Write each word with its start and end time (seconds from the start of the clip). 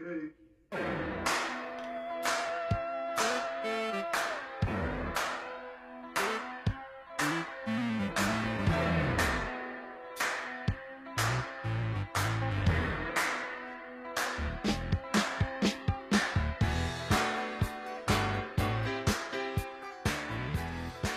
Okay. 0.00 0.28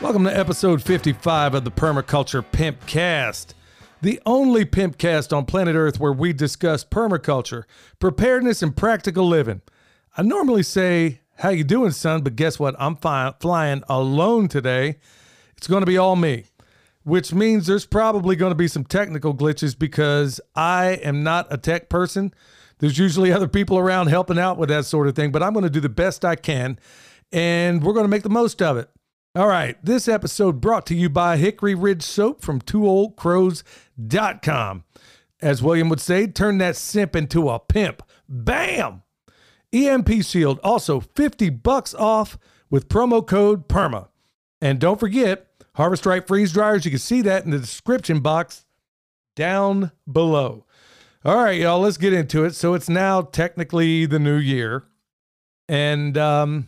Welcome 0.01 0.23
to 0.23 0.35
episode 0.35 0.81
55 0.81 1.53
of 1.53 1.63
the 1.63 1.71
Permaculture 1.71 2.43
Pimpcast, 2.43 3.53
the 4.01 4.19
only 4.25 4.65
pimpcast 4.65 5.35
on 5.35 5.45
planet 5.45 5.75
Earth 5.75 5.99
where 5.99 6.13
we 6.13 6.33
discuss 6.33 6.83
permaculture, 6.83 7.63
preparedness, 7.99 8.61
and 8.61 8.75
practical 8.75 9.27
living. 9.27 9.61
I 10.17 10.23
normally 10.23 10.63
say, 10.63 11.21
"How 11.37 11.49
you 11.49 11.63
doing, 11.63 11.91
son?" 11.91 12.21
But 12.21 12.35
guess 12.35 12.59
what? 12.59 12.75
I'm 12.79 12.95
fi- 12.95 13.33
flying 13.39 13.83
alone 13.87 14.47
today. 14.47 14.97
It's 15.57 15.67
going 15.67 15.81
to 15.81 15.87
be 15.87 15.97
all 15.97 16.15
me, 16.15 16.45
which 17.03 17.33
means 17.33 17.67
there's 17.67 17.85
probably 17.85 18.35
going 18.35 18.51
to 18.51 18.55
be 18.55 18.67
some 18.67 18.83
technical 18.83 19.33
glitches 19.33 19.77
because 19.77 20.41
I 20.55 20.99
am 21.03 21.23
not 21.23 21.47
a 21.51 21.57
tech 21.57 21.87
person. 21.87 22.33
There's 22.79 22.97
usually 22.97 23.31
other 23.31 23.47
people 23.47 23.77
around 23.77 24.07
helping 24.07 24.39
out 24.39 24.57
with 24.57 24.69
that 24.69 24.85
sort 24.85 25.07
of 25.07 25.15
thing, 25.15 25.31
but 25.31 25.43
I'm 25.43 25.53
going 25.53 25.63
to 25.63 25.69
do 25.69 25.79
the 25.79 25.87
best 25.89 26.25
I 26.25 26.35
can, 26.35 26.79
and 27.31 27.83
we're 27.83 27.93
going 27.93 28.05
to 28.05 28.09
make 28.09 28.23
the 28.23 28.29
most 28.29 28.59
of 28.61 28.77
it. 28.77 28.89
All 29.33 29.47
right, 29.47 29.77
this 29.81 30.09
episode 30.09 30.59
brought 30.59 30.85
to 30.87 30.93
you 30.93 31.07
by 31.07 31.37
Hickory 31.37 31.73
Ridge 31.73 32.03
Soap 32.03 32.41
from 32.41 32.59
twooldcrows.com. 32.59 34.83
As 35.41 35.63
William 35.63 35.87
would 35.87 36.01
say, 36.01 36.27
turn 36.27 36.57
that 36.57 36.75
simp 36.75 37.15
into 37.15 37.47
a 37.47 37.57
pimp. 37.57 38.03
Bam! 38.27 39.03
EMP 39.71 40.25
Shield, 40.25 40.59
also 40.65 40.99
50 40.99 41.49
bucks 41.49 41.93
off 41.93 42.37
with 42.69 42.89
promo 42.89 43.25
code 43.25 43.69
PERMA. 43.69 44.09
And 44.59 44.81
don't 44.81 44.99
forget, 44.99 45.47
Harvest 45.75 46.05
Right 46.05 46.27
freeze 46.27 46.51
dryers. 46.51 46.83
You 46.83 46.91
can 46.91 46.99
see 46.99 47.21
that 47.21 47.45
in 47.45 47.51
the 47.51 47.59
description 47.59 48.19
box 48.19 48.65
down 49.37 49.93
below. 50.11 50.65
All 51.23 51.37
right, 51.37 51.57
y'all, 51.57 51.79
let's 51.79 51.95
get 51.95 52.11
into 52.11 52.43
it. 52.43 52.53
So 52.53 52.73
it's 52.73 52.89
now 52.89 53.21
technically 53.21 54.05
the 54.05 54.19
new 54.19 54.35
year. 54.35 54.83
And 55.69 56.17
um, 56.17 56.67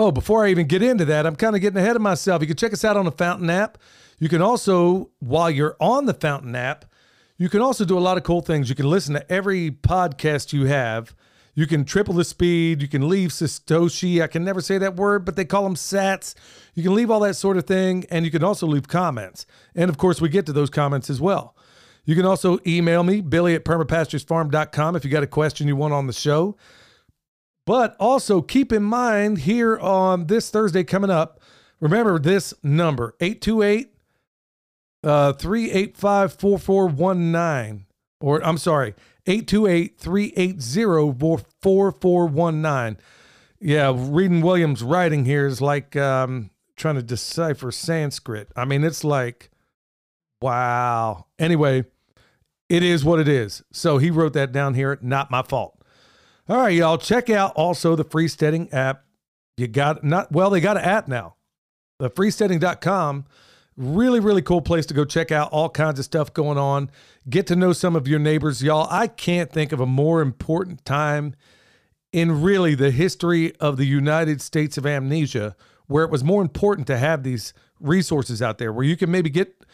Oh, 0.00 0.12
before 0.12 0.46
I 0.46 0.50
even 0.50 0.68
get 0.68 0.80
into 0.80 1.04
that, 1.06 1.26
I'm 1.26 1.34
kind 1.34 1.56
of 1.56 1.60
getting 1.60 1.76
ahead 1.76 1.96
of 1.96 2.02
myself. 2.02 2.40
You 2.40 2.46
can 2.46 2.56
check 2.56 2.72
us 2.72 2.84
out 2.84 2.96
on 2.96 3.04
the 3.04 3.10
Fountain 3.10 3.50
app. 3.50 3.78
You 4.20 4.28
can 4.28 4.40
also, 4.40 5.10
while 5.18 5.50
you're 5.50 5.76
on 5.80 6.06
the 6.06 6.14
Fountain 6.14 6.54
app, 6.54 6.84
you 7.36 7.48
can 7.48 7.60
also 7.60 7.84
do 7.84 7.98
a 7.98 8.00
lot 8.00 8.16
of 8.16 8.22
cool 8.22 8.40
things. 8.40 8.68
You 8.68 8.76
can 8.76 8.88
listen 8.88 9.14
to 9.14 9.32
every 9.32 9.72
podcast 9.72 10.52
you 10.52 10.66
have. 10.66 11.16
You 11.56 11.66
can 11.66 11.84
triple 11.84 12.14
the 12.14 12.22
speed. 12.22 12.80
You 12.80 12.86
can 12.86 13.08
leave 13.08 13.30
Satoshi. 13.30 14.22
I 14.22 14.28
can 14.28 14.44
never 14.44 14.60
say 14.60 14.78
that 14.78 14.94
word, 14.94 15.24
but 15.24 15.34
they 15.34 15.44
call 15.44 15.64
them 15.64 15.74
sats. 15.74 16.36
You 16.74 16.84
can 16.84 16.94
leave 16.94 17.10
all 17.10 17.20
that 17.20 17.34
sort 17.34 17.56
of 17.56 17.66
thing. 17.66 18.06
And 18.08 18.24
you 18.24 18.30
can 18.30 18.44
also 18.44 18.68
leave 18.68 18.86
comments. 18.86 19.46
And 19.74 19.90
of 19.90 19.98
course, 19.98 20.20
we 20.20 20.28
get 20.28 20.46
to 20.46 20.52
those 20.52 20.70
comments 20.70 21.10
as 21.10 21.20
well. 21.20 21.56
You 22.04 22.14
can 22.14 22.24
also 22.24 22.60
email 22.64 23.02
me, 23.02 23.20
billy 23.20 23.56
at 23.56 23.64
permapasturesfarm.com, 23.64 24.94
if 24.94 25.04
you 25.04 25.10
got 25.10 25.24
a 25.24 25.26
question 25.26 25.66
you 25.66 25.74
want 25.74 25.92
on 25.92 26.06
the 26.06 26.12
show. 26.12 26.56
But 27.68 27.96
also 28.00 28.40
keep 28.40 28.72
in 28.72 28.82
mind 28.82 29.40
here 29.40 29.78
on 29.78 30.28
this 30.28 30.48
Thursday 30.48 30.84
coming 30.84 31.10
up, 31.10 31.38
remember 31.80 32.18
this 32.18 32.54
number 32.62 33.14
828 33.20 33.92
uh 35.04 35.34
385 35.34 36.32
4419 36.32 37.84
or 38.22 38.42
I'm 38.42 38.56
sorry, 38.56 38.94
828 39.26 39.98
380 39.98 41.44
4419. 41.60 42.96
Yeah, 43.60 43.92
reading 43.94 44.40
Williams' 44.40 44.82
writing 44.82 45.26
here 45.26 45.46
is 45.46 45.60
like 45.60 45.94
um 45.94 46.48
trying 46.74 46.94
to 46.94 47.02
decipher 47.02 47.70
Sanskrit. 47.70 48.48
I 48.56 48.64
mean, 48.64 48.82
it's 48.82 49.04
like 49.04 49.50
wow. 50.40 51.26
Anyway, 51.38 51.84
it 52.70 52.82
is 52.82 53.04
what 53.04 53.20
it 53.20 53.28
is. 53.28 53.62
So 53.72 53.98
he 53.98 54.10
wrote 54.10 54.32
that 54.32 54.52
down 54.52 54.72
here, 54.72 54.98
not 55.02 55.30
my 55.30 55.42
fault. 55.42 55.77
All 56.48 56.56
right, 56.56 56.74
y'all. 56.74 56.96
Check 56.96 57.28
out 57.28 57.52
also 57.56 57.94
the 57.94 58.06
freesteading 58.06 58.72
app. 58.72 59.04
You 59.58 59.66
got 59.66 60.02
not 60.02 60.32
well, 60.32 60.48
they 60.48 60.60
got 60.60 60.78
an 60.78 60.84
app 60.84 61.06
now. 61.06 61.36
The 61.98 62.08
freesteading.com. 62.08 63.26
Really, 63.76 64.18
really 64.18 64.40
cool 64.40 64.62
place 64.62 64.86
to 64.86 64.94
go 64.94 65.04
check 65.04 65.30
out 65.30 65.52
all 65.52 65.68
kinds 65.68 65.98
of 65.98 66.06
stuff 66.06 66.32
going 66.32 66.56
on. 66.56 66.90
Get 67.28 67.46
to 67.48 67.56
know 67.56 67.72
some 67.72 67.94
of 67.94 68.08
your 68.08 68.18
neighbors, 68.18 68.62
y'all. 68.62 68.88
I 68.90 69.08
can't 69.08 69.52
think 69.52 69.72
of 69.72 69.80
a 69.80 69.86
more 69.86 70.22
important 70.22 70.84
time 70.86 71.34
in 72.12 72.40
really 72.40 72.74
the 72.74 72.90
history 72.90 73.54
of 73.56 73.76
the 73.76 73.84
United 73.84 74.40
States 74.40 74.78
of 74.78 74.86
amnesia 74.86 75.54
where 75.86 76.04
it 76.04 76.10
was 76.10 76.24
more 76.24 76.40
important 76.40 76.86
to 76.86 76.96
have 76.96 77.22
these 77.24 77.52
resources 77.78 78.40
out 78.40 78.58
there 78.58 78.72
where 78.72 78.84
you 78.84 78.96
can 78.96 79.10
maybe 79.10 79.28
get 79.28 79.64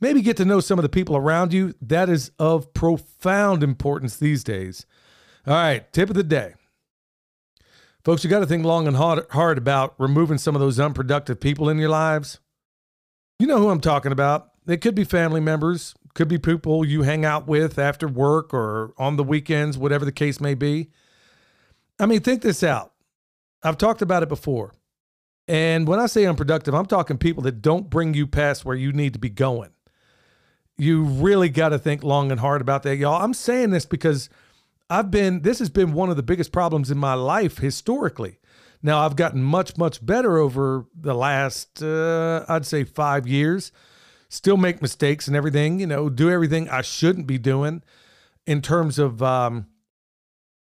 maybe 0.00 0.22
get 0.22 0.38
to 0.38 0.46
know 0.46 0.60
some 0.60 0.78
of 0.78 0.82
the 0.82 0.88
people 0.88 1.14
around 1.14 1.52
you. 1.52 1.74
That 1.82 2.08
is 2.08 2.30
of 2.38 2.72
profound 2.72 3.62
importance 3.62 4.16
these 4.16 4.42
days. 4.42 4.86
All 5.46 5.54
right, 5.54 5.92
tip 5.92 6.10
of 6.10 6.16
the 6.16 6.24
day. 6.24 6.54
Folks, 8.04 8.24
you 8.24 8.30
got 8.30 8.40
to 8.40 8.46
think 8.46 8.64
long 8.64 8.88
and 8.88 8.96
hard, 8.96 9.58
about 9.58 9.94
removing 9.96 10.38
some 10.38 10.56
of 10.56 10.60
those 10.60 10.80
unproductive 10.80 11.38
people 11.38 11.68
in 11.68 11.78
your 11.78 11.88
lives. 11.88 12.40
You 13.38 13.46
know 13.46 13.58
who 13.58 13.68
I'm 13.68 13.80
talking 13.80 14.10
about. 14.10 14.48
It 14.66 14.78
could 14.78 14.96
be 14.96 15.04
family 15.04 15.40
members, 15.40 15.94
could 16.14 16.26
be 16.26 16.38
people 16.38 16.84
you 16.84 17.02
hang 17.02 17.24
out 17.24 17.46
with 17.46 17.78
after 17.78 18.08
work 18.08 18.52
or 18.52 18.92
on 18.98 19.16
the 19.16 19.22
weekends, 19.22 19.78
whatever 19.78 20.04
the 20.04 20.10
case 20.10 20.40
may 20.40 20.54
be. 20.54 20.90
I 22.00 22.06
mean, 22.06 22.20
think 22.20 22.42
this 22.42 22.64
out. 22.64 22.92
I've 23.62 23.78
talked 23.78 24.02
about 24.02 24.24
it 24.24 24.28
before. 24.28 24.74
And 25.46 25.86
when 25.86 26.00
I 26.00 26.06
say 26.06 26.26
unproductive, 26.26 26.74
I'm 26.74 26.86
talking 26.86 27.18
people 27.18 27.44
that 27.44 27.62
don't 27.62 27.88
bring 27.88 28.14
you 28.14 28.26
past 28.26 28.64
where 28.64 28.74
you 28.74 28.92
need 28.92 29.12
to 29.12 29.20
be 29.20 29.30
going. 29.30 29.70
You 30.76 31.04
really 31.04 31.50
got 31.50 31.68
to 31.68 31.78
think 31.78 32.02
long 32.02 32.32
and 32.32 32.40
hard 32.40 32.60
about 32.60 32.82
that, 32.82 32.96
y'all. 32.96 33.22
I'm 33.22 33.32
saying 33.32 33.70
this 33.70 33.86
because 33.86 34.28
I've 34.88 35.10
been, 35.10 35.42
this 35.42 35.58
has 35.58 35.68
been 35.68 35.92
one 35.92 36.10
of 36.10 36.16
the 36.16 36.22
biggest 36.22 36.52
problems 36.52 36.90
in 36.90 36.98
my 36.98 37.14
life 37.14 37.58
historically. 37.58 38.38
Now, 38.82 39.04
I've 39.04 39.16
gotten 39.16 39.42
much, 39.42 39.76
much 39.76 40.04
better 40.04 40.38
over 40.38 40.86
the 40.94 41.14
last, 41.14 41.82
uh, 41.82 42.44
I'd 42.48 42.66
say, 42.66 42.84
five 42.84 43.26
years. 43.26 43.72
Still 44.28 44.56
make 44.56 44.82
mistakes 44.82 45.26
and 45.26 45.36
everything, 45.36 45.80
you 45.80 45.86
know, 45.86 46.08
do 46.08 46.30
everything 46.30 46.68
I 46.68 46.82
shouldn't 46.82 47.26
be 47.26 47.38
doing 47.38 47.82
in 48.46 48.60
terms 48.60 48.98
of 48.98 49.22
um, 49.22 49.66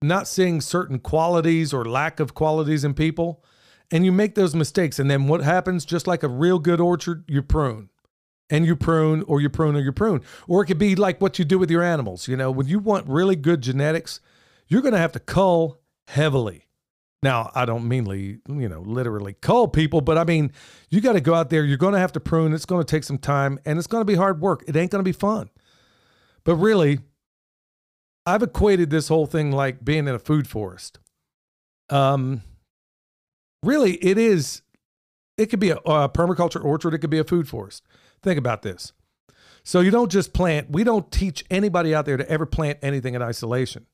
not 0.02 0.28
seeing 0.28 0.60
certain 0.60 0.98
qualities 0.98 1.72
or 1.72 1.84
lack 1.84 2.20
of 2.20 2.34
qualities 2.34 2.84
in 2.84 2.94
people. 2.94 3.44
And 3.90 4.04
you 4.04 4.12
make 4.12 4.34
those 4.34 4.54
mistakes. 4.54 4.98
And 4.98 5.10
then 5.10 5.26
what 5.28 5.42
happens? 5.42 5.84
Just 5.84 6.06
like 6.06 6.22
a 6.22 6.28
real 6.28 6.58
good 6.58 6.80
orchard, 6.80 7.24
you 7.28 7.42
prune 7.42 7.88
and 8.50 8.64
you 8.64 8.76
prune 8.76 9.22
or 9.26 9.40
you 9.40 9.48
prune 9.48 9.76
or 9.76 9.80
you 9.80 9.92
prune. 9.92 10.22
Or 10.46 10.62
it 10.62 10.66
could 10.66 10.78
be 10.78 10.94
like 10.94 11.20
what 11.20 11.38
you 11.38 11.44
do 11.44 11.58
with 11.58 11.70
your 11.70 11.82
animals. 11.82 12.28
You 12.28 12.36
know, 12.36 12.50
when 12.50 12.66
you 12.66 12.78
want 12.78 13.08
really 13.08 13.36
good 13.36 13.60
genetics, 13.60 14.20
you're 14.68 14.82
going 14.82 14.94
to 14.94 14.98
have 14.98 15.12
to 15.12 15.20
cull 15.20 15.80
heavily. 16.08 16.66
Now, 17.22 17.50
I 17.54 17.64
don't 17.64 17.88
meanly, 17.88 18.38
you 18.46 18.68
know, 18.68 18.80
literally 18.80 19.34
cull 19.40 19.68
people, 19.68 20.00
but 20.00 20.18
I 20.18 20.24
mean, 20.24 20.52
you 20.90 21.00
got 21.00 21.14
to 21.14 21.20
go 21.20 21.34
out 21.34 21.50
there. 21.50 21.64
You're 21.64 21.78
going 21.78 21.94
to 21.94 21.98
have 21.98 22.12
to 22.12 22.20
prune. 22.20 22.52
It's 22.52 22.66
going 22.66 22.84
to 22.84 22.90
take 22.90 23.04
some 23.04 23.18
time 23.18 23.58
and 23.64 23.78
it's 23.78 23.86
going 23.86 24.02
to 24.02 24.04
be 24.04 24.14
hard 24.14 24.40
work. 24.40 24.62
It 24.68 24.76
ain't 24.76 24.90
going 24.90 25.04
to 25.04 25.08
be 25.08 25.12
fun. 25.12 25.50
But 26.44 26.56
really, 26.56 27.00
I've 28.26 28.42
equated 28.42 28.90
this 28.90 29.08
whole 29.08 29.26
thing 29.26 29.50
like 29.50 29.84
being 29.84 30.06
in 30.06 30.14
a 30.14 30.18
food 30.18 30.46
forest. 30.46 30.98
Um, 31.90 32.42
really, 33.62 33.94
it 33.94 34.18
is, 34.18 34.62
it 35.38 35.46
could 35.46 35.60
be 35.60 35.70
a, 35.70 35.76
a 35.76 36.08
permaculture 36.08 36.64
orchard, 36.64 36.94
it 36.94 36.98
could 36.98 37.10
be 37.10 37.18
a 37.18 37.24
food 37.24 37.48
forest. 37.48 37.84
Think 38.22 38.38
about 38.38 38.62
this. 38.62 38.92
So 39.62 39.80
you 39.80 39.90
don't 39.90 40.10
just 40.10 40.32
plant, 40.32 40.70
we 40.70 40.84
don't 40.84 41.10
teach 41.10 41.44
anybody 41.50 41.94
out 41.94 42.06
there 42.06 42.16
to 42.16 42.28
ever 42.30 42.46
plant 42.46 42.78
anything 42.82 43.14
in 43.14 43.22
isolation. 43.22 43.86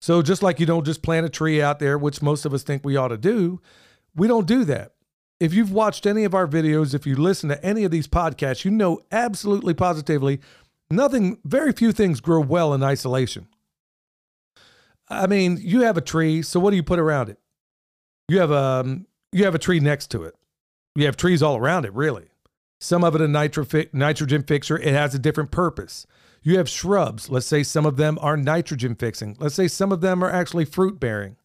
So 0.00 0.22
just 0.22 0.42
like 0.42 0.60
you 0.60 0.66
don't 0.66 0.84
just 0.84 1.02
plant 1.02 1.26
a 1.26 1.30
tree 1.30 1.62
out 1.62 1.78
there, 1.78 1.98
which 1.98 2.22
most 2.22 2.44
of 2.44 2.52
us 2.52 2.62
think 2.62 2.84
we 2.84 2.96
ought 2.96 3.08
to 3.08 3.16
do, 3.16 3.60
we 4.14 4.28
don't 4.28 4.46
do 4.46 4.64
that. 4.64 4.92
If 5.40 5.54
you've 5.54 5.72
watched 5.72 6.04
any 6.04 6.24
of 6.24 6.34
our 6.34 6.46
videos, 6.46 6.94
if 6.94 7.06
you 7.06 7.16
listen 7.16 7.48
to 7.48 7.64
any 7.64 7.84
of 7.84 7.90
these 7.90 8.08
podcasts, 8.08 8.64
you 8.64 8.70
know 8.70 9.00
absolutely 9.10 9.74
positively 9.74 10.40
nothing, 10.90 11.38
very 11.44 11.72
few 11.72 11.92
things 11.92 12.20
grow 12.20 12.40
well 12.40 12.74
in 12.74 12.82
isolation. 12.82 13.48
I 15.08 15.26
mean, 15.26 15.58
you 15.60 15.82
have 15.82 15.96
a 15.96 16.02
tree, 16.02 16.42
so 16.42 16.60
what 16.60 16.70
do 16.70 16.76
you 16.76 16.82
put 16.82 16.98
around 16.98 17.30
it? 17.30 17.38
You 18.28 18.40
have 18.40 18.50
a 18.50 18.54
um, 18.54 19.06
you 19.32 19.44
have 19.44 19.54
a 19.54 19.58
tree 19.58 19.80
next 19.80 20.08
to 20.08 20.24
it. 20.24 20.34
You 20.94 21.06
have 21.06 21.16
trees 21.16 21.42
all 21.42 21.56
around 21.56 21.86
it, 21.86 21.94
really. 21.94 22.28
Some 22.78 23.04
of 23.04 23.14
it 23.14 23.20
a 23.20 23.28
nitro- 23.28 23.66
nitrogen 23.92 24.42
fixer. 24.42 24.78
It 24.78 24.92
has 24.92 25.14
a 25.14 25.18
different 25.18 25.50
purpose. 25.50 26.06
You 26.42 26.58
have 26.58 26.68
shrubs. 26.68 27.28
Let's 27.28 27.46
say 27.46 27.62
some 27.62 27.84
of 27.84 27.96
them 27.96 28.18
are 28.20 28.36
nitrogen 28.36 28.94
fixing. 28.94 29.36
Let's 29.40 29.54
say 29.54 29.68
some 29.68 29.92
of 29.92 30.00
them 30.00 30.22
are 30.22 30.30
actually 30.30 30.64
fruit 30.64 31.00
bearing. 31.00 31.36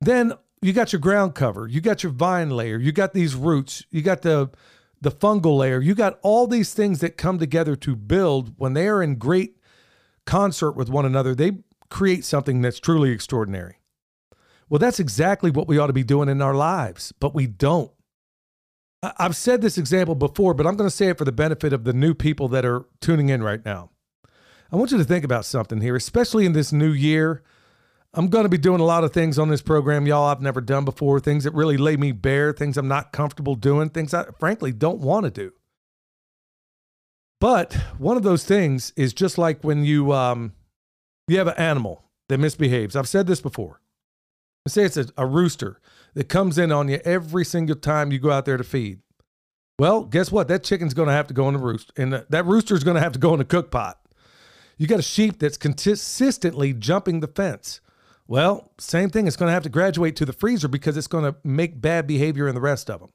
Then 0.00 0.32
you 0.62 0.72
got 0.72 0.92
your 0.92 1.00
ground 1.00 1.34
cover. 1.34 1.68
You 1.68 1.80
got 1.80 2.02
your 2.02 2.12
vine 2.12 2.50
layer. 2.50 2.78
You 2.78 2.92
got 2.92 3.12
these 3.12 3.34
roots. 3.34 3.84
You 3.90 4.02
got 4.02 4.22
the 4.22 4.50
the 5.00 5.10
fungal 5.10 5.58
layer. 5.58 5.80
You 5.80 5.94
got 5.94 6.20
all 6.22 6.46
these 6.46 6.72
things 6.72 7.00
that 7.00 7.16
come 7.16 7.38
together 7.38 7.74
to 7.76 7.96
build 7.96 8.54
when 8.56 8.72
they 8.74 8.86
are 8.86 9.02
in 9.02 9.16
great 9.16 9.58
concert 10.26 10.72
with 10.72 10.88
one 10.88 11.04
another. 11.04 11.34
They 11.34 11.58
create 11.90 12.24
something 12.24 12.62
that's 12.62 12.78
truly 12.78 13.10
extraordinary. 13.10 13.80
Well, 14.68 14.78
that's 14.78 15.00
exactly 15.00 15.50
what 15.50 15.68
we 15.68 15.76
ought 15.76 15.88
to 15.88 15.92
be 15.92 16.04
doing 16.04 16.28
in 16.28 16.40
our 16.40 16.54
lives, 16.54 17.12
but 17.18 17.34
we 17.34 17.46
don't. 17.46 17.90
I've 19.02 19.34
said 19.34 19.62
this 19.62 19.78
example 19.78 20.14
before, 20.14 20.54
but 20.54 20.66
I'm 20.66 20.76
going 20.76 20.88
to 20.88 20.94
say 20.94 21.08
it 21.08 21.18
for 21.18 21.24
the 21.24 21.32
benefit 21.32 21.72
of 21.72 21.84
the 21.84 21.92
new 21.92 22.14
people 22.14 22.46
that 22.48 22.64
are 22.64 22.86
tuning 23.00 23.30
in 23.30 23.42
right 23.42 23.64
now. 23.64 23.90
I 24.70 24.76
want 24.76 24.92
you 24.92 24.98
to 24.98 25.04
think 25.04 25.24
about 25.24 25.44
something 25.44 25.80
here, 25.80 25.96
especially 25.96 26.46
in 26.46 26.52
this 26.52 26.72
new 26.72 26.92
year. 26.92 27.42
I'm 28.14 28.28
going 28.28 28.44
to 28.44 28.48
be 28.48 28.58
doing 28.58 28.80
a 28.80 28.84
lot 28.84 29.04
of 29.04 29.12
things 29.12 29.38
on 29.38 29.48
this 29.48 29.62
program, 29.62 30.06
y'all, 30.06 30.28
I've 30.28 30.40
never 30.40 30.60
done 30.60 30.84
before, 30.84 31.18
things 31.18 31.44
that 31.44 31.54
really 31.54 31.76
lay 31.76 31.96
me 31.96 32.12
bare, 32.12 32.52
things 32.52 32.76
I'm 32.76 32.88
not 32.88 33.12
comfortable 33.12 33.54
doing, 33.54 33.90
things 33.90 34.14
I 34.14 34.26
frankly 34.38 34.72
don't 34.72 35.00
want 35.00 35.24
to 35.24 35.30
do. 35.30 35.52
But 37.40 37.74
one 37.98 38.16
of 38.16 38.22
those 38.22 38.44
things 38.44 38.92
is 38.96 39.12
just 39.12 39.36
like 39.36 39.64
when 39.64 39.84
you 39.84 40.12
um, 40.12 40.52
you 41.26 41.38
have 41.38 41.48
an 41.48 41.58
animal 41.58 42.04
that 42.28 42.38
misbehaves. 42.38 42.94
I've 42.94 43.08
said 43.08 43.26
this 43.26 43.40
before. 43.40 43.81
Say 44.68 44.84
it's 44.84 44.96
a, 44.96 45.06
a 45.16 45.26
rooster 45.26 45.80
that 46.14 46.28
comes 46.28 46.58
in 46.58 46.70
on 46.70 46.88
you 46.88 47.00
every 47.04 47.44
single 47.44 47.76
time 47.76 48.12
you 48.12 48.18
go 48.18 48.30
out 48.30 48.44
there 48.44 48.56
to 48.56 48.64
feed. 48.64 49.00
Well, 49.78 50.04
guess 50.04 50.30
what? 50.30 50.48
That 50.48 50.62
chicken's 50.62 50.94
going 50.94 51.08
to 51.08 51.14
have 51.14 51.26
to 51.28 51.34
go 51.34 51.48
in 51.48 51.54
the 51.54 51.60
roost, 51.60 51.90
and 51.96 52.12
that 52.28 52.46
rooster's 52.46 52.84
going 52.84 52.94
to 52.94 53.00
have 53.00 53.12
to 53.12 53.18
go 53.18 53.32
in 53.32 53.38
the 53.38 53.44
cook 53.44 53.70
pot. 53.70 53.98
You 54.78 54.86
got 54.86 54.98
a 54.98 55.02
sheep 55.02 55.38
that's 55.38 55.56
consistently 55.56 56.72
jumping 56.72 57.20
the 57.20 57.26
fence. 57.26 57.80
Well, 58.28 58.70
same 58.78 59.10
thing. 59.10 59.26
It's 59.26 59.36
going 59.36 59.48
to 59.48 59.54
have 59.54 59.64
to 59.64 59.68
graduate 59.68 60.14
to 60.16 60.24
the 60.24 60.32
freezer 60.32 60.68
because 60.68 60.96
it's 60.96 61.06
going 61.06 61.24
to 61.24 61.36
make 61.42 61.80
bad 61.80 62.06
behavior 62.06 62.48
in 62.48 62.54
the 62.54 62.60
rest 62.60 62.90
of 62.90 63.00
them. 63.00 63.10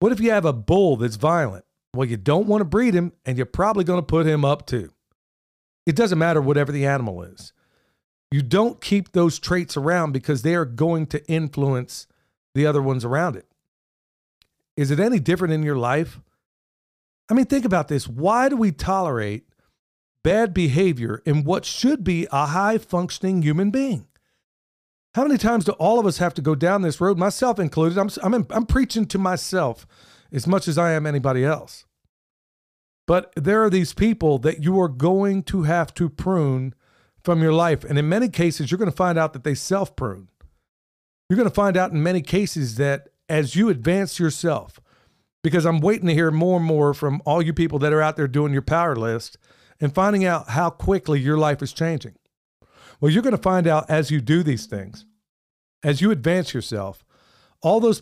What 0.00 0.12
if 0.12 0.20
you 0.20 0.30
have 0.30 0.44
a 0.44 0.52
bull 0.52 0.96
that's 0.96 1.16
violent? 1.16 1.64
Well, 1.94 2.08
you 2.08 2.16
don't 2.16 2.46
want 2.46 2.60
to 2.60 2.64
breed 2.64 2.94
him, 2.94 3.12
and 3.24 3.36
you're 3.36 3.46
probably 3.46 3.84
going 3.84 3.98
to 3.98 4.06
put 4.06 4.26
him 4.26 4.44
up 4.44 4.66
too. 4.66 4.92
It 5.86 5.96
doesn't 5.96 6.18
matter 6.18 6.40
whatever 6.40 6.72
the 6.72 6.86
animal 6.86 7.22
is. 7.22 7.52
You 8.30 8.42
don't 8.42 8.80
keep 8.80 9.12
those 9.12 9.38
traits 9.38 9.76
around 9.76 10.12
because 10.12 10.42
they 10.42 10.54
are 10.54 10.64
going 10.64 11.06
to 11.06 11.26
influence 11.26 12.06
the 12.54 12.66
other 12.66 12.82
ones 12.82 13.04
around 13.04 13.36
it. 13.36 13.46
Is 14.76 14.90
it 14.90 15.00
any 15.00 15.18
different 15.18 15.54
in 15.54 15.62
your 15.62 15.76
life? 15.76 16.20
I 17.30 17.34
mean, 17.34 17.46
think 17.46 17.64
about 17.64 17.88
this. 17.88 18.06
Why 18.06 18.48
do 18.48 18.56
we 18.56 18.72
tolerate 18.72 19.48
bad 20.22 20.52
behavior 20.52 21.22
in 21.24 21.44
what 21.44 21.64
should 21.64 22.04
be 22.04 22.26
a 22.30 22.46
high 22.46 22.78
functioning 22.78 23.42
human 23.42 23.70
being? 23.70 24.06
How 25.14 25.24
many 25.24 25.38
times 25.38 25.64
do 25.64 25.72
all 25.72 25.98
of 25.98 26.06
us 26.06 26.18
have 26.18 26.34
to 26.34 26.42
go 26.42 26.54
down 26.54 26.82
this 26.82 27.00
road, 27.00 27.18
myself 27.18 27.58
included? 27.58 27.98
I'm, 27.98 28.10
I'm, 28.22 28.46
I'm 28.50 28.66
preaching 28.66 29.06
to 29.06 29.18
myself 29.18 29.86
as 30.30 30.46
much 30.46 30.68
as 30.68 30.78
I 30.78 30.92
am 30.92 31.06
anybody 31.06 31.44
else. 31.44 31.86
But 33.06 33.32
there 33.34 33.64
are 33.64 33.70
these 33.70 33.94
people 33.94 34.38
that 34.40 34.62
you 34.62 34.78
are 34.80 34.88
going 34.88 35.42
to 35.44 35.62
have 35.62 35.94
to 35.94 36.10
prune 36.10 36.74
from 37.28 37.42
your 37.42 37.52
life. 37.52 37.84
And 37.84 37.98
in 37.98 38.08
many 38.08 38.30
cases, 38.30 38.70
you're 38.70 38.78
going 38.78 38.90
to 38.90 38.96
find 38.96 39.18
out 39.18 39.34
that 39.34 39.44
they 39.44 39.54
self 39.54 39.94
prune. 39.94 40.30
You're 41.28 41.36
going 41.36 41.46
to 41.46 41.54
find 41.54 41.76
out 41.76 41.92
in 41.92 42.02
many 42.02 42.22
cases 42.22 42.76
that 42.76 43.10
as 43.28 43.54
you 43.54 43.68
advance 43.68 44.18
yourself, 44.18 44.80
because 45.44 45.66
I'm 45.66 45.80
waiting 45.80 46.06
to 46.06 46.14
hear 46.14 46.30
more 46.30 46.56
and 46.56 46.64
more 46.64 46.94
from 46.94 47.20
all 47.26 47.42
you 47.42 47.52
people 47.52 47.78
that 47.80 47.92
are 47.92 48.00
out 48.00 48.16
there 48.16 48.28
doing 48.28 48.54
your 48.54 48.62
power 48.62 48.96
list 48.96 49.36
and 49.78 49.94
finding 49.94 50.24
out 50.24 50.48
how 50.48 50.70
quickly 50.70 51.20
your 51.20 51.36
life 51.36 51.60
is 51.60 51.74
changing. 51.74 52.14
Well, 52.98 53.12
you're 53.12 53.22
going 53.22 53.36
to 53.36 53.42
find 53.42 53.66
out 53.66 53.90
as 53.90 54.10
you 54.10 54.22
do 54.22 54.42
these 54.42 54.64
things, 54.64 55.04
as 55.82 56.00
you 56.00 56.10
advance 56.10 56.54
yourself, 56.54 57.04
all 57.60 57.78
those, 57.78 58.00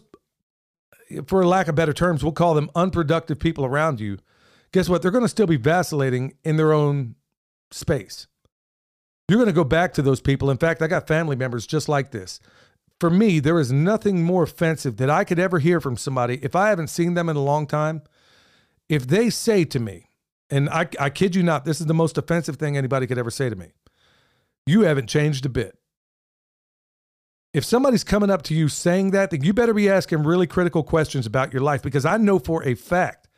for 1.26 1.44
lack 1.44 1.66
of 1.66 1.74
better 1.74 1.92
terms, 1.92 2.22
we'll 2.22 2.30
call 2.30 2.54
them 2.54 2.70
unproductive 2.76 3.40
people 3.40 3.64
around 3.64 3.98
you. 3.98 4.18
Guess 4.70 4.88
what? 4.88 5.02
They're 5.02 5.10
going 5.10 5.24
to 5.24 5.28
still 5.28 5.48
be 5.48 5.56
vacillating 5.56 6.34
in 6.44 6.58
their 6.58 6.72
own 6.72 7.16
space. 7.72 8.28
You're 9.28 9.38
going 9.38 9.46
to 9.46 9.52
go 9.52 9.64
back 9.64 9.92
to 9.94 10.02
those 10.02 10.20
people. 10.20 10.50
In 10.50 10.58
fact, 10.58 10.82
I 10.82 10.86
got 10.86 11.08
family 11.08 11.36
members 11.36 11.66
just 11.66 11.88
like 11.88 12.10
this. 12.10 12.40
For 13.00 13.10
me, 13.10 13.40
there 13.40 13.58
is 13.58 13.72
nothing 13.72 14.22
more 14.22 14.44
offensive 14.44 14.96
that 14.98 15.10
I 15.10 15.24
could 15.24 15.38
ever 15.38 15.58
hear 15.58 15.80
from 15.80 15.96
somebody 15.96 16.38
if 16.42 16.54
I 16.56 16.68
haven't 16.70 16.88
seen 16.88 17.14
them 17.14 17.28
in 17.28 17.36
a 17.36 17.42
long 17.42 17.66
time. 17.66 18.02
If 18.88 19.06
they 19.06 19.30
say 19.30 19.64
to 19.64 19.80
me, 19.80 20.10
and 20.48 20.68
I, 20.70 20.88
I 20.98 21.10
kid 21.10 21.34
you 21.34 21.42
not, 21.42 21.64
this 21.64 21.80
is 21.80 21.86
the 21.86 21.94
most 21.94 22.16
offensive 22.16 22.56
thing 22.56 22.76
anybody 22.76 23.06
could 23.06 23.18
ever 23.18 23.30
say 23.30 23.50
to 23.50 23.56
me 23.56 23.72
you 24.66 24.82
haven't 24.82 25.08
changed 25.08 25.46
a 25.46 25.48
bit. 25.48 25.78
If 27.54 27.64
somebody's 27.64 28.04
coming 28.04 28.30
up 28.30 28.42
to 28.42 28.54
you 28.54 28.68
saying 28.68 29.12
that, 29.12 29.30
then 29.30 29.42
you 29.42 29.54
better 29.54 29.72
be 29.72 29.88
asking 29.88 30.24
really 30.24 30.46
critical 30.46 30.82
questions 30.82 31.24
about 31.24 31.52
your 31.52 31.62
life 31.62 31.82
because 31.82 32.04
I 32.04 32.16
know 32.18 32.38
for 32.38 32.62
a 32.64 32.74
fact 32.74 33.28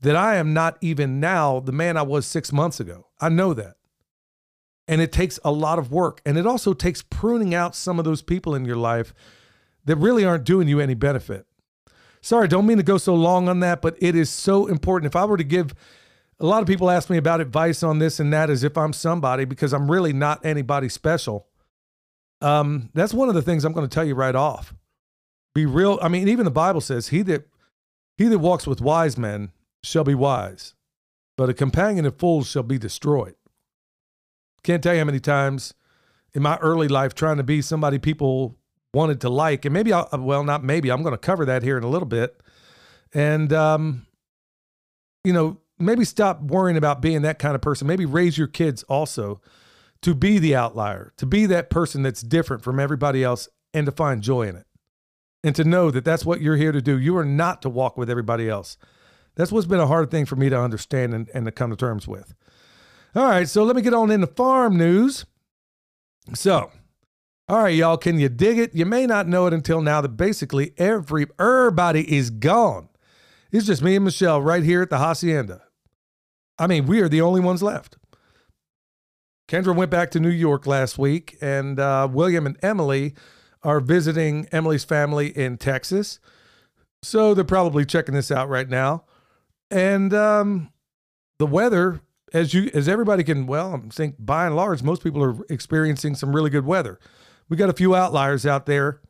that 0.00 0.16
I 0.16 0.36
am 0.36 0.52
not 0.52 0.76
even 0.80 1.20
now 1.20 1.60
the 1.60 1.72
man 1.72 1.96
I 1.96 2.02
was 2.02 2.26
six 2.26 2.52
months 2.52 2.80
ago. 2.80 3.06
I 3.20 3.28
know 3.28 3.54
that. 3.54 3.76
And 4.88 5.00
it 5.00 5.12
takes 5.12 5.38
a 5.44 5.52
lot 5.52 5.78
of 5.78 5.92
work. 5.92 6.20
And 6.26 6.36
it 6.36 6.46
also 6.46 6.74
takes 6.74 7.02
pruning 7.02 7.54
out 7.54 7.74
some 7.74 7.98
of 7.98 8.04
those 8.04 8.22
people 8.22 8.54
in 8.54 8.64
your 8.64 8.76
life 8.76 9.14
that 9.84 9.96
really 9.96 10.24
aren't 10.24 10.44
doing 10.44 10.68
you 10.68 10.80
any 10.80 10.94
benefit. 10.94 11.46
Sorry, 12.20 12.46
don't 12.46 12.66
mean 12.66 12.76
to 12.76 12.82
go 12.82 12.98
so 12.98 13.14
long 13.14 13.48
on 13.48 13.60
that, 13.60 13.82
but 13.82 13.96
it 14.00 14.14
is 14.14 14.30
so 14.30 14.66
important. 14.66 15.10
If 15.10 15.16
I 15.16 15.24
were 15.24 15.36
to 15.36 15.44
give 15.44 15.74
a 16.42 16.46
lot 16.46 16.60
of 16.60 16.66
people 16.66 16.90
ask 16.90 17.08
me 17.08 17.16
about 17.16 17.40
advice 17.40 17.82
on 17.82 18.00
this 18.00 18.18
and 18.18 18.32
that 18.32 18.50
as 18.50 18.64
if 18.64 18.76
I'm 18.76 18.92
somebody 18.92 19.44
because 19.44 19.72
I'm 19.72 19.90
really 19.90 20.12
not 20.12 20.44
anybody 20.44 20.88
special. 20.88 21.46
Um, 22.40 22.90
that's 22.94 23.14
one 23.14 23.28
of 23.28 23.36
the 23.36 23.42
things 23.42 23.64
I'm 23.64 23.72
going 23.72 23.88
to 23.88 23.94
tell 23.94 24.04
you 24.04 24.16
right 24.16 24.34
off. 24.34 24.74
Be 25.54 25.66
real. 25.66 25.98
I 26.02 26.08
mean, 26.08 26.26
even 26.28 26.44
the 26.44 26.50
Bible 26.50 26.80
says, 26.80 27.08
"He 27.08 27.22
that 27.22 27.46
he 28.16 28.26
that 28.26 28.38
walks 28.38 28.66
with 28.66 28.80
wise 28.80 29.16
men 29.16 29.52
shall 29.84 30.02
be 30.02 30.14
wise, 30.14 30.74
but 31.36 31.48
a 31.48 31.54
companion 31.54 32.06
of 32.06 32.18
fools 32.18 32.48
shall 32.48 32.64
be 32.64 32.78
destroyed." 32.78 33.36
Can't 34.64 34.82
tell 34.82 34.94
you 34.94 35.00
how 35.00 35.04
many 35.04 35.20
times 35.20 35.74
in 36.34 36.42
my 36.42 36.56
early 36.58 36.88
life 36.88 37.14
trying 37.14 37.36
to 37.36 37.42
be 37.42 37.62
somebody 37.62 37.98
people 37.98 38.56
wanted 38.94 39.20
to 39.22 39.28
like, 39.28 39.64
and 39.64 39.72
maybe 39.72 39.92
I'll, 39.92 40.08
well, 40.12 40.44
not 40.44 40.62
maybe, 40.62 40.90
I'm 40.90 41.02
going 41.02 41.14
to 41.14 41.18
cover 41.18 41.44
that 41.46 41.62
here 41.62 41.78
in 41.78 41.84
a 41.84 41.88
little 41.88 42.08
bit. 42.08 42.40
And, 43.14 43.52
um, 43.52 44.06
you 45.24 45.32
know, 45.32 45.58
maybe 45.78 46.04
stop 46.04 46.40
worrying 46.40 46.76
about 46.76 47.00
being 47.00 47.22
that 47.22 47.38
kind 47.38 47.54
of 47.54 47.60
person. 47.60 47.86
Maybe 47.86 48.06
raise 48.06 48.38
your 48.38 48.46
kids 48.46 48.82
also 48.84 49.40
to 50.02 50.14
be 50.14 50.38
the 50.38 50.54
outlier, 50.54 51.12
to 51.16 51.26
be 51.26 51.46
that 51.46 51.70
person 51.70 52.02
that's 52.02 52.22
different 52.22 52.62
from 52.62 52.78
everybody 52.78 53.22
else 53.24 53.48
and 53.72 53.86
to 53.86 53.92
find 53.92 54.22
joy 54.22 54.48
in 54.48 54.56
it. 54.56 54.66
And 55.44 55.56
to 55.56 55.64
know 55.64 55.90
that 55.90 56.04
that's 56.04 56.24
what 56.24 56.40
you're 56.40 56.56
here 56.56 56.72
to 56.72 56.82
do. 56.82 56.98
You 56.98 57.16
are 57.16 57.24
not 57.24 57.62
to 57.62 57.68
walk 57.68 57.96
with 57.96 58.08
everybody 58.08 58.48
else. 58.48 58.76
That's 59.34 59.50
what's 59.50 59.66
been 59.66 59.80
a 59.80 59.86
hard 59.86 60.10
thing 60.10 60.24
for 60.24 60.36
me 60.36 60.48
to 60.50 60.60
understand 60.60 61.14
and, 61.14 61.28
and 61.34 61.46
to 61.46 61.52
come 61.52 61.70
to 61.70 61.76
terms 61.76 62.06
with. 62.06 62.34
All 63.14 63.24
right, 63.24 63.46
so 63.48 63.62
let 63.62 63.76
me 63.76 63.82
get 63.82 63.92
on 63.92 64.10
into 64.10 64.26
farm 64.26 64.76
news. 64.78 65.26
So, 66.34 66.70
all 67.46 67.62
right, 67.62 67.74
y'all, 67.74 67.98
can 67.98 68.18
you 68.18 68.30
dig 68.30 68.58
it? 68.58 68.74
You 68.74 68.86
may 68.86 69.06
not 69.06 69.28
know 69.28 69.46
it 69.46 69.52
until 69.52 69.82
now 69.82 70.00
that 70.00 70.16
basically 70.16 70.72
every 70.78 71.26
everybody 71.38 72.10
is 72.10 72.30
gone. 72.30 72.88
It's 73.50 73.66
just 73.66 73.82
me 73.82 73.96
and 73.96 74.06
Michelle 74.06 74.40
right 74.40 74.62
here 74.62 74.80
at 74.80 74.88
the 74.88 74.96
hacienda. 74.96 75.60
I 76.58 76.66
mean, 76.66 76.86
we 76.86 77.00
are 77.00 77.08
the 77.08 77.20
only 77.20 77.40
ones 77.40 77.62
left. 77.62 77.98
Kendra 79.46 79.76
went 79.76 79.90
back 79.90 80.10
to 80.12 80.20
New 80.20 80.30
York 80.30 80.66
last 80.66 80.96
week, 80.96 81.36
and 81.42 81.78
uh, 81.78 82.08
William 82.10 82.46
and 82.46 82.56
Emily 82.62 83.14
are 83.62 83.80
visiting 83.80 84.46
Emily's 84.52 84.84
family 84.84 85.36
in 85.36 85.58
Texas. 85.58 86.18
So 87.02 87.34
they're 87.34 87.44
probably 87.44 87.84
checking 87.84 88.14
this 88.14 88.30
out 88.30 88.48
right 88.48 88.68
now. 88.68 89.04
And 89.70 90.14
um, 90.14 90.72
the 91.38 91.46
weather 91.46 92.00
as 92.32 92.54
you 92.54 92.70
as 92.74 92.88
everybody 92.88 93.24
can 93.24 93.46
well, 93.46 93.74
I 93.74 93.88
think 93.88 94.16
by 94.18 94.46
and 94.46 94.56
large, 94.56 94.82
most 94.82 95.02
people 95.02 95.22
are 95.22 95.36
experiencing 95.48 96.14
some 96.14 96.34
really 96.34 96.50
good 96.50 96.64
weather. 96.64 96.98
We 97.48 97.56
got 97.56 97.68
a 97.68 97.74
few 97.74 97.94
outliers 97.94 98.46
out 98.46 98.66
there, 98.66 99.00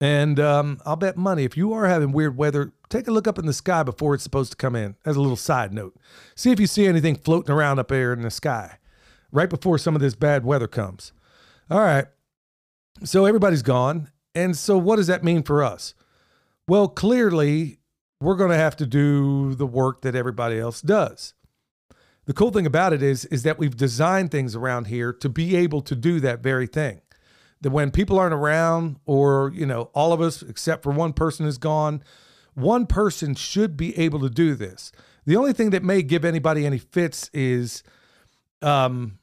and 0.00 0.38
um, 0.38 0.78
I'll 0.86 0.96
bet 0.96 1.16
money 1.16 1.44
if 1.44 1.56
you 1.56 1.72
are 1.72 1.86
having 1.86 2.12
weird 2.12 2.36
weather, 2.36 2.72
take 2.88 3.08
a 3.08 3.12
look 3.12 3.26
up 3.26 3.38
in 3.38 3.46
the 3.46 3.52
sky 3.52 3.82
before 3.82 4.14
it's 4.14 4.22
supposed 4.22 4.52
to 4.52 4.56
come 4.56 4.76
in. 4.76 4.96
As 5.04 5.16
a 5.16 5.20
little 5.20 5.36
side 5.36 5.72
note, 5.72 5.96
see 6.34 6.52
if 6.52 6.60
you 6.60 6.66
see 6.66 6.86
anything 6.86 7.16
floating 7.16 7.54
around 7.54 7.78
up 7.78 7.88
there 7.88 8.12
in 8.12 8.22
the 8.22 8.30
sky 8.30 8.78
right 9.32 9.50
before 9.50 9.78
some 9.78 9.96
of 9.96 10.00
this 10.00 10.14
bad 10.14 10.44
weather 10.44 10.68
comes. 10.68 11.12
All 11.70 11.80
right, 11.80 12.06
so 13.02 13.26
everybody's 13.26 13.62
gone, 13.62 14.10
and 14.34 14.56
so 14.56 14.78
what 14.78 14.96
does 14.96 15.08
that 15.08 15.24
mean 15.24 15.42
for 15.42 15.64
us? 15.64 15.94
Well, 16.68 16.88
clearly, 16.88 17.78
we're 18.20 18.36
going 18.36 18.50
to 18.50 18.56
have 18.56 18.76
to 18.76 18.86
do 18.86 19.54
the 19.54 19.66
work 19.66 20.02
that 20.02 20.14
everybody 20.14 20.58
else 20.58 20.80
does 20.80 21.34
the 22.26 22.34
cool 22.34 22.50
thing 22.50 22.66
about 22.66 22.92
it 22.92 23.02
is 23.02 23.24
is 23.26 23.42
that 23.44 23.58
we've 23.58 23.76
designed 23.76 24.30
things 24.30 24.54
around 24.54 24.86
here 24.86 25.12
to 25.12 25.28
be 25.28 25.56
able 25.56 25.80
to 25.82 25.94
do 25.96 26.20
that 26.20 26.40
very 26.40 26.66
thing. 26.66 27.00
That 27.62 27.70
when 27.70 27.90
people 27.90 28.18
aren't 28.18 28.34
around 28.34 28.98
or 29.06 29.52
you 29.54 29.66
know 29.66 29.90
all 29.94 30.12
of 30.12 30.20
us 30.20 30.42
except 30.42 30.82
for 30.82 30.92
one 30.92 31.12
person 31.12 31.46
is 31.46 31.58
gone 31.58 32.02
one 32.54 32.86
person 32.86 33.34
should 33.34 33.76
be 33.76 33.96
able 33.98 34.18
to 34.20 34.30
do 34.30 34.54
this. 34.54 34.90
The 35.26 35.36
only 35.36 35.52
thing 35.52 35.70
that 35.70 35.82
may 35.82 36.02
give 36.02 36.24
anybody 36.24 36.64
any 36.66 36.78
fits 36.78 37.30
is 37.32 37.82
um 38.62 39.18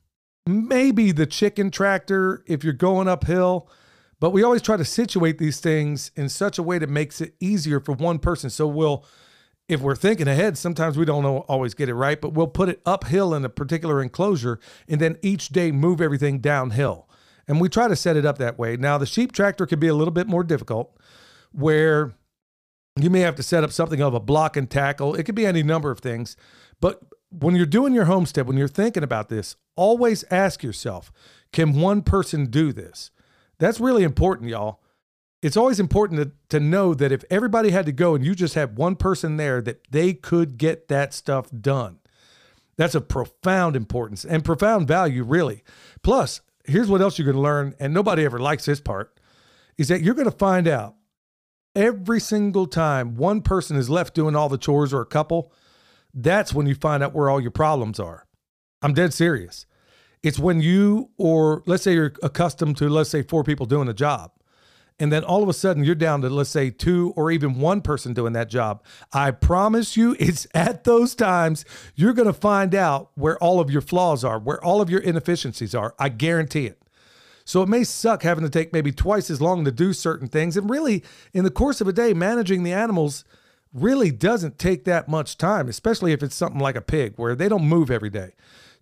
maybe 0.46 1.12
the 1.12 1.26
chicken 1.26 1.72
tractor 1.72 2.44
if 2.48 2.64
you're 2.64 2.74
going 2.74 3.08
uphill 3.08 3.70
but 4.24 4.30
we 4.30 4.42
always 4.42 4.62
try 4.62 4.78
to 4.78 4.86
situate 4.86 5.38
these 5.38 5.60
things 5.60 6.10
in 6.16 6.30
such 6.30 6.58
a 6.58 6.64
way 6.64 6.78
that 6.78 6.90
makes 6.90 7.20
it 7.20 7.36
easier 7.42 7.82
for 7.82 7.92
one 7.92 8.20
person. 8.20 8.50
So 8.50 8.66
we'll 8.66 9.06
if 9.70 9.82
we're 9.82 9.96
thinking 9.96 10.28
ahead, 10.28 10.58
sometimes 10.58 10.98
we 10.98 11.06
don't 11.06 11.26
always 11.26 11.74
get 11.74 11.90
it 11.90 11.94
right, 11.94 12.20
but 12.20 12.34
we'll 12.34 12.48
put 12.48 12.70
it 12.70 12.82
uphill 12.86 13.34
in 13.34 13.46
a 13.46 13.50
particular 13.50 14.02
enclosure 14.02 14.60
and 14.88 15.00
then 15.00 15.18
each 15.22 15.50
day 15.50 15.72
move 15.72 16.02
everything 16.02 16.40
downhill. 16.40 17.10
And 17.48 17.60
we 17.60 17.70
try 17.70 17.88
to 17.88 17.96
set 17.96 18.18
it 18.18 18.26
up 18.26 18.38
that 18.38 18.58
way. 18.58 18.78
Now, 18.78 18.98
the 18.98 19.06
sheep 19.06 19.32
tractor 19.32 19.66
can 19.66 19.80
be 19.80 19.88
a 19.88 19.94
little 19.94 20.14
bit 20.14 20.28
more 20.28 20.44
difficult 20.44 20.98
where 21.52 22.14
you 23.00 23.10
may 23.10 23.22
have 23.22 23.36
to 23.36 23.44
set 23.44 23.64
up 23.64 23.72
something 23.72 24.02
of 24.02 24.14
a 24.14 24.20
block 24.20 24.56
and 24.56 24.70
tackle. 24.70 25.16
It 25.16 25.24
could 25.24 25.36
be 25.36 25.46
any 25.46 25.64
number 25.64 25.92
of 25.92 26.00
things. 26.00 26.38
But 26.80 27.02
when 27.30 27.56
you're 27.56 27.66
doing 27.66 27.94
your 27.94 28.06
homestead, 28.06 28.48
when 28.48 28.58
you're 28.58 28.68
thinking 28.68 29.04
about 29.04 29.30
this, 29.30 29.56
always 29.76 30.24
ask 30.30 30.64
yourself 30.64 31.12
can 31.52 31.80
one 31.80 32.02
person 32.02 32.48
do 32.48 32.74
this? 32.74 33.12
That's 33.60 33.80
really 33.80 34.04
important, 34.04 34.50
y'all. 34.50 34.82
It's 35.44 35.58
always 35.58 35.78
important 35.78 36.22
to, 36.22 36.58
to 36.58 36.64
know 36.64 36.94
that 36.94 37.12
if 37.12 37.26
everybody 37.30 37.72
had 37.72 37.86
to 37.86 37.92
go 37.92 38.16
and 38.16 38.26
you 38.26 38.34
just 38.34 38.56
had 38.56 38.78
one 38.78 38.96
person 38.96 39.36
there, 39.36 39.62
that 39.62 39.82
they 39.92 40.14
could 40.14 40.58
get 40.58 40.88
that 40.88 41.14
stuff 41.14 41.50
done. 41.52 42.00
That's 42.78 42.96
a 42.96 43.02
profound 43.02 43.76
importance 43.76 44.24
and 44.24 44.46
profound 44.46 44.88
value, 44.88 45.22
really. 45.22 45.62
Plus, 46.02 46.40
here's 46.64 46.90
what 46.90 47.02
else 47.02 47.20
you're 47.20 47.26
going 47.26 47.36
to 47.36 47.42
learn, 47.42 47.76
and 47.78 47.94
nobody 47.94 48.24
ever 48.24 48.40
likes 48.40 48.64
this 48.64 48.80
part, 48.80 49.20
is 49.78 49.90
that 49.90 50.02
you're 50.02 50.16
going 50.16 50.32
to 50.32 50.38
find 50.38 50.66
out 50.66 50.96
every 51.76 52.22
single 52.22 52.66
time 52.66 53.16
one 53.16 53.42
person 53.42 53.76
is 53.76 53.90
left 53.90 54.16
doing 54.16 54.38
all 54.38 54.48
the 54.48 54.58
chores 54.58 54.94
or 54.94 55.02
a 55.02 55.06
couple, 55.06 55.52
that's 56.14 56.54
when 56.54 56.68
you 56.68 56.76
find 56.76 57.04
out 57.04 57.14
where 57.14 57.30
all 57.30 57.42
your 57.42 57.52
problems 57.52 58.00
are. 58.00 58.26
I'm 58.82 58.94
dead 58.94 59.14
serious. 59.14 59.66
It's 60.22 60.40
when 60.40 60.62
you, 60.62 61.10
or 61.18 61.64
let's 61.66 61.84
say 61.84 61.96
you're 61.96 62.14
accustomed 62.24 62.78
to, 62.78 62.88
let's 62.88 63.10
say, 63.10 63.24
four 63.24 63.44
people 63.44 63.66
doing 63.66 63.90
a 63.90 63.94
job. 63.94 64.32
And 65.00 65.12
then 65.12 65.24
all 65.24 65.44
of 65.44 65.50
a 65.50 65.54
sudden 65.54 65.84
you're 65.84 65.96
down 65.96 66.22
to, 66.22 66.30
let's 66.30 66.50
say, 66.50 66.70
two 66.70 67.14
or 67.16 67.32
even 67.32 67.60
one 67.60 67.82
person 67.82 68.14
doing 68.14 68.34
that 68.34 68.50
job. 68.50 68.84
I 69.12 69.32
promise 69.32 69.98
you, 69.98 70.16
it's 70.20 70.48
at 70.54 70.84
those 70.84 71.16
times 71.16 71.66
you're 71.96 72.14
going 72.14 72.28
to 72.28 72.34
find 72.34 72.76
out 72.76 73.12
where 73.16 73.38
all 73.38 73.60
of 73.60 73.72
your 73.72 73.82
flaws 73.82 74.24
are, 74.24 74.40
where 74.40 74.64
all 74.64 74.82
of 74.82 74.90
your 74.90 75.02
inefficiencies 75.02 75.76
are. 75.76 75.96
I 76.00 76.10
guarantee 76.10 76.68
it. 76.68 76.80
So 77.46 77.62
it 77.62 77.70
may 77.70 77.84
suck 77.84 78.24
having 78.24 78.44
to 78.44 78.50
take 78.50 78.72
maybe 78.72 78.92
twice 78.92 79.30
as 79.30 79.42
long 79.42 79.66
to 79.66 79.72
do 79.72 79.94
certain 79.94 80.28
things. 80.28 80.56
And 80.56 80.70
really, 80.70 81.04
in 81.34 81.44
the 81.44 81.52
course 81.52 81.82
of 81.82 81.88
a 81.88 81.94
day, 81.94 82.14
managing 82.14 82.64
the 82.64 82.72
animals 82.72 83.26
really 83.74 84.12
doesn't 84.12 84.60
take 84.60 84.86
that 84.86 85.10
much 85.10 85.38
time, 85.38 85.68
especially 85.68 86.14
if 86.14 86.24
it's 86.24 86.36
something 86.36 86.62
like 86.62 86.76
a 86.76 86.82
pig 86.82 87.14
where 87.18 87.36
they 87.36 87.50
don't 87.50 87.68
move 87.68 87.90
every 87.92 88.10
day. 88.10 88.34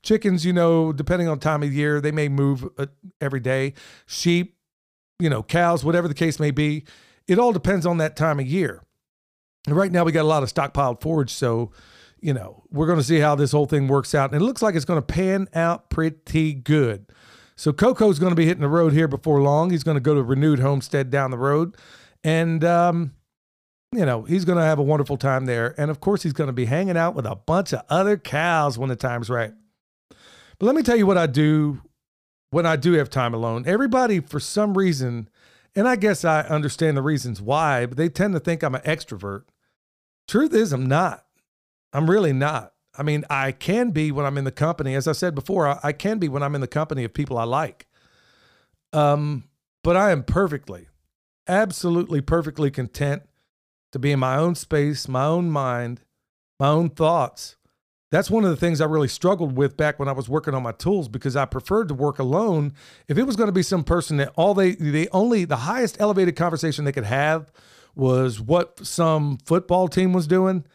Chickens, 0.04 0.46
you 0.46 0.54
know, 0.54 0.92
depending 0.92 1.28
on 1.28 1.40
time 1.40 1.64
of 1.64 1.74
year, 1.74 2.02
they 2.02 2.12
may 2.12 2.28
move 2.28 2.68
uh, 2.78 2.88
every 3.20 3.40
day. 3.40 3.74
Sheep, 4.06 4.58
you 5.22 5.30
know, 5.30 5.44
cows, 5.44 5.84
whatever 5.84 6.08
the 6.08 6.14
case 6.14 6.40
may 6.40 6.52
be, 6.52 6.84
it 7.28 7.40
all 7.40 7.54
depends 7.54 7.86
on 7.86 7.98
that 7.98 8.16
time 8.16 8.40
of 8.40 8.48
year. 8.48 8.84
And 9.68 9.76
right 9.76 9.92
now, 9.92 10.04
we 10.04 10.12
got 10.12 10.24
a 10.24 10.28
lot 10.28 10.44
of 10.44 10.54
stockpiled 10.54 11.02
forage, 11.02 11.32
so 11.32 11.72
you 12.22 12.34
know, 12.34 12.64
we're 12.72 12.86
going 12.86 13.00
to 13.00 13.04
see 13.04 13.20
how 13.20 13.36
this 13.36 13.52
whole 13.52 13.66
thing 13.66 13.88
works 13.88 14.14
out. 14.14 14.32
And 14.32 14.42
it 14.42 14.46
looks 14.46 14.62
like 14.62 14.76
it's 14.76 14.86
going 14.86 15.00
to 15.00 15.06
pan 15.06 15.48
out 15.54 15.90
pretty 15.90 16.54
good. 16.54 17.08
So 17.56 17.74
Coco's 17.74 18.20
going 18.20 18.32
to 18.32 18.36
be 18.36 18.46
hitting 18.46 18.62
the 18.62 18.68
road 18.68 18.94
here 18.94 19.08
before 19.08 19.42
long. 19.42 19.72
He's 19.72 19.84
going 19.84 19.96
to 19.96 20.02
go 20.02 20.16
to 20.16 20.24
Renewed 20.24 20.60
Homestead 20.60 21.10
down 21.10 21.32
the 21.32 21.38
road. 21.38 21.76
And, 22.24 22.64
um, 22.64 23.14
you 23.92 24.06
know, 24.06 24.24
he's 24.24 24.46
going 24.46 24.58
to 24.58 24.64
have 24.64 24.80
a 24.80 24.84
wonderful 24.84 25.18
time 25.18 25.46
there. 25.46 25.74
And 25.80 25.92
of 25.92 26.00
course, 26.00 26.24
he's 26.24 26.34
going 26.34 26.48
to 26.48 26.54
be 26.54 26.66
hanging 26.66 26.98
out 26.98 27.16
with 27.16 27.26
a 27.26 27.36
bunch 27.36 27.74
of 27.74 27.82
other 27.90 28.18
cows 28.18 28.78
when 28.78 28.90
the 28.90 28.96
time's 28.96 29.30
right. 29.30 29.54
But 30.60 30.68
let 30.68 30.76
me 30.76 30.84
tell 30.84 30.96
you 30.96 31.08
what 31.08 31.18
I 31.18 31.26
do 31.26 31.82
when 32.52 32.66
I 32.66 32.76
do 32.76 32.94
have 32.94 33.10
time 33.10 33.34
alone. 33.34 33.64
Everybody, 33.66 34.20
for 34.20 34.40
some 34.40 34.78
reason, 34.78 35.30
and 35.76 35.88
I 35.88 35.96
guess 35.96 36.24
I 36.24 36.42
understand 36.42 36.96
the 36.96 37.02
reasons 37.02 37.42
why, 37.42 37.86
but 37.86 37.98
they 37.98 38.10
tend 38.10 38.34
to 38.34 38.40
think 38.40 38.62
I'm 38.62 38.76
an 38.76 38.82
extrovert. 38.82 39.46
Truth 40.28 40.54
is, 40.54 40.72
I'm 40.72 40.86
not. 40.86 41.26
I'm 41.94 42.10
really 42.10 42.34
not. 42.34 42.74
I 42.98 43.04
mean, 43.04 43.24
I 43.30 43.54
can 43.54 43.92
be 43.92 44.12
when 44.12 44.26
I'm 44.26 44.38
in 44.38 44.44
the 44.44 44.52
company, 44.52 44.96
as 44.96 45.08
I 45.08 45.14
said 45.14 45.34
before, 45.34 45.68
I, 45.68 45.80
I 45.82 45.92
can 45.94 46.20
be 46.20 46.28
when 46.28 46.44
I'm 46.44 46.56
in 46.56 46.62
the 46.62 46.68
company 46.68 47.06
of 47.06 47.14
people 47.14 47.38
I 47.38 47.46
like. 47.46 47.88
Um, 48.94 49.46
but 49.82 49.96
I 49.96 50.12
am 50.12 50.24
perfectly, 50.24 50.88
absolutely 51.48 52.20
perfectly 52.20 52.70
content 52.70 53.24
to 53.94 54.00
be 54.00 54.12
in 54.12 54.20
my 54.20 54.36
own 54.36 54.56
space, 54.56 55.08
my 55.08 55.26
own 55.26 55.50
mind, 55.50 56.02
my 56.60 56.68
own 56.68 56.90
thoughts. 56.90 57.56
That's 58.12 58.30
one 58.30 58.44
of 58.44 58.50
the 58.50 58.58
things 58.58 58.82
I 58.82 58.86
really 58.86 59.08
struggled 59.08 59.56
with 59.56 59.78
back 59.78 59.98
when 59.98 60.10
I 60.10 60.12
was 60.12 60.28
working 60.28 60.54
on 60.54 60.64
my 60.64 60.74
tools 60.74 61.08
because 61.08 61.36
I 61.36 61.46
preferred 61.46 61.88
to 61.88 61.94
work 61.94 62.20
alone. 62.20 62.74
If 63.08 63.18
it 63.18 63.24
was 63.24 63.38
going 63.38 63.48
to 63.48 63.54
be 63.54 63.64
some 63.64 63.86
person 63.86 64.18
that 64.18 64.34
all 64.36 64.54
they, 64.54 64.72
they 64.76 65.08
only, 65.10 65.46
the 65.46 65.56
highest 65.58 66.00
elevated 66.00 66.36
conversation 66.36 66.84
they 66.84 66.92
could 66.92 67.06
have 67.06 67.52
was 67.96 68.42
what 68.42 68.86
some 68.86 69.38
football 69.46 69.88
team 69.88 70.12
was 70.14 70.28
doing 70.28 70.66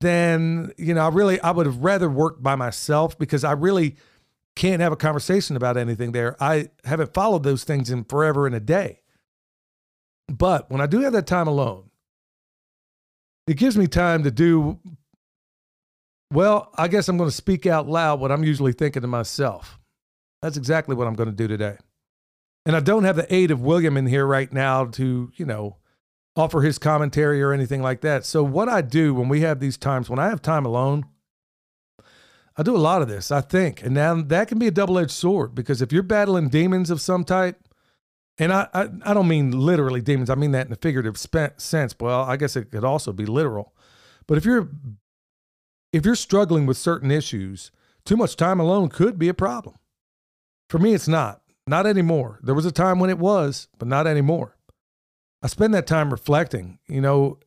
then 0.00 0.72
you 0.76 0.94
know 0.94 1.04
I 1.04 1.08
really 1.08 1.40
I 1.40 1.50
would 1.50 1.66
have 1.66 1.78
rather 1.78 2.08
worked 2.08 2.42
by 2.42 2.54
myself 2.54 3.18
because 3.18 3.44
I 3.44 3.52
really 3.52 3.96
can't 4.56 4.80
have 4.82 4.92
a 4.92 4.96
conversation 4.96 5.56
about 5.56 5.76
anything 5.76 6.12
there. 6.12 6.36
I 6.40 6.70
haven't 6.84 7.14
followed 7.14 7.44
those 7.44 7.64
things 7.64 7.90
in 7.90 8.04
forever 8.04 8.46
in 8.46 8.54
a 8.54 8.60
day. 8.60 9.02
But 10.26 10.70
when 10.70 10.80
I 10.80 10.86
do 10.86 11.00
have 11.00 11.12
that 11.12 11.26
time 11.26 11.46
alone, 11.46 11.90
it 13.46 13.56
gives 13.56 13.78
me 13.78 13.86
time 13.86 14.24
to 14.24 14.30
do 14.30 14.78
well, 16.32 16.70
I 16.76 16.88
guess 16.88 17.08
I'm 17.08 17.16
going 17.16 17.30
to 17.30 17.36
speak 17.36 17.66
out 17.66 17.88
loud 17.88 18.20
what 18.20 18.32
I'm 18.32 18.44
usually 18.44 18.72
thinking 18.72 19.02
to 19.02 19.08
myself. 19.08 19.78
That's 20.42 20.56
exactly 20.56 20.94
what 20.94 21.06
I'm 21.06 21.14
going 21.14 21.30
to 21.30 21.34
do 21.34 21.48
today. 21.48 21.76
And 22.66 22.76
I 22.76 22.80
don't 22.80 23.04
have 23.04 23.16
the 23.16 23.32
aid 23.34 23.50
of 23.50 23.62
William 23.62 23.96
in 23.96 24.06
here 24.06 24.26
right 24.26 24.52
now 24.52 24.84
to, 24.86 25.32
you 25.36 25.46
know, 25.46 25.76
offer 26.36 26.60
his 26.60 26.78
commentary 26.78 27.42
or 27.42 27.52
anything 27.52 27.82
like 27.82 28.02
that. 28.02 28.26
So, 28.26 28.42
what 28.42 28.68
I 28.68 28.82
do 28.82 29.14
when 29.14 29.28
we 29.28 29.40
have 29.40 29.58
these 29.58 29.76
times, 29.76 30.10
when 30.10 30.18
I 30.18 30.28
have 30.28 30.42
time 30.42 30.66
alone, 30.66 31.06
I 32.56 32.62
do 32.62 32.76
a 32.76 32.78
lot 32.78 33.02
of 33.02 33.08
this, 33.08 33.30
I 33.30 33.40
think. 33.40 33.82
And 33.82 33.94
now 33.94 34.20
that 34.20 34.48
can 34.48 34.58
be 34.58 34.66
a 34.66 34.72
double 34.72 34.98
edged 34.98 35.12
sword 35.12 35.54
because 35.54 35.80
if 35.80 35.92
you're 35.92 36.02
battling 36.02 36.48
demons 36.48 36.90
of 36.90 37.00
some 37.00 37.24
type, 37.24 37.56
and 38.36 38.52
I, 38.52 38.68
I, 38.74 38.88
I, 39.02 39.14
don't 39.14 39.28
mean 39.28 39.52
literally 39.52 40.00
demons, 40.00 40.28
I 40.28 40.34
mean 40.34 40.52
that 40.52 40.66
in 40.66 40.72
a 40.72 40.76
figurative 40.76 41.16
sense. 41.16 41.94
Well, 41.98 42.22
I 42.22 42.36
guess 42.36 42.54
it 42.56 42.70
could 42.70 42.84
also 42.84 43.12
be 43.12 43.26
literal. 43.26 43.74
But 44.26 44.38
if 44.38 44.44
you're 44.44 44.68
if 45.92 46.04
you're 46.04 46.14
struggling 46.14 46.66
with 46.66 46.76
certain 46.76 47.10
issues, 47.10 47.70
too 48.04 48.16
much 48.16 48.36
time 48.36 48.60
alone 48.60 48.88
could 48.88 49.18
be 49.18 49.28
a 49.28 49.34
problem. 49.34 49.76
For 50.68 50.78
me, 50.78 50.94
it's 50.94 51.08
not. 51.08 51.42
Not 51.66 51.86
anymore. 51.86 52.40
There 52.42 52.54
was 52.54 52.66
a 52.66 52.72
time 52.72 52.98
when 52.98 53.10
it 53.10 53.18
was, 53.18 53.68
but 53.78 53.88
not 53.88 54.06
anymore. 54.06 54.56
I 55.42 55.46
spend 55.46 55.74
that 55.74 55.86
time 55.86 56.10
reflecting, 56.10 56.78
you 56.88 57.00
know, 57.00 57.38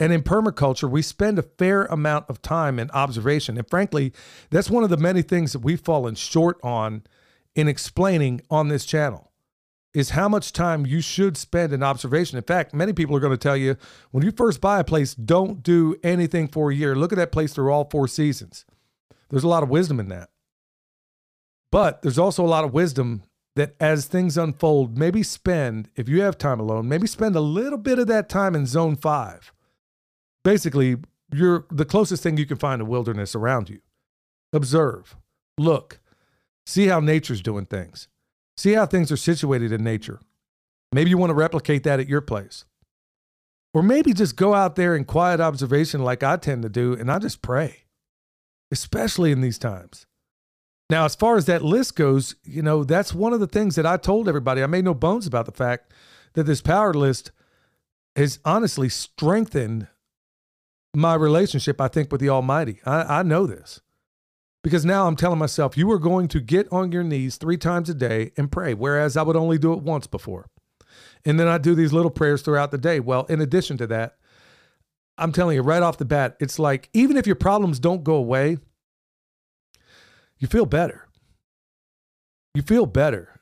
and 0.00 0.14
in 0.14 0.22
permaculture, 0.22 0.90
we 0.90 1.02
spend 1.02 1.38
a 1.38 1.42
fair 1.42 1.84
amount 1.84 2.30
of 2.30 2.40
time 2.40 2.78
in 2.78 2.90
observation. 2.92 3.58
And 3.58 3.68
frankly, 3.68 4.14
that's 4.48 4.70
one 4.70 4.82
of 4.82 4.88
the 4.88 4.96
many 4.96 5.20
things 5.20 5.52
that 5.52 5.58
we've 5.58 5.80
fallen 5.80 6.14
short 6.14 6.58
on 6.62 7.02
in 7.54 7.68
explaining 7.68 8.40
on 8.50 8.68
this 8.68 8.86
channel 8.86 9.29
is 9.92 10.10
how 10.10 10.28
much 10.28 10.52
time 10.52 10.86
you 10.86 11.00
should 11.00 11.36
spend 11.36 11.72
in 11.72 11.82
observation. 11.82 12.38
In 12.38 12.44
fact, 12.44 12.72
many 12.72 12.92
people 12.92 13.16
are 13.16 13.20
going 13.20 13.32
to 13.32 13.36
tell 13.36 13.56
you 13.56 13.76
when 14.12 14.24
you 14.24 14.30
first 14.30 14.60
buy 14.60 14.78
a 14.78 14.84
place, 14.84 15.14
don't 15.14 15.62
do 15.62 15.96
anything 16.04 16.46
for 16.46 16.70
a 16.70 16.74
year. 16.74 16.94
Look 16.94 17.12
at 17.12 17.16
that 17.16 17.32
place 17.32 17.52
through 17.52 17.72
all 17.72 17.88
four 17.90 18.06
seasons. 18.06 18.64
There's 19.30 19.44
a 19.44 19.48
lot 19.48 19.62
of 19.62 19.68
wisdom 19.68 19.98
in 19.98 20.08
that. 20.08 20.30
But 21.72 22.02
there's 22.02 22.18
also 22.18 22.44
a 22.44 22.46
lot 22.46 22.64
of 22.64 22.72
wisdom 22.72 23.22
that 23.56 23.74
as 23.80 24.06
things 24.06 24.38
unfold, 24.38 24.96
maybe 24.96 25.22
spend, 25.22 25.88
if 25.96 26.08
you 26.08 26.22
have 26.22 26.38
time 26.38 26.60
alone, 26.60 26.88
maybe 26.88 27.06
spend 27.06 27.34
a 27.36 27.40
little 27.40 27.78
bit 27.78 27.98
of 27.98 28.06
that 28.06 28.28
time 28.28 28.54
in 28.54 28.66
zone 28.66 28.96
five. 28.96 29.52
Basically, 30.44 30.96
you're 31.32 31.66
the 31.70 31.84
closest 31.84 32.22
thing 32.22 32.36
you 32.36 32.46
can 32.46 32.56
find 32.56 32.80
to 32.80 32.84
wilderness 32.84 33.34
around 33.34 33.68
you. 33.68 33.80
Observe, 34.52 35.16
look, 35.58 36.00
see 36.64 36.86
how 36.86 37.00
nature's 37.00 37.42
doing 37.42 37.66
things, 37.66 38.08
see 38.56 38.72
how 38.72 38.86
things 38.86 39.10
are 39.10 39.16
situated 39.16 39.72
in 39.72 39.82
nature. 39.82 40.20
Maybe 40.92 41.10
you 41.10 41.18
want 41.18 41.30
to 41.30 41.34
replicate 41.34 41.84
that 41.84 42.00
at 42.00 42.08
your 42.08 42.20
place. 42.20 42.64
Or 43.72 43.82
maybe 43.82 44.12
just 44.12 44.36
go 44.36 44.54
out 44.54 44.74
there 44.74 44.96
in 44.96 45.04
quiet 45.04 45.40
observation 45.40 46.02
like 46.02 46.22
I 46.22 46.36
tend 46.36 46.62
to 46.62 46.68
do, 46.68 46.92
and 46.92 47.10
I 47.10 47.18
just 47.20 47.40
pray, 47.40 47.84
especially 48.72 49.30
in 49.30 49.40
these 49.40 49.58
times. 49.58 50.06
Now, 50.88 51.04
as 51.04 51.14
far 51.14 51.36
as 51.36 51.46
that 51.46 51.62
list 51.62 51.94
goes, 51.94 52.34
you 52.42 52.62
know, 52.62 52.82
that's 52.82 53.14
one 53.14 53.32
of 53.32 53.38
the 53.38 53.46
things 53.46 53.76
that 53.76 53.86
I 53.86 53.96
told 53.96 54.28
everybody. 54.28 54.60
I 54.60 54.66
made 54.66 54.84
no 54.84 54.94
bones 54.94 55.26
about 55.26 55.46
the 55.46 55.52
fact 55.52 55.92
that 56.34 56.44
this 56.44 56.60
power 56.60 56.92
list 56.92 57.30
has 58.16 58.40
honestly 58.44 58.88
strengthened 58.88 59.86
my 60.92 61.14
relationship, 61.14 61.80
I 61.80 61.86
think, 61.86 62.10
with 62.10 62.20
the 62.20 62.28
Almighty. 62.28 62.80
I, 62.84 63.20
I 63.20 63.22
know 63.22 63.46
this 63.46 63.80
because 64.62 64.84
now 64.84 65.06
I'm 65.06 65.16
telling 65.16 65.38
myself, 65.38 65.76
you 65.76 65.90
are 65.90 65.98
going 65.98 66.28
to 66.28 66.40
get 66.40 66.70
on 66.72 66.92
your 66.92 67.02
knees 67.02 67.36
three 67.36 67.56
times 67.56 67.88
a 67.88 67.94
day 67.94 68.32
and 68.36 68.52
pray, 68.52 68.74
whereas 68.74 69.16
I 69.16 69.22
would 69.22 69.36
only 69.36 69.58
do 69.58 69.72
it 69.72 69.82
once 69.82 70.06
before. 70.06 70.46
And 71.24 71.38
then 71.38 71.48
I 71.48 71.58
do 71.58 71.74
these 71.74 71.92
little 71.92 72.10
prayers 72.10 72.42
throughout 72.42 72.70
the 72.70 72.78
day. 72.78 73.00
Well, 73.00 73.24
in 73.26 73.40
addition 73.40 73.78
to 73.78 73.86
that, 73.88 74.16
I'm 75.18 75.32
telling 75.32 75.56
you 75.56 75.62
right 75.62 75.82
off 75.82 75.98
the 75.98 76.04
bat, 76.04 76.36
it's 76.40 76.58
like 76.58 76.88
even 76.92 77.16
if 77.16 77.26
your 77.26 77.36
problems 77.36 77.78
don't 77.78 78.04
go 78.04 78.14
away, 78.14 78.58
you 80.38 80.48
feel 80.48 80.66
better. 80.66 81.06
You 82.54 82.62
feel 82.62 82.86
better. 82.86 83.40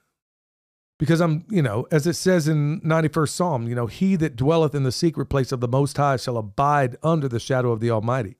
Because 0.98 1.20
I'm, 1.20 1.44
you 1.48 1.62
know, 1.62 1.86
as 1.92 2.08
it 2.08 2.14
says 2.14 2.48
in 2.48 2.80
91st 2.80 3.28
Psalm, 3.28 3.68
you 3.68 3.74
know, 3.76 3.86
he 3.86 4.16
that 4.16 4.34
dwelleth 4.34 4.74
in 4.74 4.82
the 4.82 4.90
secret 4.90 5.26
place 5.26 5.52
of 5.52 5.60
the 5.60 5.68
Most 5.68 5.96
High 5.96 6.16
shall 6.16 6.36
abide 6.36 6.96
under 7.04 7.28
the 7.28 7.38
shadow 7.38 7.70
of 7.70 7.78
the 7.78 7.90
Almighty. 7.90 8.36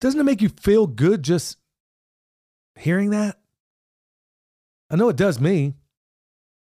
Doesn't 0.00 0.18
it 0.18 0.24
make 0.24 0.42
you 0.42 0.48
feel 0.48 0.88
good 0.88 1.22
just 1.22 1.58
hearing 2.78 3.10
that? 3.10 3.38
I 4.90 4.96
know 4.96 5.08
it 5.08 5.16
does 5.16 5.40
me. 5.40 5.74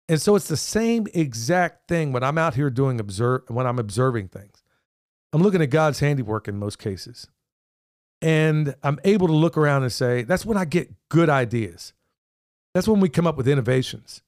And 0.09 0.21
so 0.21 0.37
it's 0.37 0.49
the 0.49 0.57
same 0.57 1.07
exact 1.15 1.89
thing 1.89 2.13
when 2.13 2.23
I'm 2.23 2.39
out 2.39 2.55
here 2.55 2.71
doing 2.71 3.01
observe 3.01 3.43
when 3.49 3.67
I'm 3.67 3.79
observing 3.79 4.29
things. 4.29 4.63
I'm 5.33 5.43
looking 5.43 5.63
at 5.63 5.71
God's 5.71 6.01
handiwork 6.01 6.49
in 6.49 6.59
most 6.59 6.79
cases. 6.79 7.29
And 8.21 8.75
I'm 8.83 9.01
able 9.05 9.27
to 9.27 9.33
look 9.33 9.57
around 9.57 9.83
and 9.83 9.93
say, 9.93 10.23
that's 10.23 10.45
when 10.45 10.57
I 10.57 10.65
get 10.65 10.93
good 11.09 11.29
ideas. 11.29 11.93
That's 12.75 12.87
when 12.87 13.01
we 13.01 13.09
come 13.09 13.27
up 13.27 13.37
with 13.37 13.49
innovations. 13.49 14.23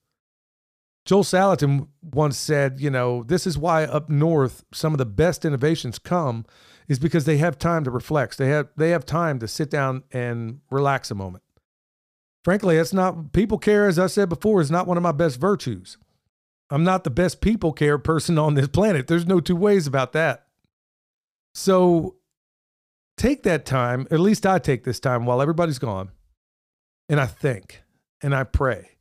Joel 1.05 1.23
Salatin 1.23 1.87
once 2.01 2.35
said, 2.37 2.79
you 2.79 2.89
know, 2.89 3.23
this 3.23 3.45
is 3.45 3.57
why 3.57 3.83
up 3.83 4.09
north 4.09 4.65
some 4.73 4.93
of 4.93 4.97
the 4.97 5.05
best 5.05 5.45
innovations 5.45 5.99
come 5.99 6.45
is 6.87 6.99
because 6.99 7.25
they 7.25 7.37
have 7.37 7.59
time 7.59 7.83
to 7.83 7.91
reflect. 7.91 8.37
They 8.37 8.47
have 8.47 8.69
they 8.75 8.89
have 8.89 9.05
time 9.05 9.39
to 9.39 9.47
sit 9.47 9.69
down 9.69 10.03
and 10.11 10.61
relax 10.71 11.11
a 11.11 11.15
moment. 11.15 11.43
Frankly, 12.45 12.77
that's 12.77 12.93
not 12.93 13.33
people 13.33 13.57
care 13.57 13.87
as 13.87 13.97
I 13.97 14.05
said 14.05 14.29
before 14.29 14.61
is 14.61 14.71
not 14.71 14.85
one 14.85 14.97
of 14.97 15.03
my 15.03 15.11
best 15.11 15.39
virtues. 15.39 15.97
I'm 16.69 16.83
not 16.83 17.03
the 17.03 17.09
best 17.09 17.41
people 17.41 17.73
care 17.73 17.97
person 17.97 18.37
on 18.37 18.53
this 18.53 18.67
planet. 18.67 19.07
There's 19.07 19.25
no 19.25 19.39
two 19.39 19.55
ways 19.55 19.87
about 19.87 20.13
that. 20.13 20.45
So 21.55 22.15
take 23.17 23.43
that 23.43 23.65
time, 23.65 24.07
at 24.11 24.19
least 24.19 24.45
I 24.45 24.59
take 24.59 24.83
this 24.83 24.99
time 24.99 25.25
while 25.25 25.41
everybody's 25.41 25.79
gone, 25.79 26.11
and 27.09 27.19
I 27.19 27.25
think 27.25 27.81
and 28.21 28.35
I 28.35 28.43
pray 28.43 28.91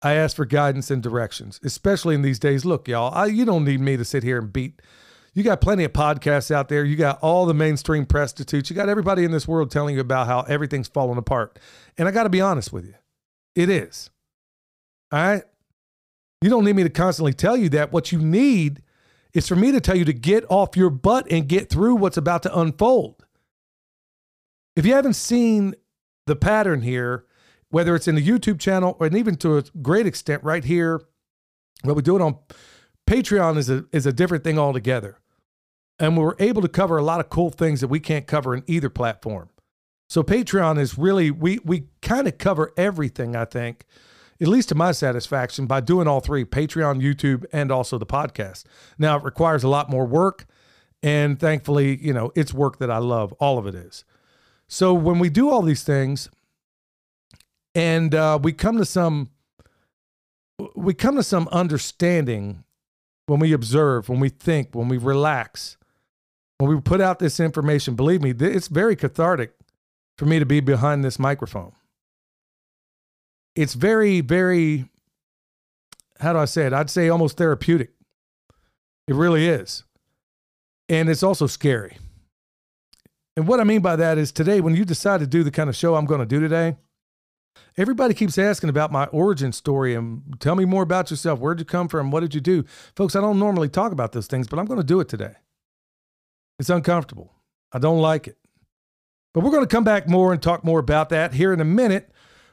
I 0.00 0.14
ask 0.14 0.36
for 0.36 0.44
guidance 0.44 0.90
and 0.90 1.02
directions, 1.02 1.60
especially 1.64 2.14
in 2.14 2.22
these 2.22 2.38
days. 2.38 2.64
Look, 2.64 2.88
y'all, 2.88 3.12
I, 3.14 3.26
you 3.26 3.44
don't 3.44 3.64
need 3.64 3.80
me 3.80 3.96
to 3.96 4.04
sit 4.04 4.22
here 4.22 4.38
and 4.38 4.52
beat. 4.52 4.80
You 5.38 5.44
got 5.44 5.60
plenty 5.60 5.84
of 5.84 5.92
podcasts 5.92 6.50
out 6.50 6.68
there. 6.68 6.84
You 6.84 6.96
got 6.96 7.20
all 7.22 7.46
the 7.46 7.54
mainstream 7.54 8.06
prostitutes. 8.06 8.70
You 8.70 8.74
got 8.74 8.88
everybody 8.88 9.22
in 9.22 9.30
this 9.30 9.46
world 9.46 9.70
telling 9.70 9.94
you 9.94 10.00
about 10.00 10.26
how 10.26 10.40
everything's 10.40 10.88
falling 10.88 11.16
apart. 11.16 11.60
And 11.96 12.08
I 12.08 12.10
got 12.10 12.24
to 12.24 12.28
be 12.28 12.40
honest 12.40 12.72
with 12.72 12.84
you, 12.84 12.94
it 13.54 13.70
is. 13.70 14.10
All 15.12 15.20
right. 15.20 15.44
You 16.42 16.50
don't 16.50 16.64
need 16.64 16.74
me 16.74 16.82
to 16.82 16.90
constantly 16.90 17.34
tell 17.34 17.56
you 17.56 17.68
that. 17.68 17.92
What 17.92 18.10
you 18.10 18.18
need 18.18 18.82
is 19.32 19.46
for 19.46 19.54
me 19.54 19.70
to 19.70 19.80
tell 19.80 19.96
you 19.96 20.04
to 20.06 20.12
get 20.12 20.44
off 20.50 20.76
your 20.76 20.90
butt 20.90 21.30
and 21.30 21.48
get 21.48 21.70
through 21.70 21.94
what's 21.94 22.16
about 22.16 22.42
to 22.42 22.58
unfold. 22.58 23.24
If 24.74 24.84
you 24.84 24.94
haven't 24.94 25.14
seen 25.14 25.76
the 26.26 26.34
pattern 26.34 26.82
here, 26.82 27.26
whether 27.70 27.94
it's 27.94 28.08
in 28.08 28.16
the 28.16 28.28
YouTube 28.28 28.58
channel 28.58 28.96
or 28.98 29.06
even 29.06 29.36
to 29.36 29.58
a 29.58 29.62
great 29.82 30.08
extent 30.08 30.42
right 30.42 30.64
here, 30.64 31.00
what 31.84 31.94
we 31.94 32.02
do 32.02 32.16
it 32.16 32.22
on 32.22 32.38
Patreon 33.08 33.56
is 33.56 33.70
a 33.70 33.84
is 33.92 34.04
a 34.04 34.12
different 34.12 34.42
thing 34.42 34.58
altogether. 34.58 35.20
And 36.00 36.16
we're 36.16 36.34
able 36.38 36.62
to 36.62 36.68
cover 36.68 36.96
a 36.96 37.02
lot 37.02 37.20
of 37.20 37.28
cool 37.28 37.50
things 37.50 37.80
that 37.80 37.88
we 37.88 38.00
can't 38.00 38.26
cover 38.26 38.54
in 38.54 38.62
either 38.66 38.88
platform. 38.88 39.48
So 40.08 40.22
Patreon 40.22 40.78
is 40.78 40.96
really 40.96 41.30
we 41.30 41.58
we 41.64 41.88
kind 42.00 42.26
of 42.26 42.38
cover 42.38 42.72
everything, 42.76 43.36
I 43.36 43.44
think, 43.44 43.84
at 44.40 44.48
least 44.48 44.70
to 44.70 44.74
my 44.74 44.92
satisfaction, 44.92 45.66
by 45.66 45.80
doing 45.80 46.08
all 46.08 46.20
three 46.20 46.44
Patreon, 46.44 47.02
YouTube, 47.02 47.44
and 47.52 47.70
also 47.70 47.98
the 47.98 48.06
podcast. 48.06 48.64
Now 48.98 49.18
it 49.18 49.24
requires 49.24 49.64
a 49.64 49.68
lot 49.68 49.90
more 49.90 50.06
work. 50.06 50.46
And 51.02 51.38
thankfully, 51.38 51.96
you 52.04 52.12
know, 52.12 52.32
it's 52.34 52.52
work 52.52 52.78
that 52.78 52.90
I 52.90 52.98
love. 52.98 53.32
All 53.34 53.58
of 53.58 53.66
it 53.66 53.74
is. 53.74 54.04
So 54.66 54.92
when 54.92 55.18
we 55.18 55.30
do 55.30 55.48
all 55.48 55.62
these 55.62 55.84
things, 55.84 56.28
and 57.74 58.14
uh, 58.14 58.38
we 58.42 58.52
come 58.52 58.78
to 58.78 58.84
some 58.84 59.30
we 60.74 60.94
come 60.94 61.16
to 61.16 61.22
some 61.22 61.48
understanding 61.52 62.64
when 63.26 63.38
we 63.40 63.52
observe, 63.52 64.08
when 64.08 64.20
we 64.20 64.28
think, 64.28 64.74
when 64.74 64.88
we 64.88 64.98
relax, 64.98 65.77
when 66.58 66.74
we 66.74 66.80
put 66.80 67.00
out 67.00 67.18
this 67.18 67.40
information. 67.40 67.94
Believe 67.94 68.22
me, 68.22 68.30
it's 68.30 68.68
very 68.68 68.96
cathartic 68.96 69.52
for 70.16 70.26
me 70.26 70.38
to 70.38 70.46
be 70.46 70.60
behind 70.60 71.04
this 71.04 71.18
microphone. 71.18 71.72
It's 73.54 73.74
very, 73.74 74.20
very, 74.20 74.88
how 76.20 76.32
do 76.32 76.38
I 76.38 76.44
say 76.44 76.66
it? 76.66 76.72
I'd 76.72 76.90
say 76.90 77.08
almost 77.08 77.36
therapeutic. 77.36 77.90
It 79.06 79.14
really 79.14 79.46
is. 79.46 79.84
And 80.88 81.08
it's 81.08 81.22
also 81.22 81.46
scary. 81.46 81.96
And 83.36 83.46
what 83.46 83.60
I 83.60 83.64
mean 83.64 83.80
by 83.80 83.96
that 83.96 84.18
is 84.18 84.32
today, 84.32 84.60
when 84.60 84.74
you 84.74 84.84
decide 84.84 85.20
to 85.20 85.26
do 85.26 85.42
the 85.42 85.50
kind 85.50 85.68
of 85.68 85.76
show 85.76 85.94
I'm 85.94 86.06
going 86.06 86.20
to 86.20 86.26
do 86.26 86.40
today, 86.40 86.76
Everybody 87.76 88.14
keeps 88.14 88.38
asking 88.38 88.70
about 88.70 88.90
my 88.90 89.06
origin 89.06 89.52
story 89.52 89.94
and 89.94 90.36
tell 90.40 90.56
me 90.56 90.64
more 90.64 90.82
about 90.82 91.10
yourself. 91.10 91.38
Where'd 91.38 91.60
you 91.60 91.64
come 91.64 91.88
from? 91.88 92.10
What 92.10 92.20
did 92.20 92.34
you 92.34 92.40
do? 92.40 92.64
Folks, 92.96 93.14
I 93.14 93.20
don't 93.20 93.38
normally 93.38 93.68
talk 93.68 93.92
about 93.92 94.12
those 94.12 94.26
things, 94.26 94.48
but 94.48 94.58
I'm 94.58 94.66
going 94.66 94.80
to 94.80 94.86
do 94.86 94.98
it 95.00 95.08
today. 95.08 95.34
It's 96.58 96.70
uncomfortable. 96.70 97.34
I 97.72 97.78
don't 97.78 98.00
like 98.00 98.26
it. 98.26 98.38
But 99.34 99.44
we're 99.44 99.50
going 99.50 99.62
to 99.62 99.68
come 99.68 99.84
back 99.84 100.08
more 100.08 100.32
and 100.32 100.42
talk 100.42 100.64
more 100.64 100.78
about 100.78 101.10
that 101.10 101.34
here 101.34 101.52
in 101.52 101.60
a 101.60 101.64
minute. 101.64 102.10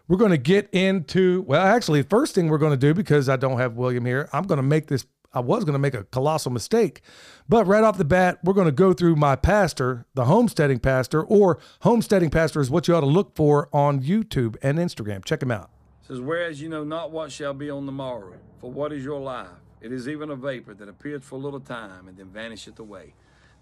We're 0.07 0.17
going 0.17 0.31
to 0.31 0.37
get 0.37 0.69
into, 0.71 1.43
well, 1.47 1.65
actually, 1.65 2.01
the 2.01 2.09
first 2.09 2.35
thing 2.35 2.47
we're 2.47 2.59
going 2.59 2.73
to 2.73 2.77
do, 2.77 2.93
because 2.93 3.27
I 3.27 3.37
don't 3.37 3.57
have 3.57 3.73
William 3.73 4.05
here, 4.05 4.29
I'm 4.33 4.43
going 4.43 4.57
to 4.57 4.63
make 4.63 4.87
this 4.87 5.05
I 5.35 5.41
was 5.41 5.65
going 5.65 5.73
to 5.73 5.79
make 5.79 5.93
a 5.93 6.05
colossal 6.05 6.51
mistake. 6.51 7.01
But 7.49 7.67
right 7.67 7.83
off 7.83 7.97
the 7.97 8.05
bat, 8.05 8.39
we're 8.43 8.53
going 8.53 8.67
to 8.67 8.71
go 8.71 8.93
through 8.93 9.17
my 9.17 9.35
pastor, 9.35 10.05
the 10.13 10.25
homesteading 10.25 10.79
pastor, 10.79 11.21
or 11.21 11.59
homesteading 11.81 12.29
pastor 12.29 12.61
is 12.61 12.69
what 12.69 12.87
you 12.87 12.95
ought 12.95 13.01
to 13.01 13.05
look 13.05 13.35
for 13.35 13.67
on 13.73 14.01
YouTube 14.01 14.55
and 14.63 14.79
Instagram. 14.79 15.25
Check 15.25 15.43
him 15.43 15.51
out. 15.51 15.69
It 16.03 16.07
says, 16.07 16.21
Whereas 16.21 16.61
you 16.61 16.69
know 16.69 16.85
not 16.85 17.11
what 17.11 17.33
shall 17.33 17.53
be 17.53 17.69
on 17.69 17.85
the 17.85 17.91
morrow, 17.91 18.35
for 18.61 18.71
what 18.71 18.93
is 18.93 19.03
your 19.03 19.19
life? 19.19 19.49
It 19.81 19.91
is 19.91 20.07
even 20.07 20.31
a 20.31 20.35
vapor 20.37 20.73
that 20.73 20.87
appears 20.87 21.23
for 21.25 21.35
a 21.35 21.39
little 21.39 21.59
time 21.59 22.07
and 22.07 22.17
then 22.17 22.27
vanisheth 22.27 22.79
away. 22.79 23.13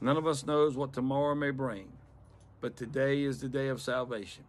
None 0.04 0.18
of 0.18 0.28
us 0.28 0.46
knows 0.46 0.76
what 0.76 0.92
tomorrow 0.92 1.34
may 1.34 1.52
bring, 1.52 1.88
but 2.60 2.76
today 2.76 3.24
is 3.24 3.40
the 3.40 3.48
day 3.48 3.70
of 3.70 3.82
salvation. 3.82 4.44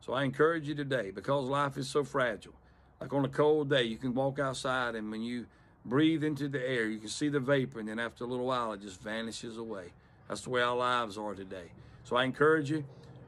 So 0.00 0.12
I 0.12 0.24
encourage 0.24 0.66
you 0.66 0.74
today, 0.74 1.12
because 1.12 1.48
life 1.48 1.76
is 1.76 1.88
so 1.88 2.02
fragile. 2.02 2.54
Like 3.00 3.12
on 3.12 3.24
a 3.24 3.28
cold 3.28 3.70
day, 3.70 3.84
you 3.84 3.98
can 3.98 4.14
walk 4.14 4.40
outside, 4.40 4.96
and 4.96 5.08
when 5.08 5.22
you 5.22 5.46
breathe 5.84 6.24
into 6.24 6.48
the 6.48 6.60
air. 6.60 6.86
You 6.86 6.98
can 6.98 7.08
see 7.08 7.28
the 7.28 7.38
vapor, 7.38 7.78
and 7.78 7.88
then 7.88 8.00
after 8.00 8.24
a 8.24 8.26
little 8.26 8.46
while, 8.46 8.72
it 8.72 8.82
just 8.82 9.00
vanishes 9.00 9.56
away. 9.56 9.92
That's 10.28 10.40
the 10.40 10.50
way 10.50 10.60
our 10.60 10.76
lives 10.76 11.16
are 11.16 11.34
today. 11.34 11.70
So 12.02 12.16
I 12.16 12.24
encourage 12.24 12.68
you, 12.68 12.84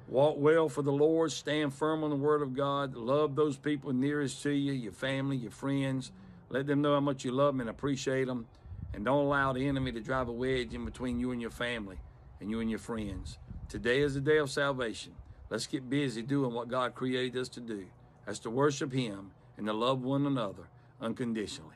walk 0.09 0.35
well 0.37 0.69
for 0.69 0.83
the 0.83 0.91
Lord, 0.91 1.31
stand 1.31 1.73
firm 1.73 2.03
on 2.03 2.11
the 2.11 2.17
Word 2.17 2.43
of 2.43 2.55
God, 2.55 2.97
love 2.97 3.37
those 3.37 3.57
people 3.57 3.93
nearest 3.93 4.43
to 4.43 4.51
you, 4.51 4.73
your 4.73 4.91
family, 4.91 5.37
your 5.37 5.53
friends. 5.53 6.11
Let 6.51 6.67
them 6.67 6.83
know 6.83 6.95
how 6.95 7.01
much 7.01 7.25
you 7.25 7.31
love 7.31 7.55
them 7.55 7.61
and 7.61 7.71
appreciate 7.71 8.27
them. 8.27 8.47
And 8.95 9.05
don't 9.05 9.27
allow 9.27 9.53
the 9.53 9.67
enemy 9.67 9.93
to 9.93 10.01
drive 10.01 10.29
a 10.29 10.33
wedge 10.33 10.75
in 10.75 10.85
between 10.85 11.21
you 11.21 11.33
and 11.33 11.41
your 11.41 11.51
family 11.51 11.99
and 12.41 12.51
you 12.51 12.61
and 12.61 12.71
your 12.71 12.79
friends. 12.79 13.39
Today 13.69 14.01
is 14.01 14.15
the 14.15 14.21
day 14.21 14.39
of 14.39 14.51
salvation. 14.51 15.13
Let's 15.51 15.67
get 15.67 15.89
busy 15.89 16.23
doing 16.23 16.55
what 16.55 16.69
God 16.69 16.95
created 16.95 17.41
us 17.41 17.49
to 17.51 17.61
do. 17.61 17.87
That's 18.27 18.39
to 18.41 18.51
worship 18.51 18.93
Him 18.93 19.31
and 19.57 19.67
to 19.67 19.73
love 19.73 20.03
one 20.03 20.27
another 20.27 20.69
unconditionally. 21.01 21.75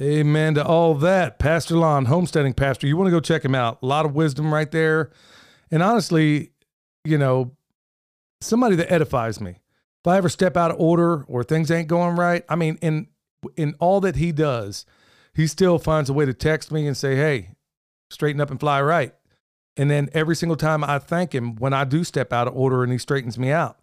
Amen 0.00 0.54
to 0.54 0.64
all 0.64 0.94
that. 0.94 1.40
Pastor 1.40 1.76
Lon, 1.76 2.04
homesteading 2.04 2.54
pastor. 2.54 2.86
You 2.86 2.96
want 2.96 3.08
to 3.08 3.10
go 3.10 3.18
check 3.18 3.44
him 3.44 3.54
out. 3.54 3.78
A 3.82 3.86
lot 3.86 4.06
of 4.06 4.14
wisdom 4.14 4.54
right 4.54 4.70
there. 4.70 5.10
And 5.72 5.82
honestly, 5.82 6.52
you 7.04 7.18
know, 7.18 7.52
somebody 8.40 8.76
that 8.76 8.92
edifies 8.92 9.40
me. 9.40 9.50
If 9.50 10.06
I 10.06 10.16
ever 10.16 10.28
step 10.28 10.56
out 10.56 10.70
of 10.70 10.78
order 10.78 11.24
or 11.24 11.42
things 11.42 11.70
ain't 11.70 11.88
going 11.88 12.14
right, 12.14 12.44
I 12.48 12.54
mean, 12.54 12.78
in 12.80 13.08
in 13.56 13.74
all 13.80 14.00
that 14.00 14.16
he 14.16 14.30
does, 14.30 14.86
he 15.38 15.46
still 15.46 15.78
finds 15.78 16.10
a 16.10 16.12
way 16.12 16.26
to 16.26 16.34
text 16.34 16.72
me 16.72 16.88
and 16.88 16.96
say, 16.96 17.14
"Hey, 17.14 17.52
straighten 18.10 18.40
up 18.40 18.50
and 18.50 18.58
fly 18.58 18.82
right." 18.82 19.14
And 19.76 19.88
then 19.88 20.08
every 20.12 20.34
single 20.34 20.56
time 20.56 20.82
I 20.82 20.98
thank 20.98 21.32
him 21.32 21.54
when 21.54 21.72
I 21.72 21.84
do 21.84 22.02
step 22.02 22.32
out 22.32 22.48
of 22.48 22.56
order 22.56 22.82
and 22.82 22.90
he 22.90 22.98
straightens 22.98 23.38
me 23.38 23.52
out. 23.52 23.78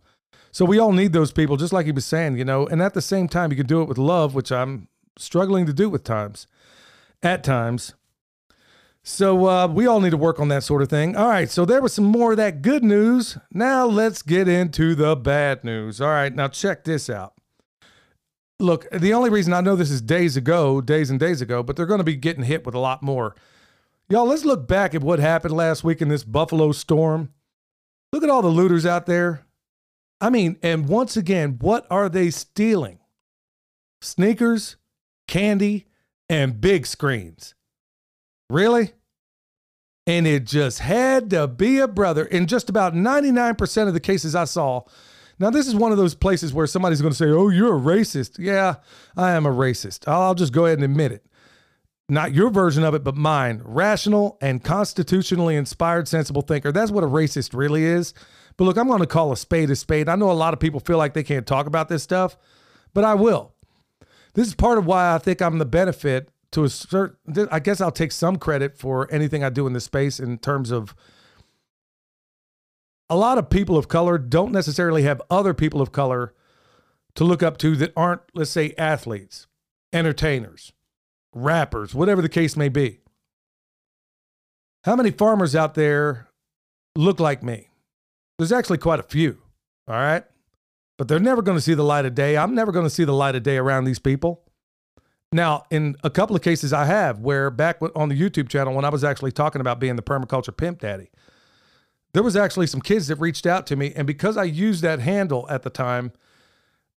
So 0.52 0.66
we 0.66 0.80
all 0.80 0.92
need 0.92 1.14
those 1.14 1.32
people, 1.32 1.56
just 1.56 1.72
like 1.72 1.86
he 1.86 1.94
was 1.94 2.06
saying, 2.06 2.38
you 2.38 2.44
know. 2.44 2.68
And 2.68 2.82
at 2.82 2.94
the 2.94 3.02
same 3.02 3.30
time, 3.30 3.52
you 3.52 3.56
can 3.56 3.68
do 3.68 3.82
it 3.82 3.88
with 3.88 3.98
love, 3.98 4.36
which 4.36 4.52
I'm 4.52 4.90
struggling 5.18 5.66
to 5.66 5.72
do 5.72 5.90
with 5.90 6.04
times, 6.04 6.46
at 7.24 7.42
times. 7.42 7.94
So 9.02 9.48
uh, 9.48 9.68
we 9.68 9.88
all 9.88 10.02
need 10.02 10.10
to 10.10 10.18
work 10.18 10.42
on 10.42 10.50
that 10.50 10.64
sort 10.64 10.82
of 10.82 10.90
thing. 10.90 11.16
All 11.16 11.30
right, 11.30 11.50
so 11.50 11.64
there 11.64 11.82
was 11.82 11.94
some 11.94 12.06
more 12.06 12.32
of 12.32 12.38
that 12.38 12.62
good 12.62 12.84
news. 12.84 13.38
Now 13.54 13.86
let's 13.86 14.22
get 14.22 14.50
into 14.50 14.94
the 14.94 15.16
bad 15.16 15.64
news. 15.64 16.02
All 16.02 16.10
right, 16.10 16.36
now 16.36 16.50
check 16.50 16.84
this 16.84 17.10
out. 17.10 17.35
Look, 18.60 18.90
the 18.92 19.14
only 19.14 19.30
reason 19.30 19.54
I 19.54 19.62
know 19.62 19.76
this 19.76 19.92
is 19.92 20.02
days 20.02 20.38
ago, 20.38 20.80
days 20.80 21.10
and 21.10 21.20
days 21.20 21.42
ago, 21.42 21.62
but 21.62 21.76
they're 21.76 21.86
going 21.86 22.00
to 22.00 22.06
be 22.06 22.16
getting 22.16 22.44
hit 22.44 22.66
with 22.66 22.76
a 22.76 22.80
lot 22.80 23.04
more. 23.04 23.36
Y'all, 24.08 24.26
let's 24.26 24.46
look 24.46 24.68
back 24.68 24.96
at 24.96 25.04
what 25.04 25.20
happened 25.20 25.54
last 25.54 25.84
week 25.84 26.02
in 26.02 26.08
this 26.08 26.24
Buffalo 26.24 26.72
storm. 26.72 27.34
Look 28.14 28.24
at 28.24 28.30
all 28.30 28.42
the 28.42 28.48
looters 28.48 28.86
out 28.86 29.08
there. 29.08 29.46
I 30.22 30.30
mean, 30.30 30.58
and 30.64 30.88
once 30.88 31.18
again, 31.18 31.58
what 31.60 31.86
are 31.90 32.08
they 32.08 32.30
stealing? 32.30 33.00
Sneakers, 34.02 34.78
candy, 35.28 35.88
and 36.30 36.62
big 36.62 36.86
screens. 36.86 37.56
Really? 38.50 38.94
And 40.08 40.28
it 40.28 40.46
just 40.46 40.80
had 40.80 41.32
to 41.32 41.48
be 41.48 41.80
a 41.80 41.88
brother. 41.88 42.26
In 42.26 42.48
just 42.48 42.70
about 42.70 42.94
99% 42.94 43.88
of 43.88 43.94
the 43.94 44.00
cases 44.00 44.36
I 44.36 44.46
saw, 44.46 44.84
Now, 45.40 45.50
this 45.50 45.68
is 45.68 45.76
one 45.76 45.92
of 45.92 45.98
those 45.98 46.16
places 46.16 46.54
where 46.54 46.68
somebody's 46.68 47.02
going 47.02 47.12
to 47.12 47.18
say, 47.18 47.26
Oh, 47.26 47.50
you're 47.50 47.76
a 47.76 47.80
racist. 47.80 48.40
Yeah, 48.40 48.76
I 49.18 49.32
am 49.32 49.46
a 49.46 49.52
racist. 49.52 50.08
I'll 50.08 50.36
just 50.36 50.54
go 50.54 50.66
ahead 50.66 50.78
and 50.78 50.86
admit 50.86 51.12
it. 51.12 51.26
Not 52.08 52.34
your 52.34 52.50
version 52.50 52.84
of 52.84 52.94
it, 52.94 53.04
but 53.04 53.16
mine. 53.16 53.62
Rational 53.66 54.38
and 54.40 54.64
constitutionally 54.64 55.56
inspired, 55.56 56.08
sensible 56.08 56.44
thinker. 56.44 56.72
That's 56.72 56.92
what 56.92 57.04
a 57.04 57.08
racist 57.08 57.56
really 57.58 57.84
is. 57.84 58.14
But 58.58 58.66
look, 58.66 58.78
I'm 58.78 58.88
going 58.88 59.00
to 59.00 59.08
call 59.08 59.32
a 59.32 59.38
spade 59.38 59.72
a 59.72 59.76
spade. 59.76 60.08
I 60.08 60.16
know 60.16 60.32
a 60.32 60.34
lot 60.34 60.54
of 60.54 60.60
people 60.60 60.80
feel 60.80 60.98
like 60.98 61.14
they 61.14 61.24
can't 61.24 61.48
talk 61.48 61.66
about 61.66 61.90
this 61.90 62.04
stuff, 62.04 62.38
but 62.94 63.04
I 63.04 63.16
will. 63.16 63.54
This 64.36 64.48
is 64.48 64.56
part 64.56 64.78
of 64.78 64.86
why 64.86 65.16
I 65.16 65.18
think 65.18 65.42
I'm 65.42 65.58
the 65.58 65.66
benefit 65.66 66.30
to 66.52 66.64
a 66.64 66.70
certain, 66.70 67.48
I 67.52 67.60
guess 67.60 67.82
I'll 67.82 67.92
take 67.92 68.12
some 68.12 68.38
credit 68.38 68.78
for 68.78 69.12
anything 69.12 69.44
I 69.44 69.50
do 69.50 69.66
in 69.68 69.74
this 69.74 69.86
space 69.86 70.20
in 70.20 70.38
terms 70.38 70.72
of 70.72 70.96
a 73.10 73.16
lot 73.16 73.38
of 73.38 73.50
people 73.50 73.78
of 73.78 73.88
color 73.88 74.18
don't 74.18 74.52
necessarily 74.52 75.04
have 75.04 75.22
other 75.30 75.54
people 75.54 75.82
of 75.82 75.92
color 75.92 76.34
to 77.16 77.24
look 77.24 77.44
up 77.44 77.58
to 77.58 77.76
that 77.76 77.94
aren't, 77.96 78.22
let's 78.34 78.52
say, 78.52 78.74
athletes, 78.78 79.48
entertainers, 79.94 80.74
rappers, 81.34 81.94
whatever 81.94 82.22
the 82.22 82.30
case 82.30 82.58
may 82.58 82.70
be. 82.70 83.00
How 84.84 84.96
many 84.96 85.12
farmers 85.12 85.56
out 85.56 85.76
there 85.76 86.28
look 86.96 87.20
like 87.20 87.42
me? 87.42 87.70
There's 88.38 88.52
actually 88.52 88.80
quite 88.80 89.00
a 89.00 89.04
few, 89.04 89.42
all 89.88 89.96
right? 89.96 90.24
But 90.98 91.08
they're 91.08 91.20
never 91.20 91.42
going 91.42 91.58
to 91.58 91.62
see 91.62 91.74
the 91.74 91.84
light 91.84 92.06
of 92.06 92.16
day. 92.16 92.38
I'm 92.38 92.56
never 92.56 92.72
going 92.72 92.86
to 92.86 92.90
see 92.90 93.04
the 93.04 93.14
light 93.14 93.36
of 93.36 93.44
day 93.44 93.58
around 93.58 93.86
these 93.86 94.00
people. 94.00 94.44
Now, 95.32 95.66
in 95.70 95.96
a 96.04 96.10
couple 96.10 96.36
of 96.36 96.42
cases, 96.42 96.72
I 96.72 96.86
have 96.86 97.20
where 97.20 97.50
back 97.50 97.78
on 97.96 98.10
the 98.10 98.20
YouTube 98.20 98.48
channel, 98.48 98.74
when 98.74 98.86
I 98.86 98.90
was 98.90 99.04
actually 99.04 99.32
talking 99.32 99.60
about 99.60 99.80
being 99.80 99.96
the 99.96 100.02
permaculture 100.02 100.56
pimp 100.56 100.80
daddy, 100.80 101.10
there 102.16 102.24
was 102.24 102.38
actually 102.38 102.66
some 102.66 102.80
kids 102.80 103.10
that 103.10 103.18
reached 103.18 103.46
out 103.46 103.68
to 103.68 103.76
me. 103.76 103.92
And 103.94 104.08
because 104.08 104.38
I 104.38 104.46
used 104.46 104.82
that 104.84 105.00
handle 105.00 105.46
at 105.50 105.64
the 105.64 105.70
time, 105.70 106.14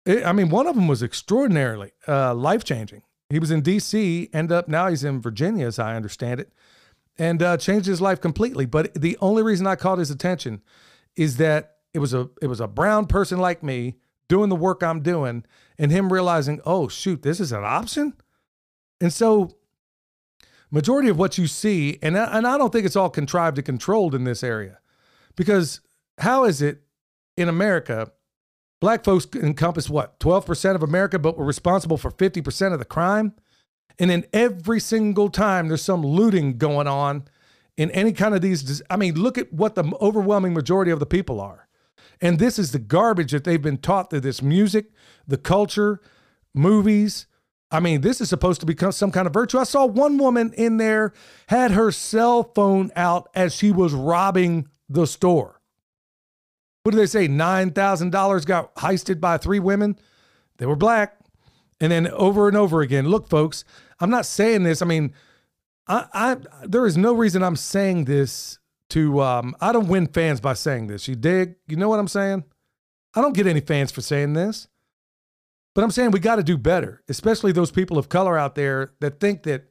it, 0.04 0.22
I 0.26 0.32
mean, 0.32 0.50
one 0.50 0.66
of 0.66 0.74
them 0.74 0.88
was 0.88 1.02
extraordinarily 1.02 1.92
uh, 2.06 2.34
life 2.34 2.64
changing. 2.64 3.00
He 3.30 3.38
was 3.38 3.50
in 3.50 3.62
DC, 3.62 4.28
end 4.34 4.52
up 4.52 4.68
now 4.68 4.88
he's 4.88 5.04
in 5.04 5.22
Virginia, 5.22 5.66
as 5.66 5.78
I 5.78 5.96
understand 5.96 6.40
it, 6.40 6.52
and 7.16 7.42
uh, 7.42 7.56
changed 7.56 7.86
his 7.86 8.02
life 8.02 8.20
completely. 8.20 8.66
But 8.66 8.92
the 8.92 9.16
only 9.22 9.42
reason 9.42 9.66
I 9.66 9.74
caught 9.74 9.98
his 9.98 10.10
attention 10.10 10.60
is 11.16 11.38
that 11.38 11.76
it 11.94 11.98
was 12.00 12.12
a 12.12 12.28
it 12.42 12.48
was 12.48 12.60
a 12.60 12.68
brown 12.68 13.06
person 13.06 13.38
like 13.38 13.62
me 13.62 13.96
doing 14.28 14.50
the 14.50 14.54
work 14.54 14.82
I'm 14.82 15.00
doing, 15.00 15.46
and 15.78 15.90
him 15.90 16.12
realizing, 16.12 16.60
oh 16.66 16.88
shoot, 16.88 17.22
this 17.22 17.40
is 17.40 17.52
an 17.52 17.64
option. 17.64 18.12
And 19.00 19.14
so, 19.14 19.56
majority 20.70 21.08
of 21.08 21.18
what 21.18 21.38
you 21.38 21.46
see, 21.46 21.98
and 22.02 22.18
I, 22.18 22.36
and 22.36 22.46
I 22.46 22.58
don't 22.58 22.70
think 22.70 22.84
it's 22.84 22.96
all 22.96 23.08
contrived 23.08 23.56
and 23.56 23.64
controlled 23.64 24.14
in 24.14 24.24
this 24.24 24.44
area. 24.44 24.78
Because 25.36 25.80
how 26.18 26.44
is 26.44 26.62
it 26.62 26.82
in 27.36 27.48
America, 27.48 28.10
black 28.80 29.04
folks 29.04 29.26
encompass 29.34 29.90
what, 29.90 30.18
12% 30.20 30.74
of 30.74 30.82
America, 30.82 31.18
but 31.18 31.36
we're 31.38 31.44
responsible 31.44 31.96
for 31.96 32.10
50% 32.10 32.72
of 32.72 32.78
the 32.78 32.84
crime? 32.84 33.34
And 33.98 34.10
then 34.10 34.24
every 34.32 34.80
single 34.80 35.30
time 35.30 35.68
there's 35.68 35.82
some 35.82 36.04
looting 36.04 36.58
going 36.58 36.86
on 36.86 37.24
in 37.76 37.90
any 37.90 38.12
kind 38.12 38.34
of 38.34 38.40
these, 38.40 38.82
I 38.88 38.96
mean, 38.96 39.14
look 39.14 39.36
at 39.38 39.52
what 39.52 39.74
the 39.74 39.84
overwhelming 40.00 40.54
majority 40.54 40.90
of 40.90 41.00
the 41.00 41.06
people 41.06 41.40
are. 41.40 41.68
And 42.20 42.38
this 42.38 42.58
is 42.58 42.72
the 42.72 42.78
garbage 42.78 43.32
that 43.32 43.44
they've 43.44 43.60
been 43.60 43.78
taught 43.78 44.10
through 44.10 44.20
this 44.20 44.40
music, 44.40 44.86
the 45.26 45.36
culture, 45.36 46.00
movies. 46.54 47.26
I 47.70 47.80
mean, 47.80 48.00
this 48.00 48.20
is 48.20 48.30
supposed 48.30 48.60
to 48.60 48.66
become 48.66 48.92
some 48.92 49.10
kind 49.12 49.26
of 49.26 49.34
virtue. 49.34 49.58
I 49.58 49.64
saw 49.64 49.84
one 49.84 50.16
woman 50.16 50.52
in 50.54 50.78
there 50.78 51.12
had 51.48 51.72
her 51.72 51.90
cell 51.90 52.44
phone 52.54 52.90
out 52.96 53.28
as 53.34 53.54
she 53.54 53.70
was 53.70 53.92
robbing 53.92 54.68
the 54.88 55.06
store. 55.06 55.60
What 56.82 56.92
do 56.92 56.98
they 56.98 57.06
say? 57.06 57.26
$9,000 57.28 58.46
got 58.46 58.74
heisted 58.76 59.20
by 59.20 59.38
three 59.38 59.58
women. 59.58 59.98
They 60.58 60.66
were 60.66 60.76
black. 60.76 61.18
And 61.80 61.92
then 61.92 62.08
over 62.08 62.48
and 62.48 62.56
over 62.56 62.80
again, 62.80 63.08
look, 63.08 63.28
folks, 63.28 63.64
I'm 64.00 64.10
not 64.10 64.26
saying 64.26 64.62
this. 64.62 64.80
I 64.80 64.86
mean, 64.86 65.12
I, 65.88 66.06
I 66.12 66.36
there 66.64 66.86
is 66.86 66.96
no 66.96 67.12
reason 67.12 67.42
I'm 67.42 67.56
saying 67.56 68.04
this 68.06 68.58
to 68.90 69.20
um 69.20 69.54
I 69.60 69.72
don't 69.72 69.88
win 69.88 70.06
fans 70.06 70.40
by 70.40 70.54
saying 70.54 70.86
this. 70.86 71.06
You 71.06 71.16
dig? 71.16 71.56
You 71.68 71.76
know 71.76 71.88
what 71.88 71.98
I'm 71.98 72.08
saying? 72.08 72.44
I 73.14 73.20
don't 73.20 73.34
get 73.34 73.46
any 73.46 73.60
fans 73.60 73.92
for 73.92 74.00
saying 74.00 74.32
this. 74.32 74.68
But 75.74 75.84
I'm 75.84 75.90
saying 75.90 76.10
we 76.10 76.20
got 76.20 76.36
to 76.36 76.42
do 76.42 76.56
better, 76.56 77.02
especially 77.08 77.52
those 77.52 77.70
people 77.70 77.98
of 77.98 78.08
color 78.08 78.38
out 78.38 78.54
there 78.54 78.92
that 79.00 79.20
think 79.20 79.42
that 79.42 79.70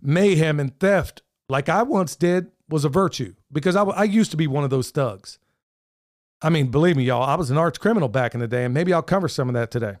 mayhem 0.00 0.60
and 0.60 0.78
theft, 0.78 1.22
like 1.48 1.68
I 1.68 1.82
once 1.82 2.14
did, 2.14 2.52
was 2.70 2.84
a 2.84 2.88
virtue 2.88 3.34
because 3.52 3.76
I, 3.76 3.82
I 3.82 4.04
used 4.04 4.30
to 4.30 4.36
be 4.36 4.46
one 4.46 4.64
of 4.64 4.70
those 4.70 4.90
thugs. 4.90 5.38
I 6.42 6.48
mean, 6.48 6.68
believe 6.68 6.96
me, 6.96 7.04
y'all, 7.04 7.22
I 7.22 7.34
was 7.34 7.50
an 7.50 7.58
arch 7.58 7.80
criminal 7.80 8.08
back 8.08 8.32
in 8.32 8.40
the 8.40 8.48
day, 8.48 8.64
and 8.64 8.72
maybe 8.72 8.92
I'll 8.92 9.02
cover 9.02 9.28
some 9.28 9.48
of 9.48 9.54
that 9.54 9.70
today. 9.70 9.96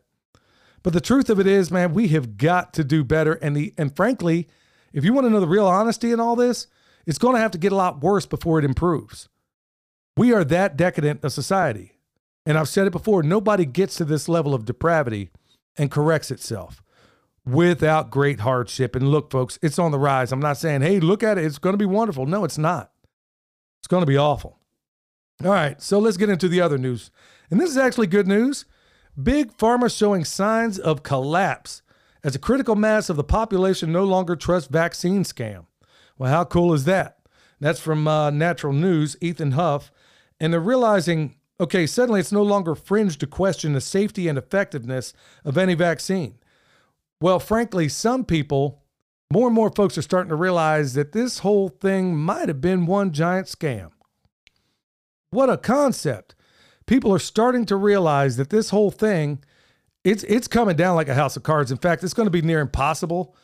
But 0.82 0.94
the 0.94 1.00
truth 1.00 1.28
of 1.28 1.38
it 1.38 1.46
is, 1.46 1.70
man, 1.70 1.92
we 1.92 2.08
have 2.08 2.38
got 2.38 2.72
to 2.74 2.84
do 2.84 3.04
better. 3.04 3.34
And 3.34 3.54
the 3.54 3.74
and 3.76 3.94
frankly, 3.94 4.48
if 4.92 5.04
you 5.04 5.12
want 5.12 5.26
to 5.26 5.30
know 5.30 5.40
the 5.40 5.46
real 5.46 5.66
honesty 5.66 6.12
in 6.12 6.20
all 6.20 6.36
this, 6.36 6.66
it's 7.06 7.18
going 7.18 7.34
to 7.34 7.40
have 7.40 7.50
to 7.50 7.58
get 7.58 7.72
a 7.72 7.76
lot 7.76 8.02
worse 8.02 8.24
before 8.24 8.58
it 8.58 8.64
improves. 8.64 9.28
We 10.16 10.32
are 10.32 10.44
that 10.44 10.76
decadent 10.76 11.24
a 11.24 11.30
society. 11.30 11.98
And 12.46 12.56
I've 12.56 12.68
said 12.68 12.86
it 12.86 12.92
before, 12.92 13.22
nobody 13.22 13.66
gets 13.66 13.96
to 13.96 14.04
this 14.04 14.28
level 14.28 14.54
of 14.54 14.64
depravity 14.64 15.30
and 15.76 15.90
corrects 15.90 16.30
itself 16.30 16.82
without 17.46 18.10
great 18.10 18.40
hardship. 18.40 18.94
And 18.94 19.08
look, 19.08 19.30
folks, 19.30 19.58
it's 19.62 19.78
on 19.78 19.92
the 19.92 19.98
rise. 19.98 20.32
I'm 20.32 20.40
not 20.40 20.58
saying, 20.58 20.82
hey, 20.82 21.00
look 21.00 21.22
at 21.22 21.38
it. 21.38 21.44
It's 21.44 21.58
going 21.58 21.72
to 21.74 21.78
be 21.78 21.86
wonderful. 21.86 22.26
No, 22.26 22.44
it's 22.44 22.58
not. 22.58 22.92
It's 23.80 23.88
going 23.88 24.02
to 24.02 24.06
be 24.06 24.18
awful. 24.18 24.58
All 25.42 25.50
right, 25.50 25.80
so 25.80 25.98
let's 25.98 26.18
get 26.18 26.28
into 26.28 26.48
the 26.48 26.60
other 26.60 26.76
news. 26.76 27.10
And 27.50 27.58
this 27.58 27.70
is 27.70 27.78
actually 27.78 28.08
good 28.08 28.28
news. 28.28 28.66
Big 29.20 29.56
Pharma 29.56 29.94
showing 29.94 30.24
signs 30.24 30.78
of 30.78 31.02
collapse 31.02 31.82
as 32.22 32.34
a 32.34 32.38
critical 32.38 32.76
mass 32.76 33.08
of 33.08 33.16
the 33.16 33.24
population 33.24 33.90
no 33.90 34.04
longer 34.04 34.36
trusts 34.36 34.70
vaccine 34.70 35.24
scam. 35.24 35.66
Well, 36.18 36.30
how 36.30 36.44
cool 36.44 36.74
is 36.74 36.84
that? 36.84 37.18
That's 37.58 37.80
from 37.80 38.06
uh, 38.06 38.30
Natural 38.30 38.72
News, 38.72 39.16
Ethan 39.20 39.52
Huff. 39.52 39.90
And 40.38 40.52
they're 40.52 40.60
realizing, 40.60 41.36
okay, 41.58 41.86
suddenly 41.86 42.20
it's 42.20 42.32
no 42.32 42.42
longer 42.42 42.74
fringe 42.74 43.18
to 43.18 43.26
question 43.26 43.72
the 43.72 43.80
safety 43.80 44.28
and 44.28 44.38
effectiveness 44.38 45.14
of 45.44 45.56
any 45.58 45.74
vaccine. 45.74 46.38
Well, 47.20 47.38
frankly, 47.38 47.88
some 47.88 48.24
people, 48.24 48.82
more 49.32 49.46
and 49.46 49.54
more 49.54 49.70
folks 49.70 49.98
are 49.98 50.02
starting 50.02 50.30
to 50.30 50.36
realize 50.36 50.94
that 50.94 51.12
this 51.12 51.40
whole 51.40 51.68
thing 51.68 52.16
might 52.16 52.48
have 52.48 52.60
been 52.60 52.86
one 52.86 53.12
giant 53.12 53.46
scam. 53.46 53.90
What 55.30 55.50
a 55.50 55.58
concept. 55.58 56.34
People 56.86 57.12
are 57.14 57.20
starting 57.20 57.66
to 57.66 57.76
realize 57.76 58.36
that 58.36 58.50
this 58.50 58.70
whole 58.70 58.90
thing 58.90 59.42
it's 60.02 60.24
it's 60.24 60.48
coming 60.48 60.76
down 60.76 60.96
like 60.96 61.08
a 61.08 61.14
house 61.14 61.36
of 61.36 61.42
cards. 61.42 61.70
In 61.70 61.76
fact, 61.76 62.02
it's 62.02 62.14
going 62.14 62.26
to 62.26 62.30
be 62.30 62.42
near 62.42 62.60
impossible 62.60 63.36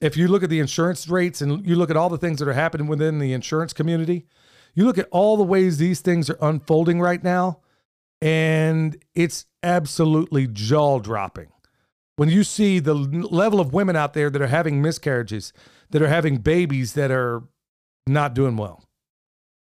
if 0.00 0.16
you 0.16 0.28
look 0.28 0.42
at 0.42 0.50
the 0.50 0.60
insurance 0.60 1.08
rates 1.08 1.42
and 1.42 1.66
you 1.66 1.76
look 1.76 1.90
at 1.90 1.96
all 1.96 2.08
the 2.08 2.18
things 2.18 2.38
that 2.38 2.48
are 2.48 2.54
happening 2.54 2.86
within 2.86 3.18
the 3.18 3.32
insurance 3.32 3.72
community. 3.72 4.26
You 4.74 4.86
look 4.86 4.98
at 4.98 5.08
all 5.10 5.36
the 5.36 5.44
ways 5.44 5.76
these 5.78 6.00
things 6.00 6.30
are 6.30 6.38
unfolding 6.40 7.00
right 7.00 7.22
now, 7.22 7.60
and 8.22 8.96
it's 9.14 9.46
absolutely 9.62 10.46
jaw 10.46 11.00
dropping 11.00 11.48
when 12.20 12.28
you 12.28 12.44
see 12.44 12.80
the 12.80 12.92
level 12.92 13.60
of 13.60 13.72
women 13.72 13.96
out 13.96 14.12
there 14.12 14.28
that 14.28 14.42
are 14.42 14.46
having 14.46 14.82
miscarriages, 14.82 15.54
that 15.88 16.02
are 16.02 16.08
having 16.08 16.36
babies 16.36 16.92
that 16.92 17.10
are 17.10 17.44
not 18.06 18.34
doing 18.34 18.58
well, 18.58 18.84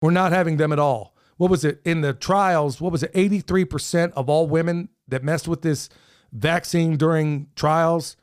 We're 0.03 0.11
not 0.11 0.33
having 0.33 0.57
them 0.57 0.73
at 0.73 0.81
all. 0.81 1.15
What 1.37 1.49
was 1.49 1.65
it 1.65 1.81
in 1.85 2.01
the 2.01 2.13
trials? 2.13 2.81
What 2.81 2.91
was 2.91 3.05
it? 3.05 3.13
83% 3.13 4.11
of 4.15 4.29
all 4.29 4.49
women 4.49 4.89
that 5.07 5.23
messed 5.23 5.47
with 5.47 5.63
this 5.63 5.91
vaccine 6.33 6.97
during 6.97 7.47
trials 7.55 8.17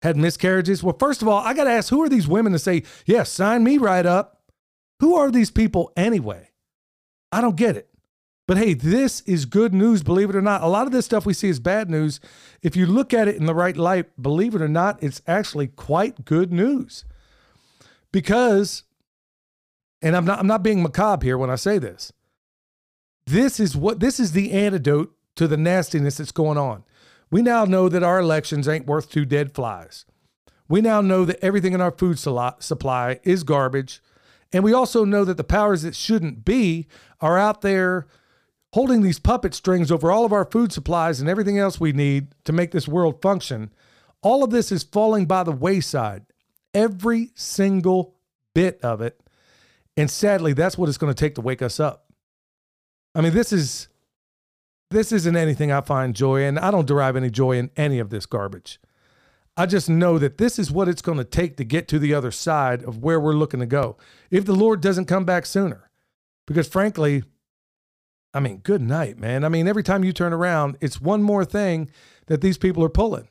had 0.00 0.16
miscarriages. 0.16 0.82
Well, 0.82 0.96
first 0.98 1.20
of 1.20 1.28
all, 1.28 1.42
I 1.42 1.52
got 1.52 1.64
to 1.64 1.70
ask 1.70 1.90
who 1.90 2.02
are 2.02 2.08
these 2.08 2.26
women 2.26 2.54
to 2.54 2.58
say, 2.58 2.76
yes, 2.76 2.84
yeah, 3.04 3.22
sign 3.24 3.64
me 3.64 3.76
right 3.76 4.06
up? 4.06 4.40
Who 5.00 5.14
are 5.14 5.30
these 5.30 5.50
people 5.50 5.92
anyway? 5.94 6.52
I 7.30 7.42
don't 7.42 7.56
get 7.56 7.76
it. 7.76 7.90
But 8.46 8.58
hey, 8.58 8.74
this 8.74 9.22
is 9.22 9.46
good 9.46 9.72
news, 9.72 10.02
believe 10.02 10.28
it 10.28 10.36
or 10.36 10.42
not. 10.42 10.62
A 10.62 10.66
lot 10.66 10.86
of 10.86 10.92
this 10.92 11.06
stuff 11.06 11.24
we 11.24 11.32
see 11.32 11.48
is 11.48 11.60
bad 11.60 11.88
news. 11.88 12.20
If 12.62 12.76
you 12.76 12.84
look 12.84 13.14
at 13.14 13.26
it 13.26 13.36
in 13.36 13.46
the 13.46 13.54
right 13.54 13.76
light, 13.76 14.10
believe 14.20 14.54
it 14.54 14.60
or 14.60 14.68
not, 14.68 15.02
it's 15.02 15.22
actually 15.26 15.68
quite 15.68 16.26
good 16.26 16.52
news. 16.52 17.04
Because, 18.12 18.84
and 20.02 20.14
I'm 20.14 20.26
not 20.26 20.38
I'm 20.38 20.46
not 20.46 20.62
being 20.62 20.82
macabre 20.82 21.24
here 21.24 21.38
when 21.38 21.50
I 21.50 21.56
say 21.56 21.78
this. 21.78 22.12
This 23.26 23.58
is 23.58 23.74
what 23.74 24.00
this 24.00 24.20
is 24.20 24.32
the 24.32 24.52
antidote 24.52 25.14
to 25.36 25.48
the 25.48 25.56
nastiness 25.56 26.18
that's 26.18 26.30
going 26.30 26.58
on. 26.58 26.84
We 27.30 27.40
now 27.40 27.64
know 27.64 27.88
that 27.88 28.02
our 28.02 28.20
elections 28.20 28.68
ain't 28.68 28.86
worth 28.86 29.10
two 29.10 29.24
dead 29.24 29.54
flies. 29.54 30.04
We 30.68 30.80
now 30.80 31.00
know 31.00 31.24
that 31.24 31.42
everything 31.42 31.72
in 31.72 31.80
our 31.80 31.90
food 31.90 32.18
supply 32.18 33.20
is 33.22 33.42
garbage. 33.42 34.02
And 34.52 34.62
we 34.62 34.72
also 34.72 35.04
know 35.04 35.24
that 35.24 35.36
the 35.36 35.44
powers 35.44 35.82
that 35.82 35.96
shouldn't 35.96 36.44
be 36.44 36.86
are 37.20 37.38
out 37.38 37.62
there 37.62 38.06
holding 38.74 39.02
these 39.02 39.20
puppet 39.20 39.54
strings 39.54 39.92
over 39.92 40.10
all 40.10 40.24
of 40.24 40.32
our 40.32 40.44
food 40.44 40.72
supplies 40.72 41.20
and 41.20 41.30
everything 41.30 41.60
else 41.60 41.78
we 41.78 41.92
need 41.92 42.26
to 42.44 42.52
make 42.52 42.72
this 42.72 42.88
world 42.88 43.22
function, 43.22 43.72
all 44.20 44.42
of 44.42 44.50
this 44.50 44.72
is 44.72 44.82
falling 44.82 45.26
by 45.26 45.44
the 45.44 45.52
wayside. 45.52 46.26
Every 46.74 47.30
single 47.36 48.16
bit 48.52 48.80
of 48.82 49.00
it. 49.00 49.20
And 49.96 50.10
sadly, 50.10 50.54
that's 50.54 50.76
what 50.76 50.88
it's 50.88 50.98
going 50.98 51.14
to 51.14 51.18
take 51.18 51.36
to 51.36 51.40
wake 51.40 51.62
us 51.62 51.78
up. 51.78 52.06
I 53.14 53.20
mean, 53.20 53.32
this 53.32 53.52
is 53.52 53.86
this 54.90 55.12
isn't 55.12 55.36
anything 55.36 55.70
I 55.70 55.80
find 55.80 56.12
joy 56.12 56.42
in. 56.42 56.58
I 56.58 56.72
don't 56.72 56.86
derive 56.86 57.14
any 57.14 57.30
joy 57.30 57.52
in 57.52 57.70
any 57.76 58.00
of 58.00 58.10
this 58.10 58.26
garbage. 58.26 58.80
I 59.56 59.66
just 59.66 59.88
know 59.88 60.18
that 60.18 60.38
this 60.38 60.58
is 60.58 60.72
what 60.72 60.88
it's 60.88 61.02
going 61.02 61.18
to 61.18 61.24
take 61.24 61.56
to 61.58 61.64
get 61.64 61.86
to 61.88 62.00
the 62.00 62.12
other 62.12 62.32
side 62.32 62.82
of 62.82 63.04
where 63.04 63.20
we're 63.20 63.34
looking 63.34 63.60
to 63.60 63.66
go. 63.66 63.96
If 64.32 64.44
the 64.44 64.52
Lord 64.52 64.80
doesn't 64.80 65.04
come 65.04 65.24
back 65.24 65.46
sooner, 65.46 65.90
because 66.44 66.66
frankly, 66.66 67.22
I 68.34 68.40
mean, 68.40 68.58
good 68.58 68.82
night, 68.82 69.16
man. 69.16 69.44
I 69.44 69.48
mean, 69.48 69.68
every 69.68 69.84
time 69.84 70.02
you 70.02 70.12
turn 70.12 70.32
around, 70.32 70.76
it's 70.80 71.00
one 71.00 71.22
more 71.22 71.44
thing 71.44 71.88
that 72.26 72.40
these 72.40 72.58
people 72.58 72.82
are 72.84 72.88
pulling. 72.88 73.28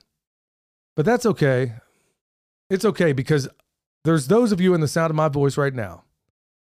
But 0.96 1.06
that's 1.06 1.26
okay. 1.26 1.74
It's 2.70 2.86
okay 2.86 3.12
because 3.12 3.50
there's 4.06 4.28
those 4.28 4.54
of 4.54 4.62
you 4.62 4.74
in 4.74 4.82
the 4.82 4.88
sound 4.88 5.12
of 5.12 5.16
my 5.16 5.28
voice 5.28 5.58
right 5.58 5.74
now, 5.74 6.06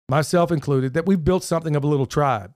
myself 0.09 0.51
included, 0.51 0.93
that 0.95 1.05
we've 1.05 1.23
built 1.23 1.43
something 1.43 1.75
of 1.75 1.83
a 1.83 1.87
little 1.87 2.07
tribe. 2.07 2.53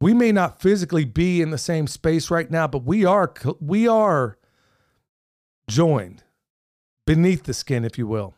We 0.00 0.12
may 0.12 0.32
not 0.32 0.60
physically 0.60 1.04
be 1.04 1.40
in 1.40 1.50
the 1.50 1.58
same 1.58 1.86
space 1.86 2.30
right 2.30 2.50
now, 2.50 2.66
but 2.66 2.84
we 2.84 3.04
are 3.04 3.32
we 3.60 3.86
are 3.86 4.38
joined 5.68 6.24
beneath 7.06 7.44
the 7.44 7.54
skin, 7.54 7.84
if 7.84 7.96
you 7.96 8.06
will, 8.06 8.34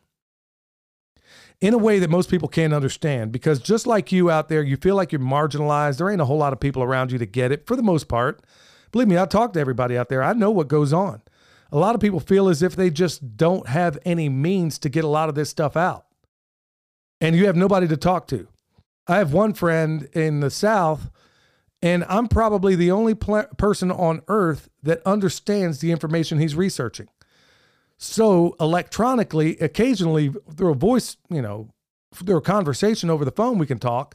in 1.61 1.75
a 1.75 1.79
way 1.79 1.99
that 1.99 2.11
most 2.11 2.31
people 2.31 2.49
can't 2.49 2.75
understand. 2.75 3.33
Because 3.33 3.61
just 3.61 3.87
like 3.87 4.12
you 4.12 4.31
out 4.31 4.49
there, 4.49 4.62
you 4.62 4.77
feel 4.77 4.95
like 4.95 5.12
you're 5.12 5.21
marginalized. 5.21 5.99
There 5.99 6.11
ain't 6.11 6.21
a 6.21 6.27
whole 6.27 6.38
lot 6.38 6.53
of 6.53 6.61
people 6.61 6.83
around 6.83 7.12
you 7.12 7.19
to 7.19 7.27
get 7.27 7.53
it 7.53 7.66
for 7.66 7.77
the 7.77 7.83
most 7.83 8.09
part. 8.09 8.42
Believe 8.92 9.09
me, 9.09 9.19
I 9.19 9.27
talk 9.27 9.53
to 9.55 9.61
everybody 9.61 9.97
out 9.97 10.09
there. 10.09 10.23
I 10.23 10.33
know 10.33 10.51
what 10.51 10.69
goes 10.69 10.92
on. 10.92 11.23
A 11.73 11.79
lot 11.79 11.95
of 11.95 12.01
people 12.01 12.21
feel 12.21 12.49
as 12.49 12.62
if 12.62 12.77
they 12.77 12.90
just 12.90 13.37
don't 13.37 13.69
have 13.69 13.99
any 14.05 14.29
means 14.29 14.79
to 14.79 14.88
get 14.88 15.05
a 15.05 15.09
lot 15.09 15.29
of 15.29 15.35
this 15.35 15.51
stuff 15.51 15.77
out. 15.77 16.07
And 17.21 17.35
you 17.35 17.47
have 17.47 17.57
nobody 17.57 17.88
to 17.88 17.97
talk 17.97 18.27
to. 18.29 18.47
I 19.09 19.16
have 19.16 19.33
one 19.33 19.55
friend 19.55 20.09
in 20.12 20.40
the 20.40 20.51
South, 20.51 21.11
and 21.83 22.05
I'm 22.09 22.29
probably 22.29 22.75
the 22.75 22.90
only 22.90 23.14
pl- 23.14 23.47
person 23.57 23.90
on 23.90 24.23
earth 24.29 24.69
that 24.83 25.03
understands 25.07 25.81
the 25.81 25.92
information 25.92 26.38
he's 26.38 26.55
researching. 26.55 27.09
So 27.98 28.54
electronically, 28.61 29.56
occasionally 29.59 30.32
through 30.54 30.72
a 30.72 30.76
voice, 30.76 31.16
you 31.30 31.42
know, 31.42 31.70
through 32.14 32.37
a 32.37 32.42
conversation 32.42 33.11
over 33.11 33.24
the 33.24 33.30
phone, 33.30 33.59
we 33.59 33.66
can 33.66 33.78
talk, 33.78 34.14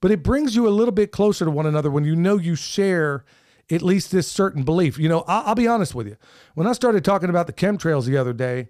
but 0.00 0.10
it 0.10 0.22
brings 0.22 0.54
you 0.54 0.68
a 0.68 0.70
little 0.70 0.92
bit 0.92 1.12
closer 1.12 1.44
to 1.44 1.50
one 1.50 1.66
another 1.66 1.90
when 1.90 2.04
you 2.04 2.16
know 2.16 2.36
you 2.36 2.54
share 2.54 3.24
at 3.70 3.82
least 3.82 4.10
this 4.10 4.28
certain 4.28 4.62
belief. 4.62 4.98
You 4.98 5.08
know, 5.08 5.24
I'll, 5.26 5.48
I'll 5.48 5.54
be 5.54 5.66
honest 5.66 5.94
with 5.94 6.06
you. 6.06 6.16
When 6.54 6.66
I 6.66 6.72
started 6.72 7.04
talking 7.04 7.30
about 7.30 7.46
the 7.46 7.52
chemtrails 7.52 8.04
the 8.04 8.16
other 8.16 8.32
day, 8.32 8.68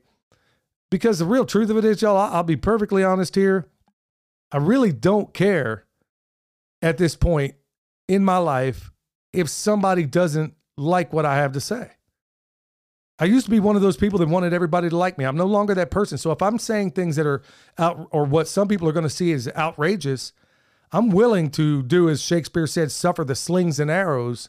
because 0.91 1.19
the 1.19 1.25
real 1.25 1.45
truth 1.45 1.71
of 1.71 1.77
it 1.77 1.85
is, 1.85 2.03
y'all, 2.03 2.17
I'll 2.17 2.45
be 2.45 2.57
perfectly 2.57 3.03
honest 3.03 3.35
here. 3.35 3.67
I 4.53 4.59
really 4.59 4.93
don't 4.93 5.35
care 5.35 5.87
at 6.81 6.99
this 6.99 7.17
point 7.17 7.57
in 8.07 8.25
my 8.25 8.37
life 8.37 8.93
if 9.33 9.49
somebody 9.49 10.07
doesn't 10.07 10.55
like 10.77 11.13
what 11.13 11.27
I 11.27 11.37
have 11.37 11.53
to 11.53 11.61
say. 11.61 11.91
I 13.19 13.27
used 13.27 13.47
to 13.47 13.51
be 13.51 13.61
one 13.61 13.77
of 13.77 13.83
those 13.83 13.97
people 13.97 14.19
that 14.19 14.29
wanted 14.29 14.53
everybody 14.53 14.89
to 14.89 14.97
like 14.97 15.19
me. 15.19 15.25
I'm 15.25 15.37
no 15.37 15.47
longer 15.47 15.75
that 15.75 15.91
person. 15.91 16.19
So 16.19 16.33
if 16.33 16.43
I'm 16.43 16.59
saying 16.59 16.93
things 16.93 17.17
that 17.17 17.27
are 17.27 17.43
out 17.79 18.09
or 18.11 18.25
what 18.25 18.49
some 18.49 18.67
people 18.67 18.89
are 18.89 18.93
going 18.93 19.05
to 19.05 19.11
see 19.11 19.33
as 19.33 19.49
outrageous, 19.57 20.33
I'm 20.91 21.11
willing 21.11 21.51
to 21.53 21.83
do 21.83 22.09
as 22.09 22.23
Shakespeare 22.23 22.67
said, 22.67 22.91
suffer 22.91 23.25
the 23.25 23.35
slings 23.35 23.79
and 23.79 23.91
arrows 23.91 24.49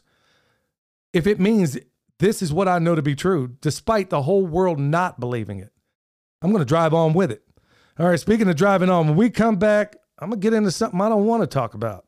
if 1.12 1.26
it 1.26 1.38
means 1.40 1.78
this 2.18 2.42
is 2.42 2.52
what 2.52 2.68
I 2.68 2.78
know 2.78 2.94
to 2.94 3.02
be 3.02 3.14
true, 3.14 3.56
despite 3.60 4.10
the 4.10 4.22
whole 4.22 4.46
world 4.46 4.78
not 4.78 5.20
believing 5.20 5.60
it. 5.60 5.72
I'm 6.42 6.50
going 6.50 6.60
to 6.60 6.66
drive 6.66 6.94
on 6.94 7.12
with 7.12 7.30
it. 7.30 7.42
All 7.98 8.08
right, 8.08 8.20
speaking 8.20 8.48
of 8.48 8.56
driving 8.56 8.90
on, 8.90 9.06
when 9.08 9.16
we 9.16 9.30
come 9.30 9.56
back, 9.56 9.96
I'm 10.18 10.30
going 10.30 10.40
to 10.40 10.44
get 10.44 10.54
into 10.54 10.70
something 10.70 11.00
I 11.00 11.08
don't 11.08 11.26
want 11.26 11.42
to 11.42 11.46
talk 11.46 11.74
about. 11.74 12.05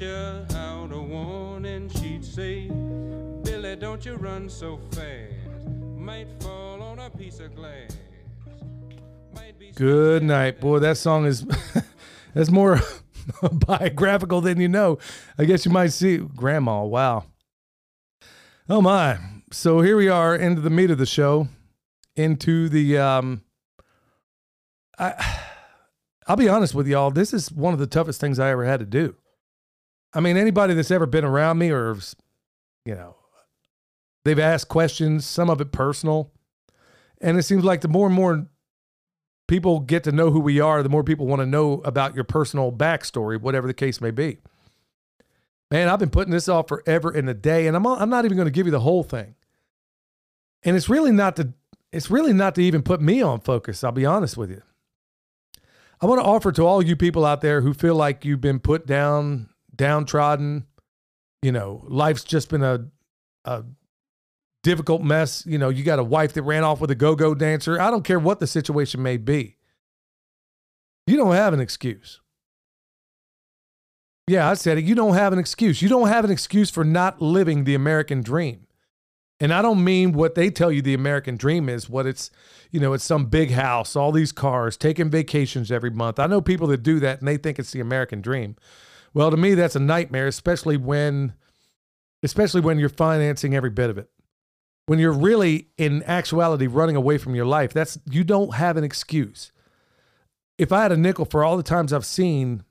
Used 0.00 0.54
out 0.54 0.90
a 0.92 1.00
warning. 1.00 1.88
She'd 1.88 2.24
say, 2.24 2.68
Billy, 2.68 3.76
don't 3.76 4.04
you 4.04 4.14
run 4.14 4.48
so 4.48 4.78
fast. 4.92 5.68
Might 5.96 6.28
fall 6.40 6.82
on 6.82 6.98
a 6.98 7.10
piece 7.10 7.40
of 7.40 7.54
glass. 7.54 7.96
Good 9.74 10.22
night, 10.22 10.60
boy. 10.60 10.78
That 10.80 10.96
song 10.96 11.26
is 11.26 11.46
that's 12.34 12.50
more 12.50 12.80
biographical 13.52 14.40
than 14.40 14.60
you 14.60 14.68
know. 14.68 14.98
I 15.38 15.44
guess 15.44 15.64
you 15.64 15.72
might 15.72 15.92
see 15.92 16.18
Grandma. 16.18 16.84
Wow. 16.84 17.24
Oh 18.68 18.82
my. 18.82 19.18
So 19.50 19.80
here 19.80 19.96
we 19.96 20.08
are 20.08 20.34
into 20.34 20.60
the 20.60 20.70
meat 20.70 20.90
of 20.90 20.98
the 20.98 21.06
show, 21.06 21.48
into 22.16 22.68
the 22.68 22.98
um 22.98 23.42
I 24.98 25.38
I'll 26.28 26.36
be 26.36 26.48
honest 26.48 26.74
with 26.74 26.86
y'all, 26.86 27.10
this 27.10 27.32
is 27.34 27.50
one 27.50 27.72
of 27.72 27.80
the 27.80 27.86
toughest 27.86 28.20
things 28.20 28.38
I 28.38 28.50
ever 28.50 28.64
had 28.64 28.78
to 28.78 28.86
do. 28.86 29.16
I 30.14 30.20
mean, 30.20 30.36
anybody 30.36 30.74
that's 30.74 30.90
ever 30.90 31.06
been 31.06 31.24
around 31.24 31.58
me 31.58 31.70
or 31.70 31.96
you 32.84 32.94
know, 32.94 33.16
they've 34.24 34.38
asked 34.38 34.68
questions, 34.68 35.24
some 35.24 35.48
of 35.48 35.60
it 35.60 35.72
personal. 35.72 36.30
And 37.20 37.38
it 37.38 37.44
seems 37.44 37.64
like 37.64 37.80
the 37.80 37.88
more 37.88 38.06
and 38.06 38.14
more 38.14 38.46
people 39.46 39.80
get 39.80 40.04
to 40.04 40.12
know 40.12 40.30
who 40.30 40.40
we 40.40 40.60
are, 40.60 40.82
the 40.82 40.88
more 40.88 41.04
people 41.04 41.26
want 41.26 41.40
to 41.40 41.46
know 41.46 41.74
about 41.84 42.14
your 42.14 42.24
personal 42.24 42.72
backstory, 42.72 43.40
whatever 43.40 43.66
the 43.66 43.74
case 43.74 44.00
may 44.00 44.10
be. 44.10 44.38
Man, 45.70 45.88
I've 45.88 45.98
been 45.98 46.10
putting 46.10 46.32
this 46.32 46.48
off 46.48 46.68
forever 46.68 47.10
and 47.10 47.28
a 47.30 47.34
day, 47.34 47.66
and 47.66 47.76
I'm 47.76 47.86
I'm 47.86 48.10
not 48.10 48.24
even 48.24 48.36
going 48.36 48.46
to 48.46 48.52
give 48.52 48.66
you 48.66 48.72
the 48.72 48.80
whole 48.80 49.02
thing. 49.02 49.36
And 50.64 50.76
it's 50.76 50.88
really 50.88 51.12
not 51.12 51.36
to 51.36 51.54
it's 51.92 52.10
really 52.10 52.32
not 52.32 52.54
to 52.56 52.62
even 52.62 52.82
put 52.82 53.00
me 53.00 53.22
on 53.22 53.40
focus. 53.40 53.84
I'll 53.84 53.92
be 53.92 54.06
honest 54.06 54.36
with 54.36 54.50
you. 54.50 54.62
I 56.00 56.06
want 56.06 56.20
to 56.20 56.26
offer 56.26 56.50
to 56.52 56.66
all 56.66 56.82
you 56.82 56.96
people 56.96 57.24
out 57.24 57.42
there 57.42 57.60
who 57.60 57.72
feel 57.72 57.94
like 57.94 58.24
you've 58.24 58.40
been 58.40 58.58
put 58.58 58.86
down, 58.86 59.48
downtrodden. 59.82 60.66
You 61.42 61.50
know, 61.50 61.84
life's 61.88 62.22
just 62.22 62.48
been 62.48 62.62
a 62.62 62.86
a 63.44 63.64
difficult 64.62 65.02
mess. 65.02 65.44
You 65.44 65.58
know, 65.58 65.68
you 65.68 65.82
got 65.82 65.98
a 65.98 66.04
wife 66.04 66.32
that 66.34 66.42
ran 66.42 66.62
off 66.62 66.80
with 66.80 66.90
a 66.90 66.94
go-go 66.94 67.34
dancer. 67.34 67.80
I 67.80 67.90
don't 67.90 68.04
care 68.04 68.20
what 68.20 68.38
the 68.38 68.46
situation 68.46 69.02
may 69.02 69.16
be. 69.16 69.56
You 71.06 71.16
don't 71.16 71.34
have 71.34 71.52
an 71.52 71.60
excuse. 71.60 72.20
Yeah, 74.28 74.48
I 74.48 74.54
said 74.54 74.78
it. 74.78 74.84
You 74.84 74.94
don't 74.94 75.14
have 75.14 75.32
an 75.32 75.40
excuse. 75.40 75.82
You 75.82 75.88
don't 75.88 76.06
have 76.06 76.24
an 76.24 76.30
excuse 76.30 76.70
for 76.70 76.84
not 76.84 77.20
living 77.20 77.64
the 77.64 77.74
American 77.74 78.22
dream. 78.22 78.68
And 79.40 79.52
I 79.52 79.62
don't 79.62 79.82
mean 79.82 80.12
what 80.12 80.36
they 80.36 80.48
tell 80.48 80.70
you 80.70 80.80
the 80.80 80.94
American 80.94 81.36
dream 81.36 81.68
is, 81.68 81.90
what 81.90 82.06
it's, 82.06 82.30
you 82.70 82.78
know, 82.78 82.92
it's 82.92 83.02
some 83.02 83.26
big 83.26 83.50
house, 83.50 83.96
all 83.96 84.12
these 84.12 84.30
cars, 84.30 84.76
taking 84.76 85.10
vacations 85.10 85.72
every 85.72 85.90
month. 85.90 86.20
I 86.20 86.28
know 86.28 86.40
people 86.40 86.68
that 86.68 86.84
do 86.84 87.00
that 87.00 87.18
and 87.18 87.26
they 87.26 87.36
think 87.36 87.58
it's 87.58 87.72
the 87.72 87.80
American 87.80 88.20
dream. 88.20 88.54
Well, 89.14 89.30
to 89.30 89.36
me, 89.36 89.54
that's 89.54 89.76
a 89.76 89.80
nightmare, 89.80 90.26
especially 90.26 90.76
when, 90.76 91.34
especially 92.22 92.60
when 92.60 92.78
you're 92.78 92.88
financing 92.88 93.54
every 93.54 93.70
bit 93.70 93.90
of 93.90 93.98
it. 93.98 94.08
When 94.86 94.98
you're 94.98 95.12
really, 95.12 95.68
in 95.78 96.02
actuality, 96.04 96.66
running 96.66 96.96
away 96.96 97.18
from 97.18 97.34
your 97.34 97.46
life, 97.46 97.72
that's, 97.72 97.98
you 98.10 98.24
don't 98.24 98.54
have 98.54 98.76
an 98.76 98.84
excuse. 98.84 99.52
If 100.58 100.72
I 100.72 100.82
had 100.82 100.92
a 100.92 100.96
nickel 100.96 101.24
for 101.24 101.44
all 101.44 101.56
the 101.56 101.62
times 101.62 101.92
I've 101.92 102.06
seen 102.06 102.64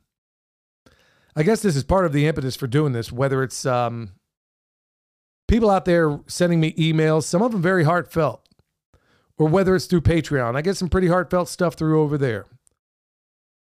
I 1.35 1.43
guess 1.43 1.61
this 1.61 1.75
is 1.75 1.83
part 1.83 2.05
of 2.05 2.11
the 2.11 2.27
impetus 2.27 2.55
for 2.55 2.67
doing 2.67 2.93
this, 2.93 3.11
whether 3.11 3.41
it's 3.43 3.65
um, 3.65 4.11
people 5.47 5.69
out 5.69 5.85
there 5.85 6.19
sending 6.27 6.59
me 6.59 6.73
emails, 6.73 7.23
some 7.23 7.41
of 7.41 7.51
them 7.51 7.61
very 7.61 7.83
heartfelt, 7.83 8.47
or 9.37 9.47
whether 9.47 9.75
it's 9.75 9.85
through 9.85 10.01
Patreon. 10.01 10.55
I 10.55 10.61
get 10.61 10.77
some 10.77 10.89
pretty 10.89 11.07
heartfelt 11.07 11.47
stuff 11.47 11.75
through 11.75 12.01
over 12.01 12.17
there. 12.17 12.47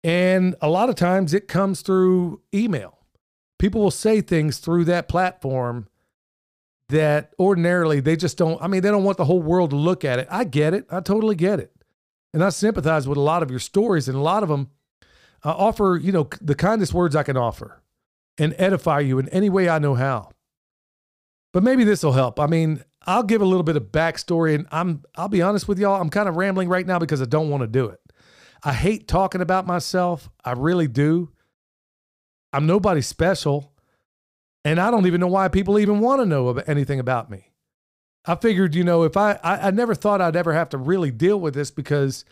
And 0.03 0.55
a 0.61 0.69
lot 0.69 0.89
of 0.89 0.95
times 0.95 1.33
it 1.33 1.47
comes 1.47 1.81
through 1.81 2.41
email. 2.53 2.99
People 3.59 3.81
will 3.81 3.91
say 3.91 4.21
things 4.21 4.57
through 4.57 4.85
that 4.85 5.07
platform 5.07 5.87
that 6.89 7.33
ordinarily 7.39 7.99
they 7.99 8.15
just 8.15 8.37
don't, 8.37 8.61
I 8.61 8.67
mean, 8.67 8.81
they 8.81 8.89
don't 8.89 9.03
want 9.03 9.17
the 9.17 9.25
whole 9.25 9.41
world 9.41 9.69
to 9.69 9.75
look 9.75 10.03
at 10.03 10.19
it. 10.19 10.27
I 10.29 10.43
get 10.43 10.73
it. 10.73 10.85
I 10.89 10.99
totally 10.99 11.35
get 11.35 11.59
it. 11.59 11.71
And 12.33 12.43
I 12.43 12.49
sympathize 12.49 13.07
with 13.07 13.17
a 13.17 13.21
lot 13.21 13.43
of 13.43 13.51
your 13.51 13.59
stories, 13.59 14.07
and 14.07 14.17
a 14.17 14.21
lot 14.21 14.41
of 14.41 14.49
them 14.49 14.69
I 15.43 15.49
uh, 15.49 15.53
offer, 15.53 15.99
you 16.01 16.11
know, 16.11 16.29
the 16.39 16.55
kindest 16.55 16.93
words 16.93 17.15
I 17.15 17.23
can 17.23 17.35
offer 17.35 17.81
and 18.37 18.53
edify 18.57 18.99
you 18.99 19.17
in 19.19 19.27
any 19.29 19.49
way 19.49 19.69
I 19.69 19.79
know 19.79 19.95
how. 19.95 20.31
But 21.51 21.63
maybe 21.63 21.83
this 21.83 22.03
will 22.03 22.13
help. 22.13 22.39
I 22.39 22.47
mean, 22.47 22.83
I'll 23.05 23.23
give 23.23 23.41
a 23.41 23.45
little 23.45 23.63
bit 23.63 23.75
of 23.75 23.91
backstory 23.91 24.55
and 24.55 24.67
I'm 24.71 25.03
I'll 25.15 25.27
be 25.27 25.41
honest 25.41 25.67
with 25.67 25.79
y'all, 25.79 25.99
I'm 25.99 26.09
kind 26.09 26.29
of 26.29 26.37
rambling 26.37 26.69
right 26.69 26.85
now 26.85 26.99
because 26.99 27.21
I 27.21 27.25
don't 27.25 27.49
want 27.49 27.61
to 27.61 27.67
do 27.67 27.87
it. 27.87 27.99
I 28.63 28.73
hate 28.73 29.07
talking 29.07 29.41
about 29.41 29.65
myself. 29.65 30.29
I 30.45 30.51
really 30.51 30.87
do. 30.87 31.31
I'm 32.53 32.65
nobody 32.67 33.01
special. 33.01 33.73
And 34.63 34.79
I 34.79 34.91
don't 34.91 35.07
even 35.07 35.19
know 35.19 35.27
why 35.27 35.47
people 35.47 35.79
even 35.79 35.99
want 35.99 36.21
to 36.21 36.25
know 36.25 36.49
about 36.49 36.69
anything 36.69 36.99
about 36.99 37.31
me. 37.31 37.47
I 38.25 38.35
figured, 38.35 38.75
you 38.75 38.83
know, 38.83 39.01
if 39.01 39.17
I, 39.17 39.39
I, 39.43 39.67
I 39.67 39.71
never 39.71 39.95
thought 39.95 40.21
I'd 40.21 40.35
ever 40.35 40.53
have 40.53 40.69
to 40.69 40.77
really 40.77 41.09
deal 41.09 41.39
with 41.39 41.55
this 41.55 41.71
because 41.71 42.23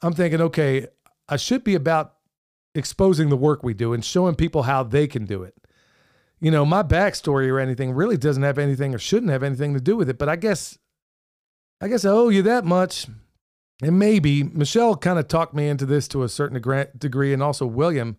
I'm 0.00 0.14
thinking, 0.14 0.40
okay, 0.40 0.86
I 1.28 1.36
should 1.36 1.62
be 1.64 1.74
about 1.74 2.14
exposing 2.74 3.28
the 3.28 3.36
work 3.36 3.62
we 3.62 3.74
do 3.74 3.92
and 3.92 4.02
showing 4.02 4.34
people 4.36 4.62
how 4.62 4.82
they 4.82 5.06
can 5.06 5.26
do 5.26 5.42
it. 5.42 5.54
you 6.40 6.50
know, 6.50 6.64
my 6.64 6.82
backstory 6.82 7.48
or 7.48 7.58
anything 7.58 7.92
really 7.92 8.16
doesn't 8.16 8.42
have 8.42 8.58
anything 8.58 8.94
or 8.94 8.98
shouldn't 8.98 9.32
have 9.32 9.42
anything 9.42 9.74
to 9.74 9.80
do 9.80 9.96
with 9.96 10.08
it. 10.08 10.18
But 10.18 10.28
I 10.28 10.36
guess, 10.36 10.78
I 11.80 11.88
guess 11.88 12.04
I 12.04 12.10
owe 12.10 12.28
you 12.28 12.42
that 12.42 12.64
much. 12.64 13.06
And 13.82 13.98
maybe 13.98 14.42
Michelle 14.44 14.96
kind 14.96 15.18
of 15.18 15.28
talked 15.28 15.54
me 15.54 15.68
into 15.68 15.86
this 15.86 16.06
to 16.08 16.22
a 16.22 16.28
certain 16.28 16.54
degree, 16.98 17.32
and 17.32 17.42
also 17.42 17.66
William. 17.66 18.16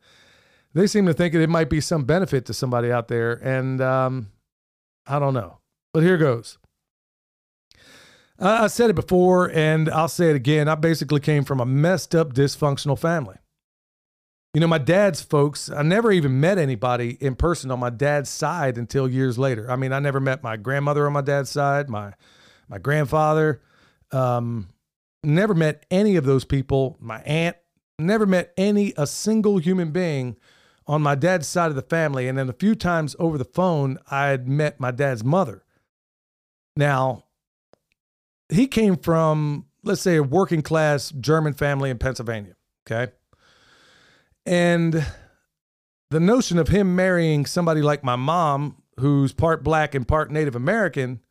They 0.74 0.88
seem 0.88 1.06
to 1.06 1.14
think 1.14 1.34
it 1.34 1.48
might 1.48 1.70
be 1.70 1.80
some 1.80 2.04
benefit 2.04 2.46
to 2.48 2.54
somebody 2.54 2.92
out 2.92 3.08
there. 3.08 3.34
And 3.34 3.80
um, 3.80 4.28
I 5.08 5.20
don't 5.20 5.34
know. 5.34 5.60
But 5.94 6.04
here 6.04 6.18
goes. 6.18 6.58
I 8.38 8.68
said 8.68 8.90
it 8.90 8.96
before, 8.98 9.50
and 9.52 9.90
I'll 9.90 10.10
say 10.10 10.30
it 10.30 10.36
again. 10.36 10.68
I 10.68 10.76
basically 10.76 11.22
came 11.22 11.46
from 11.46 11.62
a 11.62 11.66
messed 11.66 12.14
up, 12.14 12.34
dysfunctional 12.34 13.00
family. 13.00 13.38
You 14.54 14.62
know, 14.62 14.68
my 14.68 14.78
dad's 14.78 15.22
folks, 15.22 15.70
I 15.70 15.84
never 15.84 16.12
even 16.12 16.40
met 16.40 16.58
anybody 16.58 17.18
in 17.22 17.36
person 17.36 17.72
on 17.72 17.80
my 17.80 17.90
dad's 17.90 18.30
side 18.30 18.78
until 18.78 19.08
years 19.08 19.38
later. 19.38 19.70
I 19.72 19.78
mean, 19.78 19.94
I 19.94 20.00
never 20.00 20.20
met 20.20 20.44
my 20.44 20.58
grandmother 20.58 21.08
on 21.08 21.14
my 21.14 21.22
dad's 21.22 21.50
side, 21.50 21.90
my 21.90 22.14
my 22.68 22.78
grandfather. 22.78 23.62
Um, 24.12 24.68
never 25.26 25.54
met 25.54 25.86
any 25.92 26.16
of 26.16 26.26
those 26.26 26.46
people. 26.46 26.98
My 27.00 27.22
aunt 27.22 27.58
never 28.00 28.26
met 28.26 28.54
any 28.58 28.94
a 28.98 29.08
single 29.08 29.58
human 29.58 29.92
being 29.92 30.38
on 30.88 31.02
my 31.02 31.16
dad's 31.16 31.48
side 31.48 31.70
of 31.70 31.76
the 31.76 31.82
family. 31.82 32.28
And 32.28 32.38
then 32.38 32.50
a 32.50 32.54
few 32.54 32.76
times 32.76 33.16
over 33.20 33.38
the 33.38 33.46
phone, 33.46 33.98
I 34.10 34.28
had 34.28 34.48
met 34.48 34.80
my 34.80 34.92
dad's 34.92 35.24
mother. 35.24 35.64
Now, 36.76 37.24
he 38.50 38.68
came 38.68 38.98
from, 38.98 39.66
let's 39.84 40.02
say, 40.02 40.18
a 40.18 40.24
working 40.24 40.62
class 40.62 41.10
German 41.12 41.54
family 41.54 41.90
in 41.90 41.98
Pennsylvania. 41.98 42.56
Okay. 42.86 43.12
And 44.46 45.06
the 46.12 46.20
notion 46.20 46.60
of 46.60 46.68
him 46.68 46.96
marrying 46.96 47.46
somebody 47.46 47.82
like 47.82 48.04
my 48.04 48.16
mom, 48.16 48.84
who's 49.00 49.34
part 49.34 49.64
black 49.64 49.96
and 49.96 50.08
part 50.08 50.32
Native 50.32 50.56
American, 50.56 51.22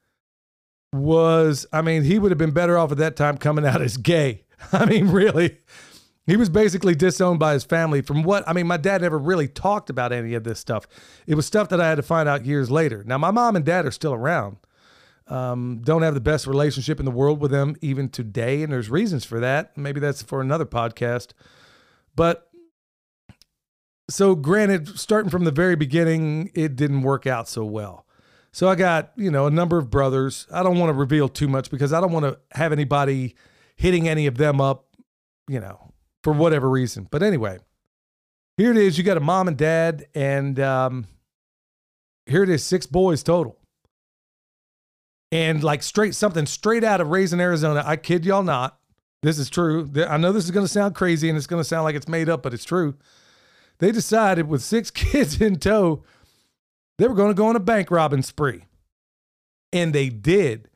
was, 0.94 1.66
I 1.72 1.82
mean, 1.82 2.04
he 2.04 2.18
would 2.18 2.30
have 2.30 2.38
been 2.38 2.52
better 2.52 2.78
off 2.78 2.92
at 2.92 2.98
that 2.98 3.16
time 3.16 3.36
coming 3.36 3.66
out 3.66 3.82
as 3.82 3.96
gay. 3.96 4.44
I 4.72 4.86
mean, 4.86 5.08
really. 5.08 5.58
He 6.26 6.36
was 6.36 6.48
basically 6.48 6.94
disowned 6.94 7.38
by 7.38 7.52
his 7.52 7.64
family 7.64 8.00
from 8.00 8.22
what, 8.22 8.48
I 8.48 8.54
mean, 8.54 8.66
my 8.66 8.78
dad 8.78 9.02
never 9.02 9.18
really 9.18 9.48
talked 9.48 9.90
about 9.90 10.12
any 10.12 10.32
of 10.34 10.44
this 10.44 10.58
stuff. 10.58 10.86
It 11.26 11.34
was 11.34 11.44
stuff 11.44 11.68
that 11.68 11.80
I 11.80 11.88
had 11.88 11.96
to 11.96 12.02
find 12.02 12.28
out 12.28 12.46
years 12.46 12.70
later. 12.70 13.04
Now, 13.04 13.18
my 13.18 13.30
mom 13.30 13.56
and 13.56 13.64
dad 13.64 13.84
are 13.84 13.90
still 13.90 14.14
around. 14.14 14.56
Um, 15.26 15.80
don't 15.82 16.02
have 16.02 16.14
the 16.14 16.20
best 16.20 16.46
relationship 16.46 16.98
in 16.98 17.04
the 17.04 17.10
world 17.10 17.40
with 17.40 17.50
them 17.50 17.76
even 17.80 18.08
today, 18.08 18.62
and 18.62 18.72
there's 18.72 18.90
reasons 18.90 19.24
for 19.24 19.40
that. 19.40 19.76
Maybe 19.76 20.00
that's 20.00 20.22
for 20.22 20.40
another 20.40 20.66
podcast. 20.66 21.32
But 22.14 22.48
so 24.08 24.34
granted, 24.34 24.98
starting 24.98 25.30
from 25.30 25.44
the 25.44 25.50
very 25.50 25.76
beginning, 25.76 26.50
it 26.54 26.76
didn't 26.76 27.02
work 27.02 27.26
out 27.26 27.48
so 27.48 27.64
well. 27.64 28.03
So 28.54 28.68
I 28.68 28.76
got, 28.76 29.10
you 29.16 29.32
know, 29.32 29.48
a 29.48 29.50
number 29.50 29.78
of 29.78 29.90
brothers. 29.90 30.46
I 30.52 30.62
don't 30.62 30.78
want 30.78 30.90
to 30.90 30.94
reveal 30.94 31.28
too 31.28 31.48
much 31.48 31.72
because 31.72 31.92
I 31.92 32.00
don't 32.00 32.12
want 32.12 32.24
to 32.24 32.38
have 32.56 32.70
anybody 32.70 33.34
hitting 33.74 34.08
any 34.08 34.28
of 34.28 34.36
them 34.36 34.60
up, 34.60 34.86
you 35.48 35.58
know, 35.58 35.92
for 36.22 36.32
whatever 36.32 36.70
reason. 36.70 37.08
But 37.10 37.24
anyway, 37.24 37.58
here 38.56 38.70
it 38.70 38.76
is. 38.76 38.96
You 38.96 39.02
got 39.02 39.16
a 39.16 39.20
mom 39.20 39.48
and 39.48 39.56
dad, 39.56 40.06
and 40.14 40.60
um, 40.60 41.08
here 42.26 42.44
it 42.44 42.48
is 42.48 42.62
six 42.62 42.86
boys 42.86 43.24
total. 43.24 43.58
And 45.32 45.64
like 45.64 45.82
straight 45.82 46.14
something 46.14 46.46
straight 46.46 46.84
out 46.84 47.00
of 47.00 47.08
Raising 47.08 47.40
Arizona. 47.40 47.82
I 47.84 47.96
kid 47.96 48.24
y'all 48.24 48.44
not. 48.44 48.78
This 49.24 49.36
is 49.36 49.50
true. 49.50 49.90
I 50.08 50.16
know 50.16 50.30
this 50.30 50.44
is 50.44 50.52
going 50.52 50.64
to 50.64 50.72
sound 50.72 50.94
crazy 50.94 51.28
and 51.28 51.36
it's 51.36 51.48
going 51.48 51.60
to 51.60 51.68
sound 51.68 51.82
like 51.82 51.96
it's 51.96 52.06
made 52.06 52.28
up, 52.28 52.44
but 52.44 52.54
it's 52.54 52.64
true 52.64 52.94
they 53.78 53.92
decided 53.92 54.48
with 54.48 54.62
six 54.62 54.90
kids 54.92 55.40
in 55.40 55.56
tow, 55.56 56.02
they 56.98 57.08
were 57.08 57.14
going 57.14 57.30
to 57.30 57.34
go 57.34 57.46
on 57.46 57.56
a 57.56 57.60
bank 57.60 57.90
robbing 57.90 58.22
spree. 58.22 58.64
And 59.72 59.92
they 59.92 60.08
did. 60.08 60.68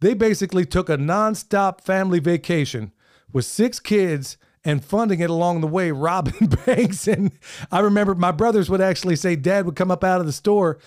They 0.00 0.14
basically 0.14 0.64
took 0.64 0.88
a 0.88 0.96
nonstop 0.96 1.80
family 1.80 2.18
vacation 2.18 2.92
with 3.32 3.44
six 3.44 3.78
kids 3.80 4.38
and 4.64 4.84
funding 4.84 5.20
it 5.20 5.30
along 5.30 5.60
the 5.60 5.66
way, 5.66 5.90
robbing 5.92 6.48
banks. 6.66 7.06
And 7.06 7.32
I 7.70 7.80
remember 7.80 8.14
my 8.14 8.32
brothers 8.32 8.70
would 8.70 8.80
actually 8.80 9.16
say, 9.16 9.36
Dad 9.36 9.66
would 9.66 9.76
come 9.76 9.90
up 9.90 10.04
out 10.04 10.20
of 10.20 10.26
the 10.26 10.32
store, 10.32 10.78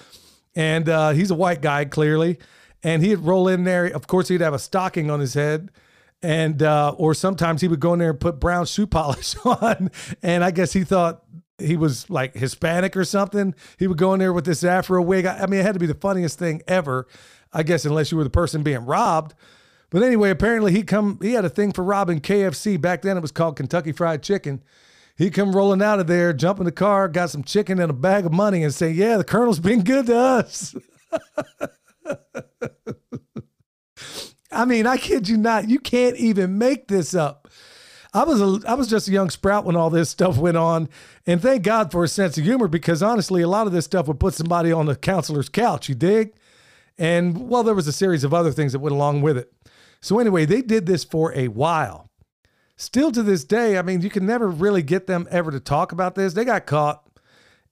and 0.55 0.89
uh, 0.89 1.11
he's 1.11 1.31
a 1.31 1.35
white 1.35 1.61
guy, 1.61 1.85
clearly. 1.85 2.37
And 2.81 3.03
he'd 3.03 3.17
roll 3.17 3.47
in 3.47 3.65
there. 3.65 3.85
Of 3.85 4.07
course, 4.07 4.29
he'd 4.29 4.41
have 4.41 4.53
a 4.53 4.59
stocking 4.59 5.11
on 5.11 5.19
his 5.19 5.33
head 5.33 5.69
and 6.21 6.61
uh, 6.61 6.93
or 6.97 7.13
sometimes 7.13 7.61
he 7.61 7.67
would 7.67 7.79
go 7.79 7.93
in 7.93 7.99
there 7.99 8.09
and 8.11 8.19
put 8.19 8.39
brown 8.39 8.65
shoe 8.65 8.87
polish 8.87 9.35
on 9.45 9.89
and 10.21 10.43
i 10.43 10.51
guess 10.51 10.73
he 10.73 10.83
thought 10.83 11.23
he 11.61 11.77
was 11.77 12.09
like 12.09 12.35
Hispanic 12.35 12.95
or 12.97 13.03
something. 13.03 13.55
He 13.77 13.87
would 13.87 13.97
go 13.97 14.13
in 14.13 14.19
there 14.19 14.33
with 14.33 14.45
this 14.45 14.63
afro 14.63 15.01
wig. 15.01 15.25
I, 15.25 15.39
I 15.39 15.45
mean, 15.47 15.59
it 15.59 15.63
had 15.65 15.73
to 15.73 15.79
be 15.79 15.85
the 15.85 15.93
funniest 15.93 16.39
thing 16.39 16.61
ever. 16.67 17.07
I 17.51 17.63
guess 17.63 17.85
unless 17.85 18.11
you 18.11 18.17
were 18.17 18.23
the 18.23 18.29
person 18.29 18.63
being 18.63 18.85
robbed. 18.85 19.33
But 19.89 20.03
anyway, 20.03 20.29
apparently 20.29 20.71
he 20.71 20.83
come 20.83 21.17
he 21.21 21.33
had 21.33 21.45
a 21.45 21.49
thing 21.49 21.71
for 21.71 21.83
robbing 21.83 22.21
KFC. 22.21 22.79
Back 22.79 23.01
then 23.01 23.17
it 23.17 23.21
was 23.21 23.31
called 23.31 23.55
Kentucky 23.55 23.91
Fried 23.91 24.21
Chicken. 24.21 24.61
He 25.17 25.29
come 25.29 25.53
rolling 25.53 25.81
out 25.81 25.99
of 25.99 26.07
there, 26.07 26.31
jump 26.31 26.59
in 26.59 26.65
the 26.65 26.71
car, 26.71 27.09
got 27.09 27.29
some 27.29 27.43
chicken 27.43 27.79
and 27.79 27.89
a 27.89 27.93
bag 27.93 28.25
of 28.25 28.31
money, 28.31 28.63
and 28.63 28.73
say, 28.73 28.91
"Yeah, 28.91 29.17
the 29.17 29.23
Colonel's 29.23 29.59
been 29.59 29.83
good 29.83 30.05
to 30.05 30.15
us." 30.15 30.75
I 34.51 34.65
mean, 34.65 34.87
I 34.87 34.97
kid 34.97 35.27
you 35.27 35.37
not. 35.37 35.69
You 35.69 35.79
can't 35.79 36.15
even 36.17 36.57
make 36.57 36.87
this 36.87 37.13
up. 37.13 37.48
I 38.13 38.23
was 38.23 38.41
a, 38.41 38.67
I 38.67 38.73
was 38.73 38.87
just 38.87 39.07
a 39.07 39.11
young 39.11 39.29
sprout 39.29 39.65
when 39.65 39.75
all 39.75 39.89
this 39.89 40.09
stuff 40.09 40.37
went 40.37 40.57
on, 40.57 40.89
and 41.27 41.41
thank 41.41 41.63
God 41.63 41.91
for 41.91 42.03
a 42.03 42.07
sense 42.07 42.37
of 42.37 42.43
humor 42.43 42.67
because 42.67 43.03
honestly, 43.03 43.41
a 43.41 43.47
lot 43.47 43.67
of 43.67 43.73
this 43.73 43.85
stuff 43.85 44.07
would 44.07 44.19
put 44.19 44.33
somebody 44.33 44.71
on 44.71 44.87
the 44.87 44.95
counselor's 44.95 45.49
couch. 45.49 45.89
You 45.89 45.95
dig? 45.95 46.33
And 46.97 47.49
well, 47.49 47.63
there 47.63 47.75
was 47.75 47.87
a 47.87 47.93
series 47.93 48.23
of 48.23 48.33
other 48.33 48.51
things 48.51 48.71
that 48.73 48.79
went 48.79 48.95
along 48.95 49.21
with 49.21 49.37
it. 49.37 49.53
So 50.01 50.19
anyway, 50.19 50.45
they 50.45 50.61
did 50.61 50.85
this 50.85 51.03
for 51.03 51.33
a 51.33 51.49
while. 51.49 52.09
Still 52.77 53.11
to 53.11 53.21
this 53.21 53.43
day, 53.43 53.77
I 53.77 53.81
mean, 53.81 54.01
you 54.01 54.09
can 54.09 54.25
never 54.25 54.47
really 54.47 54.81
get 54.81 55.05
them 55.05 55.27
ever 55.29 55.51
to 55.51 55.59
talk 55.59 55.91
about 55.91 56.15
this. 56.15 56.33
They 56.33 56.45
got 56.45 56.65
caught, 56.65 57.03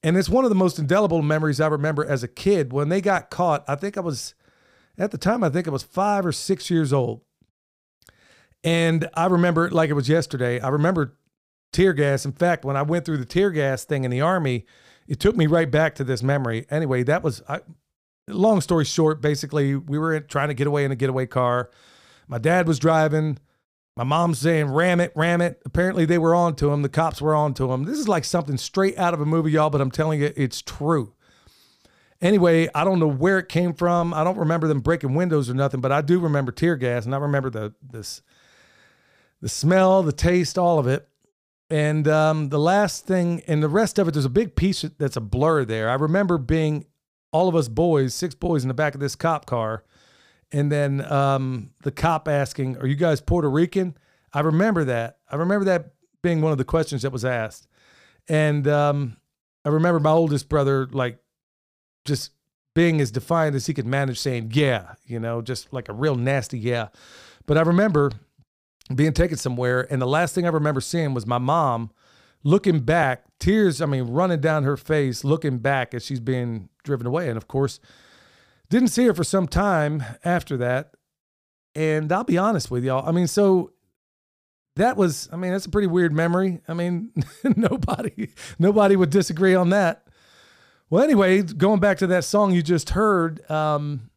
and 0.03 0.17
it's 0.17 0.29
one 0.29 0.43
of 0.43 0.49
the 0.49 0.55
most 0.55 0.77
indelible 0.77 1.21
memories 1.21 1.59
I 1.59 1.67
remember 1.67 2.05
as 2.05 2.23
a 2.23 2.27
kid 2.27 2.73
when 2.73 2.89
they 2.89 3.01
got 3.01 3.29
caught. 3.29 3.63
I 3.67 3.75
think 3.75 3.97
I 3.97 4.01
was 4.01 4.35
at 4.97 5.11
the 5.11 5.17
time, 5.17 5.43
I 5.43 5.49
think 5.49 5.67
I 5.67 5.71
was 5.71 5.83
five 5.83 6.25
or 6.25 6.31
six 6.31 6.69
years 6.69 6.91
old. 6.91 7.21
And 8.67 9.09
I 9.13 9.27
remember 9.27 9.71
like 9.71 9.89
it 9.89 9.93
was 9.93 10.09
yesterday. 10.09 10.59
I 10.59 10.67
remember 10.67 11.17
tear 11.71 11.93
gas. 11.93 12.25
In 12.25 12.33
fact, 12.33 12.65
when 12.65 12.75
I 12.75 12.81
went 12.81 13.05
through 13.05 13.15
the 13.15 13.23
tear 13.23 13.49
gas 13.49 13.85
thing 13.85 14.03
in 14.03 14.11
the 14.11 14.19
army, 14.19 14.65
it 15.07 15.21
took 15.21 15.37
me 15.37 15.47
right 15.47 15.71
back 15.71 15.95
to 15.95 16.03
this 16.03 16.21
memory. 16.21 16.65
Anyway, 16.69 17.03
that 17.03 17.23
was 17.23 17.41
I, 17.47 17.61
long 18.27 18.59
story 18.59 18.83
short. 18.83 19.21
Basically, 19.21 19.77
we 19.77 19.97
were 19.97 20.19
trying 20.19 20.49
to 20.49 20.53
get 20.53 20.67
away 20.67 20.83
in 20.83 20.91
a 20.91 20.97
getaway 20.97 21.25
car. 21.25 21.69
My 22.27 22.39
dad 22.39 22.67
was 22.67 22.77
driving. 22.77 23.39
My 23.95 24.03
mom's 24.03 24.39
saying, 24.39 24.69
ram 24.69 24.99
it, 24.99 25.13
ram 25.15 25.39
it. 25.39 25.61
Apparently, 25.65 26.03
they 26.03 26.17
were 26.17 26.35
on 26.35 26.53
to 26.57 26.69
him. 26.73 26.81
The 26.81 26.89
cops 26.89 27.21
were 27.21 27.33
on 27.33 27.53
to 27.53 27.71
him. 27.71 27.85
This 27.85 27.97
is 27.97 28.09
like 28.09 28.25
something 28.25 28.57
straight 28.57 28.97
out 28.97 29.13
of 29.13 29.21
a 29.21 29.25
movie, 29.25 29.51
y'all, 29.51 29.69
but 29.69 29.79
I'm 29.79 29.91
telling 29.91 30.19
you, 30.19 30.33
it's 30.35 30.61
true. 30.61 31.13
Anyway, 32.19 32.67
I 32.75 32.83
don't 32.83 32.99
know 32.99 33.07
where 33.07 33.39
it 33.39 33.47
came 33.47 33.73
from. 33.73 34.13
I 34.13 34.25
don't 34.25 34.37
remember 34.37 34.67
them 34.67 34.81
breaking 34.81 35.13
windows 35.13 35.49
or 35.49 35.53
nothing, 35.53 35.79
but 35.79 35.93
I 35.93 36.01
do 36.01 36.19
remember 36.19 36.51
tear 36.51 36.75
gas, 36.75 37.05
and 37.05 37.15
I 37.15 37.19
remember 37.19 37.49
the 37.49 37.73
this 37.81 38.21
the 39.41 39.49
smell, 39.49 40.03
the 40.03 40.11
taste, 40.11 40.57
all 40.57 40.79
of 40.79 40.87
it. 40.87 41.07
And 41.69 42.07
um, 42.07 42.49
the 42.49 42.59
last 42.59 43.05
thing, 43.05 43.43
and 43.47 43.61
the 43.61 43.69
rest 43.69 43.99
of 43.99 44.07
it, 44.07 44.11
there's 44.11 44.25
a 44.25 44.29
big 44.29 44.55
piece 44.55 44.83
that's 44.97 45.17
a 45.17 45.21
blur 45.21 45.65
there. 45.65 45.89
I 45.89 45.95
remember 45.95 46.37
being 46.37 46.85
all 47.31 47.49
of 47.49 47.55
us 47.55 47.67
boys, 47.67 48.13
six 48.13 48.33
boys 48.35 48.63
in 48.63 48.67
the 48.69 48.73
back 48.73 48.95
of 48.95 49.01
this 49.01 49.15
cop 49.15 49.45
car, 49.45 49.83
and 50.51 50.71
then 50.71 51.01
um, 51.11 51.71
the 51.83 51.91
cop 51.91 52.29
asking, 52.29 52.77
"Are 52.77 52.87
you 52.87 52.95
guys 52.95 53.19
Puerto 53.19 53.49
Rican?" 53.49 53.97
I 54.33 54.39
remember 54.41 54.85
that. 54.85 55.17
I 55.29 55.35
remember 55.35 55.65
that 55.65 55.91
being 56.23 56.41
one 56.41 56.53
of 56.53 56.57
the 56.57 56.63
questions 56.63 57.01
that 57.01 57.11
was 57.11 57.25
asked, 57.25 57.67
and 58.29 58.65
um, 58.67 59.17
I 59.65 59.69
remember 59.69 59.99
my 59.99 60.11
oldest 60.11 60.47
brother 60.47 60.87
like 60.89 61.19
just 62.05 62.31
being 62.75 63.01
as 63.01 63.11
defiant 63.11 63.55
as 63.55 63.65
he 63.65 63.73
could 63.73 63.85
manage, 63.85 64.19
saying 64.19 64.51
"Yeah," 64.53 64.93
you 65.05 65.19
know, 65.19 65.41
just 65.41 65.73
like 65.73 65.89
a 65.89 65.93
real 65.93 66.15
nasty 66.15 66.57
"Yeah." 66.57 66.87
But 67.45 67.57
I 67.57 67.61
remember 67.61 68.11
being 68.93 69.13
taken 69.13 69.37
somewhere. 69.37 69.91
And 69.91 70.01
the 70.01 70.07
last 70.07 70.33
thing 70.33 70.45
I 70.45 70.49
remember 70.49 70.81
seeing 70.81 71.13
was 71.13 71.25
my 71.25 71.37
mom 71.37 71.91
looking 72.43 72.79
back, 72.79 73.23
tears, 73.39 73.81
I 73.81 73.85
mean, 73.85 74.05
running 74.05 74.39
down 74.39 74.63
her 74.63 74.77
face, 74.77 75.23
looking 75.23 75.57
back 75.57 75.93
as 75.93 76.05
she's 76.05 76.19
being 76.19 76.69
driven 76.83 77.07
away. 77.07 77.29
And 77.29 77.37
of 77.37 77.47
course, 77.47 77.79
didn't 78.69 78.89
see 78.89 79.05
her 79.05 79.13
for 79.13 79.23
some 79.23 79.47
time 79.47 80.03
after 80.23 80.57
that. 80.57 80.93
And 81.75 82.11
I'll 82.11 82.23
be 82.23 82.37
honest 82.37 82.71
with 82.71 82.83
y'all. 82.83 83.07
I 83.07 83.11
mean, 83.11 83.27
so 83.27 83.73
that 84.75 84.97
was, 84.97 85.29
I 85.31 85.35
mean, 85.35 85.51
that's 85.51 85.65
a 85.65 85.69
pretty 85.69 85.87
weird 85.87 86.13
memory. 86.13 86.61
I 86.67 86.73
mean, 86.73 87.11
nobody, 87.55 88.29
nobody 88.57 88.95
would 88.95 89.09
disagree 89.09 89.55
on 89.55 89.69
that. 89.69 90.07
Well, 90.89 91.03
anyway, 91.03 91.41
going 91.41 91.79
back 91.79 91.97
to 91.97 92.07
that 92.07 92.23
song 92.23 92.53
you 92.53 92.61
just 92.61 92.91
heard, 92.91 93.49
um, 93.51 94.09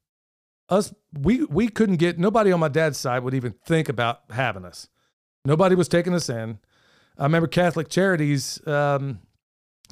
us 0.71 0.95
we 1.13 1.45
we 1.45 1.69
couldn't 1.69 1.97
get 1.97 2.19
nobody 2.19 2.53
on 2.53 2.61
my 2.61 2.69
dad's 2.69 2.99
side 2.99 3.23
would 3.25 3.35
even 3.35 3.55
think 3.65 3.89
about 3.89 4.23
having 4.31 4.65
us. 4.65 4.89
Nobody 5.45 5.75
was 5.75 5.89
taking 5.89 6.15
us 6.15 6.29
in. 6.29 6.59
I 7.19 7.25
remember 7.25 7.49
Catholic 7.49 7.89
Charities, 7.89 8.67
um, 8.67 9.21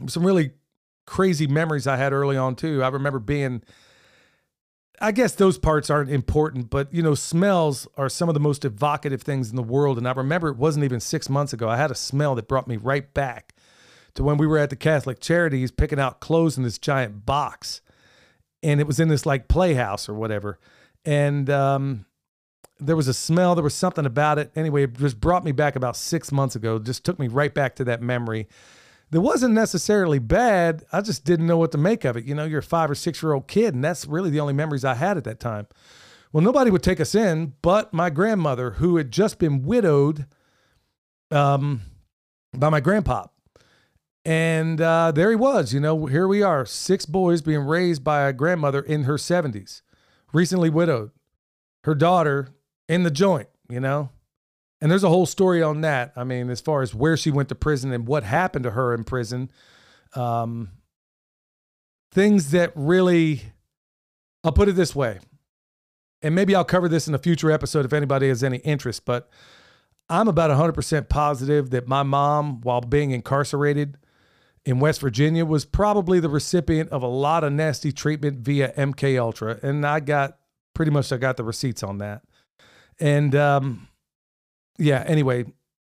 some 0.07 0.25
really 0.25 0.53
crazy 1.07 1.47
memories 1.47 1.87
I 1.87 1.97
had 1.97 2.13
early 2.13 2.37
on 2.37 2.55
too. 2.55 2.83
I 2.83 2.89
remember 2.89 3.19
being 3.19 3.63
I 5.01 5.13
guess 5.13 5.35
those 5.35 5.59
parts 5.59 5.91
aren't 5.91 6.11
important, 6.11 6.71
but 6.71 6.93
you 6.93 7.03
know, 7.03 7.15
smells 7.15 7.87
are 7.97 8.09
some 8.09 8.29
of 8.29 8.35
the 8.35 8.41
most 8.41 8.65
evocative 8.65 9.23
things 9.23 9.51
in 9.51 9.57
the 9.57 9.63
world. 9.63 9.99
And 9.99 10.09
I 10.09 10.13
remember 10.13 10.49
it 10.49 10.57
wasn't 10.57 10.85
even 10.85 11.01
six 11.01 11.29
months 11.29 11.53
ago. 11.53 11.69
I 11.69 11.77
had 11.77 11.91
a 11.91 11.97
smell 11.97 12.35
that 12.35 12.49
brought 12.49 12.69
me 12.69 12.77
right 12.77 13.13
back 13.15 13.55
to 14.15 14.25
when 14.25 14.39
we 14.39 14.47
were 14.47 14.59
at 14.59 14.71
the 14.71 14.77
Catholic 14.77 15.21
Charities 15.21 15.71
picking 15.71 16.01
out 16.01 16.21
clothes 16.21 16.57
in 16.57 16.65
this 16.65 16.79
giant 16.79 17.25
box. 17.25 17.81
And 18.63 18.81
it 18.81 18.87
was 18.87 18.99
in 18.99 19.09
this 19.09 19.25
like 19.25 19.49
playhouse 19.49 20.09
or 20.09 20.15
whatever. 20.15 20.59
And 21.05 21.49
um, 21.49 22.07
there 22.81 22.97
was 22.97 23.09
a 23.09 23.15
smell, 23.15 23.55
there 23.55 23.65
was 23.65 23.75
something 23.75 24.07
about 24.07 24.39
it. 24.39 24.51
Anyway, 24.57 24.85
it 24.85 24.95
just 24.95 25.21
brought 25.21 25.45
me 25.45 25.53
back 25.53 25.77
about 25.77 25.97
six 25.97 26.33
months 26.33 26.57
ago, 26.57 26.79
just 26.79 27.05
took 27.05 27.19
me 27.19 27.29
right 27.29 27.55
back 27.55 27.77
to 27.77 27.85
that 27.85 28.03
memory 28.03 28.49
that 29.11 29.21
wasn't 29.21 29.55
necessarily 29.55 30.19
bad. 30.19 30.85
I 30.93 31.01
just 31.01 31.25
didn't 31.25 31.47
know 31.47 31.57
what 31.57 31.73
to 31.73 31.79
make 31.79 32.05
of 32.05 32.17
it. 32.17 32.25
You 32.25 32.35
know, 32.35 32.45
you're 32.45 32.59
a 32.59 32.63
five 32.63 32.91
or 32.91 32.95
six 32.95 33.23
year 33.23 33.33
old 33.33 33.49
kid, 33.49 33.75
and 33.75 33.83
that's 33.83 34.07
really 34.07 34.31
the 34.31 34.41
only 34.41 34.53
memories 34.53 34.85
I 34.85 34.95
had 34.95 35.17
at 35.17 35.25
that 35.25 35.41
time. 35.41 35.67
Well, 36.33 36.45
nobody 36.45 36.71
would 36.71 36.83
take 36.83 37.01
us 37.01 37.15
in 37.15 37.55
but 37.63 37.95
my 37.95 38.11
grandmother, 38.11 38.73
who 38.73 38.97
had 38.97 39.11
just 39.11 39.39
been 39.39 39.63
widowed 39.63 40.27
um, 41.31 41.83
by 42.53 42.69
my 42.69 42.81
grandpa. 42.81 43.27
And 44.29 44.79
uh, 44.83 45.11
there 45.13 45.31
he 45.31 45.37
was, 45.37 45.73
you 45.73 45.81
know, 45.81 46.05
here 46.05 46.29
we 46.29 46.43
are, 46.43 46.67
six 46.67 47.07
boys 47.07 47.41
being 47.41 47.63
raised 47.63 48.05
by 48.05 48.29
a 48.29 48.33
grandmother 48.35 48.83
in 48.83 49.05
her 49.05 49.15
70s, 49.15 49.81
recently 50.35 50.69
widowed. 50.69 51.13
Her 51.85 51.95
daughter 51.95 52.51
in 52.91 53.05
the 53.05 53.11
joint, 53.11 53.49
you 53.71 53.81
know, 53.81 54.11
and 54.83 54.91
there's 54.91 55.03
a 55.03 55.09
whole 55.09 55.25
story 55.25 55.63
on 55.63 55.81
that. 55.81 56.13
I 56.15 56.25
mean, 56.25 56.51
as 56.51 56.61
far 56.61 56.83
as 56.83 56.95
where 56.95 57.17
she 57.17 57.31
went 57.31 57.49
to 57.49 57.55
prison 57.55 57.91
and 57.91 58.07
what 58.07 58.23
happened 58.23 58.65
to 58.65 58.73
her 58.73 58.93
in 58.93 59.03
prison, 59.03 59.51
um, 60.13 60.73
things 62.13 62.51
that 62.51 62.71
really, 62.75 63.41
I'll 64.45 64.53
put 64.53 64.69
it 64.69 64.77
this 64.77 64.95
way, 64.95 65.21
and 66.21 66.35
maybe 66.35 66.55
I'll 66.55 66.67
cover 66.67 66.91
this 66.91 67.09
in 67.09 67.15
a 67.15 67.19
future 67.19 67.51
episode 67.51 67.87
if 67.87 67.95
anybody 67.95 68.29
has 68.29 68.45
any 68.45 68.59
interest, 68.59 69.07
but 69.07 69.31
I'm 70.11 70.29
about 70.29 70.51
100% 70.51 71.09
positive 71.09 71.71
that 71.71 71.89
my 71.89 72.03
mom, 72.03 72.61
while 72.61 72.83
being 72.83 73.13
incarcerated 73.13 73.97
in 74.69 74.81
West 74.81 75.01
Virginia, 75.01 75.47
was 75.47 75.65
probably 75.65 76.21
the 76.21 76.29
recipient 76.29 76.91
of 76.91 77.03
a 77.03 77.07
lot 77.07 77.43
of 77.43 77.51
nasty 77.55 77.91
treatment 77.91 78.41
via 78.41 78.71
MK 78.75 79.19
Ultra, 79.19 79.59
and 79.63 79.87
I 79.87 79.99
got 79.99 80.37
pretty 80.75 80.91
much 80.91 81.11
I 81.11 81.17
got 81.17 81.39
the 81.39 81.43
receipts 81.43 81.83
on 81.83 81.99
that. 81.99 82.23
And 83.01 83.35
um, 83.35 83.89
yeah, 84.77 85.05
anyway, 85.07 85.47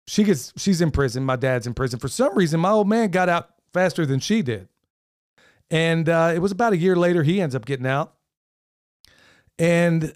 she 0.05 0.23
gets 0.23 0.53
she's 0.57 0.80
in 0.80 0.91
prison. 0.91 1.23
My 1.25 1.38
dad's 1.38 1.65
in 1.65 1.73
prison. 1.73 1.97
For 1.97 2.07
some 2.07 2.38
reason, 2.38 2.59
my 2.59 2.69
old 2.69 2.88
man 2.88 3.09
got 3.09 3.30
out 3.30 3.49
faster 3.73 4.05
than 4.05 4.19
she 4.19 4.43
did. 4.43 4.67
And 5.71 6.07
uh, 6.07 6.32
it 6.36 6.39
was 6.39 6.51
about 6.51 6.73
a 6.73 6.78
year 6.78 6.95
later 6.95 7.23
he 7.23 7.41
ends 7.41 7.55
up 7.55 7.65
getting 7.65 7.88
out. 7.88 8.13
And 9.57 10.13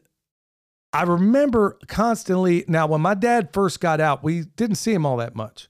I 0.93 1.01
remember 1.01 1.79
constantly 1.87 2.63
now 2.67 2.85
when 2.85 3.01
my 3.01 3.15
dad 3.15 3.49
first 3.53 3.79
got 3.79 3.99
out, 3.99 4.23
we 4.23 4.41
didn't 4.41 4.75
see 4.75 4.93
him 4.93 5.03
all 5.03 5.17
that 5.17 5.35
much. 5.35 5.67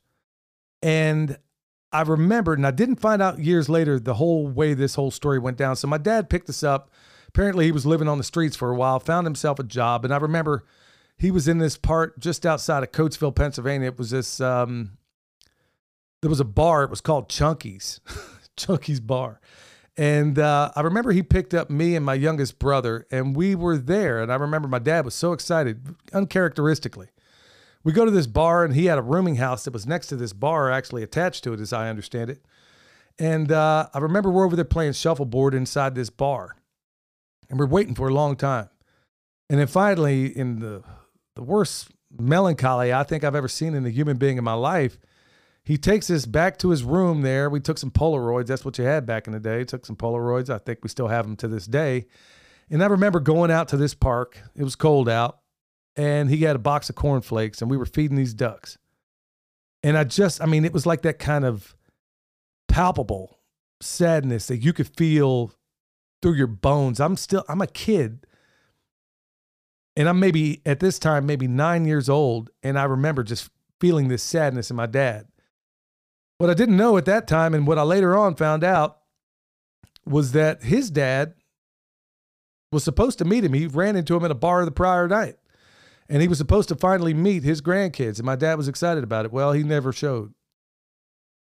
And 0.83 1.37
I 1.93 2.01
remembered, 2.01 2.57
and 2.57 2.65
I 2.65 2.71
didn't 2.71 2.97
find 2.97 3.21
out 3.21 3.39
years 3.39 3.67
later 3.67 3.99
the 3.99 4.13
whole 4.15 4.47
way 4.47 4.73
this 4.73 4.95
whole 4.95 5.11
story 5.11 5.39
went 5.39 5.57
down. 5.57 5.75
So 5.75 5.87
my 5.87 5.97
dad 5.97 6.29
picked 6.29 6.49
us 6.49 6.63
up. 6.63 6.89
Apparently, 7.27 7.65
he 7.65 7.71
was 7.71 7.85
living 7.85 8.07
on 8.07 8.17
the 8.17 8.23
streets 8.23 8.55
for 8.55 8.71
a 8.71 8.75
while, 8.75 8.99
found 8.99 9.25
himself 9.25 9.59
a 9.59 9.63
job. 9.63 10.05
And 10.05 10.13
I 10.13 10.17
remember 10.17 10.65
he 11.17 11.31
was 11.31 11.47
in 11.47 11.59
this 11.59 11.77
part 11.77 12.19
just 12.19 12.45
outside 12.45 12.83
of 12.83 12.91
Coatesville, 12.91 13.35
Pennsylvania. 13.35 13.87
It 13.87 13.97
was 13.97 14.11
this, 14.11 14.41
um, 14.41 14.97
there 16.21 16.29
was 16.29 16.39
a 16.39 16.45
bar. 16.45 16.83
It 16.83 16.89
was 16.89 17.01
called 17.01 17.29
Chunky's, 17.29 17.99
Chunky's 18.57 18.99
Bar. 18.99 19.39
And 19.97 20.39
uh, 20.39 20.71
I 20.75 20.81
remember 20.81 21.11
he 21.11 21.21
picked 21.21 21.53
up 21.53 21.69
me 21.69 21.95
and 21.95 22.05
my 22.05 22.13
youngest 22.13 22.57
brother, 22.57 23.05
and 23.11 23.35
we 23.35 23.55
were 23.55 23.77
there. 23.77 24.21
And 24.21 24.31
I 24.31 24.35
remember 24.35 24.67
my 24.67 24.79
dad 24.79 25.05
was 25.05 25.13
so 25.13 25.33
excited, 25.33 25.95
uncharacteristically. 26.13 27.09
We 27.83 27.93
go 27.93 28.05
to 28.05 28.11
this 28.11 28.27
bar, 28.27 28.63
and 28.63 28.75
he 28.75 28.85
had 28.85 28.97
a 28.97 29.01
rooming 29.01 29.35
house 29.35 29.63
that 29.65 29.73
was 29.73 29.87
next 29.87 30.07
to 30.07 30.15
this 30.15 30.33
bar, 30.33 30.71
actually 30.71 31.03
attached 31.03 31.43
to 31.45 31.53
it, 31.53 31.59
as 31.59 31.73
I 31.73 31.89
understand 31.89 32.29
it. 32.29 32.45
And 33.17 33.51
uh, 33.51 33.87
I 33.93 33.99
remember 33.99 34.29
we're 34.29 34.45
over 34.45 34.55
there 34.55 34.65
playing 34.65 34.93
shuffleboard 34.93 35.53
inside 35.53 35.95
this 35.95 36.09
bar, 36.09 36.55
and 37.49 37.59
we're 37.59 37.67
waiting 37.67 37.95
for 37.95 38.07
a 38.07 38.13
long 38.13 38.35
time. 38.35 38.69
And 39.49 39.59
then 39.59 39.67
finally, 39.67 40.25
in 40.25 40.59
the 40.59 40.83
the 41.35 41.43
worst 41.43 41.89
melancholy 42.17 42.93
I 42.93 43.03
think 43.03 43.23
I've 43.23 43.35
ever 43.35 43.47
seen 43.47 43.73
in 43.73 43.85
a 43.85 43.89
human 43.89 44.17
being 44.17 44.37
in 44.37 44.43
my 44.43 44.53
life. 44.53 44.97
He 45.63 45.77
takes 45.77 46.09
us 46.09 46.25
back 46.25 46.57
to 46.59 46.69
his 46.69 46.83
room 46.83 47.21
there. 47.21 47.49
We 47.49 47.59
took 47.59 47.77
some 47.77 47.91
Polaroids. 47.91 48.47
That's 48.47 48.65
what 48.65 48.77
you 48.77 48.83
had 48.83 49.05
back 49.05 49.27
in 49.27 49.33
the 49.33 49.39
day. 49.39 49.63
Took 49.63 49.85
some 49.85 49.95
Polaroids. 49.95 50.49
I 50.49 50.57
think 50.57 50.79
we 50.81 50.89
still 50.89 51.07
have 51.07 51.25
them 51.25 51.35
to 51.37 51.47
this 51.47 51.67
day. 51.67 52.07
And 52.69 52.83
I 52.83 52.87
remember 52.87 53.19
going 53.19 53.51
out 53.51 53.67
to 53.69 53.77
this 53.77 53.93
park. 53.93 54.39
It 54.55 54.63
was 54.63 54.75
cold 54.75 55.07
out. 55.07 55.40
And 55.95 56.29
he 56.29 56.43
had 56.43 56.55
a 56.55 56.59
box 56.59 56.89
of 56.89 56.95
cornflakes 56.95 57.61
and 57.61 57.69
we 57.69 57.77
were 57.77 57.85
feeding 57.85 58.17
these 58.17 58.33
ducks. 58.33 58.77
And 59.83 59.97
I 59.97 60.03
just, 60.03 60.41
I 60.41 60.45
mean, 60.45 60.63
it 60.63 60.73
was 60.73 60.85
like 60.85 61.01
that 61.01 61.19
kind 61.19 61.43
of 61.43 61.75
palpable 62.67 63.39
sadness 63.81 64.47
that 64.47 64.57
you 64.57 64.73
could 64.73 64.95
feel 64.95 65.53
through 66.21 66.35
your 66.35 66.47
bones. 66.47 66.99
I'm 66.99 67.17
still, 67.17 67.43
I'm 67.49 67.61
a 67.61 67.67
kid 67.67 68.25
and 69.95 70.07
I'm 70.07 70.19
maybe 70.19 70.61
at 70.65 70.79
this 70.79 70.99
time, 70.99 71.25
maybe 71.25 71.47
nine 71.47 71.85
years 71.85 72.09
old. 72.09 72.49
And 72.63 72.79
I 72.79 72.85
remember 72.85 73.23
just 73.23 73.49
feeling 73.79 74.07
this 74.07 74.23
sadness 74.23 74.69
in 74.69 74.75
my 74.75 74.85
dad. 74.85 75.27
What 76.37 76.49
I 76.49 76.53
didn't 76.53 76.77
know 76.77 76.97
at 76.97 77.05
that 77.05 77.27
time, 77.27 77.53
and 77.53 77.67
what 77.67 77.77
I 77.77 77.83
later 77.83 78.17
on 78.17 78.35
found 78.35 78.63
out, 78.63 78.97
was 80.05 80.31
that 80.31 80.63
his 80.63 80.89
dad 80.89 81.35
was 82.71 82.83
supposed 82.83 83.19
to 83.19 83.25
meet 83.25 83.43
him. 83.43 83.53
He 83.53 83.67
ran 83.67 83.95
into 83.95 84.15
him 84.15 84.25
at 84.25 84.31
a 84.31 84.35
bar 84.35 84.65
the 84.65 84.71
prior 84.71 85.07
night. 85.07 85.37
And 86.09 86.21
he 86.21 86.27
was 86.27 86.37
supposed 86.37 86.69
to 86.69 86.75
finally 86.75 87.13
meet 87.13 87.43
his 87.43 87.61
grandkids. 87.61 88.17
And 88.17 88.25
my 88.25 88.35
dad 88.35 88.57
was 88.57 88.67
excited 88.67 89.03
about 89.03 89.25
it. 89.25 89.31
Well, 89.31 89.53
he 89.53 89.63
never 89.63 89.93
showed. 89.93 90.33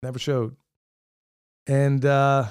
Never 0.02 0.18
showed. 0.18 0.56
And 1.66 2.04
uh, 2.04 2.48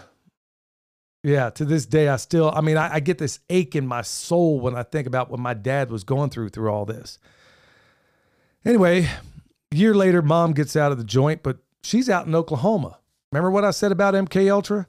yeah, 1.24 1.50
to 1.52 1.66
this 1.66 1.86
day, 1.86 2.08
I 2.08 2.18
still, 2.18 2.52
I 2.54 2.62
mean, 2.62 2.78
I, 2.78 2.96
I, 2.96 3.00
get 3.00 3.18
this 3.18 3.40
ache 3.50 3.76
in 3.76 3.88
my 3.88 4.02
soul 4.02 4.60
when 4.60 4.76
I 4.76 4.84
think 4.84 5.08
about 5.08 5.30
what 5.30 5.40
my 5.40 5.54
dad 5.54 5.90
was 5.90 6.04
going 6.04 6.30
through 6.30 6.50
through 6.50 6.72
all 6.72 6.86
this. 6.86 7.20
Anyway, 8.64 9.10
a 9.72 9.76
year 9.76 9.94
later, 9.94 10.22
mom 10.22 10.54
gets 10.54 10.76
out 10.76 10.92
of 10.92 10.98
the 10.98 11.04
joint, 11.04 11.42
but 11.42 11.58
she's 11.84 12.10
out 12.10 12.28
in 12.28 12.36
Oklahoma. 12.36 13.00
Remember 13.32 13.52
what 13.52 13.66
I 13.66 13.72
said 13.72 13.92
about 13.92 14.14
MK 14.14 14.52
Ultra? 14.52 14.88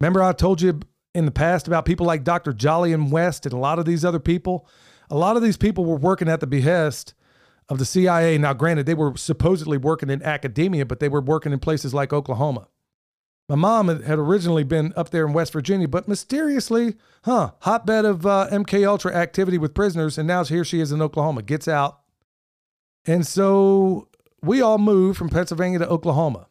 Remember 0.00 0.22
I 0.22 0.32
told 0.32 0.60
you 0.60 0.80
in 1.14 1.26
the 1.26 1.30
past 1.30 1.66
about 1.66 1.84
people 1.84 2.06
like 2.06 2.24
Dr. 2.24 2.52
Jolyon 2.52 3.10
West 3.10 3.46
and 3.46 3.52
a 3.52 3.58
lot 3.58 3.78
of 3.78 3.84
these 3.84 4.04
other 4.04 4.18
people? 4.18 4.66
A 5.12 5.16
lot 5.16 5.36
of 5.36 5.42
these 5.42 5.58
people 5.58 5.84
were 5.84 5.96
working 5.96 6.26
at 6.26 6.40
the 6.40 6.46
behest 6.46 7.12
of 7.68 7.78
the 7.78 7.84
CIA. 7.84 8.38
Now, 8.38 8.54
granted, 8.54 8.86
they 8.86 8.94
were 8.94 9.14
supposedly 9.14 9.76
working 9.76 10.08
in 10.08 10.22
academia, 10.22 10.86
but 10.86 11.00
they 11.00 11.08
were 11.10 11.20
working 11.20 11.52
in 11.52 11.58
places 11.58 11.92
like 11.92 12.14
Oklahoma. 12.14 12.68
My 13.46 13.56
mom 13.56 13.88
had 13.88 14.18
originally 14.18 14.64
been 14.64 14.94
up 14.96 15.10
there 15.10 15.26
in 15.26 15.34
West 15.34 15.52
Virginia, 15.52 15.86
but 15.86 16.08
mysteriously, 16.08 16.94
huh, 17.24 17.50
hotbed 17.60 18.06
of 18.06 18.24
uh, 18.24 18.48
MK 18.50 18.88
Ultra 18.88 19.14
activity 19.14 19.58
with 19.58 19.74
prisoners, 19.74 20.16
and 20.16 20.26
now 20.26 20.44
here 20.44 20.64
she 20.64 20.80
is 20.80 20.92
in 20.92 21.02
Oklahoma. 21.02 21.42
Gets 21.42 21.68
out, 21.68 22.00
and 23.04 23.26
so 23.26 24.08
we 24.40 24.62
all 24.62 24.78
moved 24.78 25.18
from 25.18 25.28
Pennsylvania 25.28 25.80
to 25.80 25.88
Oklahoma. 25.90 26.46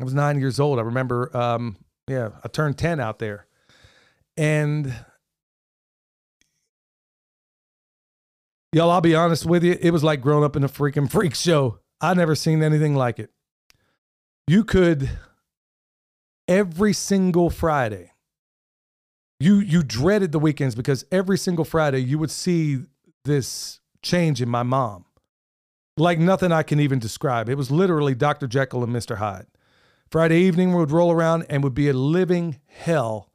I 0.00 0.02
was 0.02 0.12
nine 0.14 0.40
years 0.40 0.58
old. 0.58 0.80
I 0.80 0.82
remember, 0.82 1.36
um, 1.36 1.76
yeah, 2.08 2.30
I 2.42 2.48
turned 2.48 2.78
ten 2.78 2.98
out 2.98 3.20
there, 3.20 3.46
and 4.36 4.92
y'all, 8.72 8.90
I'll 8.90 9.00
be 9.00 9.14
honest 9.14 9.46
with 9.46 9.64
you, 9.64 9.76
it 9.80 9.90
was 9.90 10.04
like 10.04 10.20
growing 10.20 10.44
up 10.44 10.56
in 10.56 10.64
a 10.64 10.68
freaking 10.68 11.10
freak 11.10 11.34
show. 11.34 11.78
I 12.00 12.14
never 12.14 12.34
seen 12.34 12.62
anything 12.62 12.94
like 12.94 13.18
it. 13.18 13.30
You 14.46 14.64
could 14.64 15.10
every 16.48 16.92
single 16.92 17.50
Friday. 17.50 18.12
You 19.38 19.56
you 19.60 19.82
dreaded 19.82 20.32
the 20.32 20.38
weekends 20.38 20.74
because 20.74 21.04
every 21.10 21.38
single 21.38 21.64
Friday 21.64 22.00
you 22.00 22.18
would 22.18 22.30
see 22.30 22.80
this 23.24 23.80
change 24.02 24.42
in 24.42 24.48
my 24.48 24.62
mom. 24.62 25.04
Like 25.96 26.18
nothing 26.18 26.52
I 26.52 26.62
can 26.62 26.80
even 26.80 26.98
describe. 26.98 27.48
It 27.48 27.56
was 27.56 27.70
literally 27.70 28.14
Dr. 28.14 28.46
Jekyll 28.46 28.82
and 28.82 28.94
Mr. 28.94 29.16
Hyde. 29.16 29.46
Friday 30.10 30.40
evening 30.40 30.74
would 30.74 30.90
roll 30.90 31.12
around 31.12 31.46
and 31.48 31.62
would 31.62 31.74
be 31.74 31.88
a 31.88 31.92
living 31.92 32.60
hell 32.66 33.30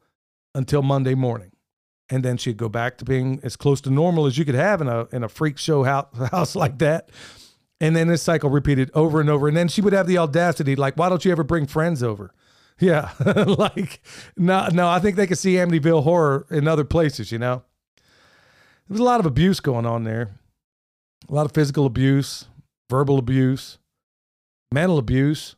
until 0.53 0.81
Monday 0.81 1.15
morning. 1.15 1.51
And 2.09 2.23
then 2.23 2.37
she'd 2.37 2.57
go 2.57 2.69
back 2.69 2.97
to 2.99 3.05
being 3.05 3.39
as 3.41 3.55
close 3.55 3.81
to 3.81 3.89
normal 3.89 4.27
as 4.27 4.37
you 4.37 4.45
could 4.45 4.55
have 4.55 4.79
in 4.79 4.87
a 4.87 5.07
in 5.11 5.23
a 5.23 5.29
freak 5.29 5.57
show 5.57 5.83
house, 5.83 6.07
house 6.31 6.55
like 6.55 6.77
that. 6.79 7.09
And 7.81 7.95
then 7.95 8.07
this 8.07 8.21
cycle 8.21 8.49
repeated 8.49 8.89
over 8.93 9.19
and 9.19 9.29
over. 9.29 9.47
And 9.47 9.57
then 9.57 9.67
she 9.67 9.81
would 9.81 9.93
have 9.93 10.07
the 10.07 10.17
audacity, 10.17 10.75
like, 10.75 10.95
why 10.95 11.09
don't 11.09 11.25
you 11.25 11.31
ever 11.31 11.43
bring 11.43 11.65
friends 11.65 12.03
over? 12.03 12.33
Yeah, 12.77 13.11
like 13.57 14.01
no, 14.35 14.67
no. 14.67 14.89
I 14.89 14.99
think 14.99 15.15
they 15.15 15.27
could 15.27 15.37
see 15.37 15.53
Amityville 15.53 16.03
horror 16.03 16.45
in 16.51 16.67
other 16.67 16.83
places. 16.83 17.31
You 17.31 17.39
know, 17.39 17.63
there's 18.89 18.99
a 18.99 19.03
lot 19.03 19.21
of 19.21 19.25
abuse 19.25 19.61
going 19.61 19.85
on 19.85 20.03
there, 20.03 20.37
a 21.29 21.33
lot 21.33 21.45
of 21.45 21.53
physical 21.53 21.85
abuse, 21.85 22.49
verbal 22.89 23.17
abuse, 23.17 23.77
mental 24.73 24.97
abuse. 24.97 25.55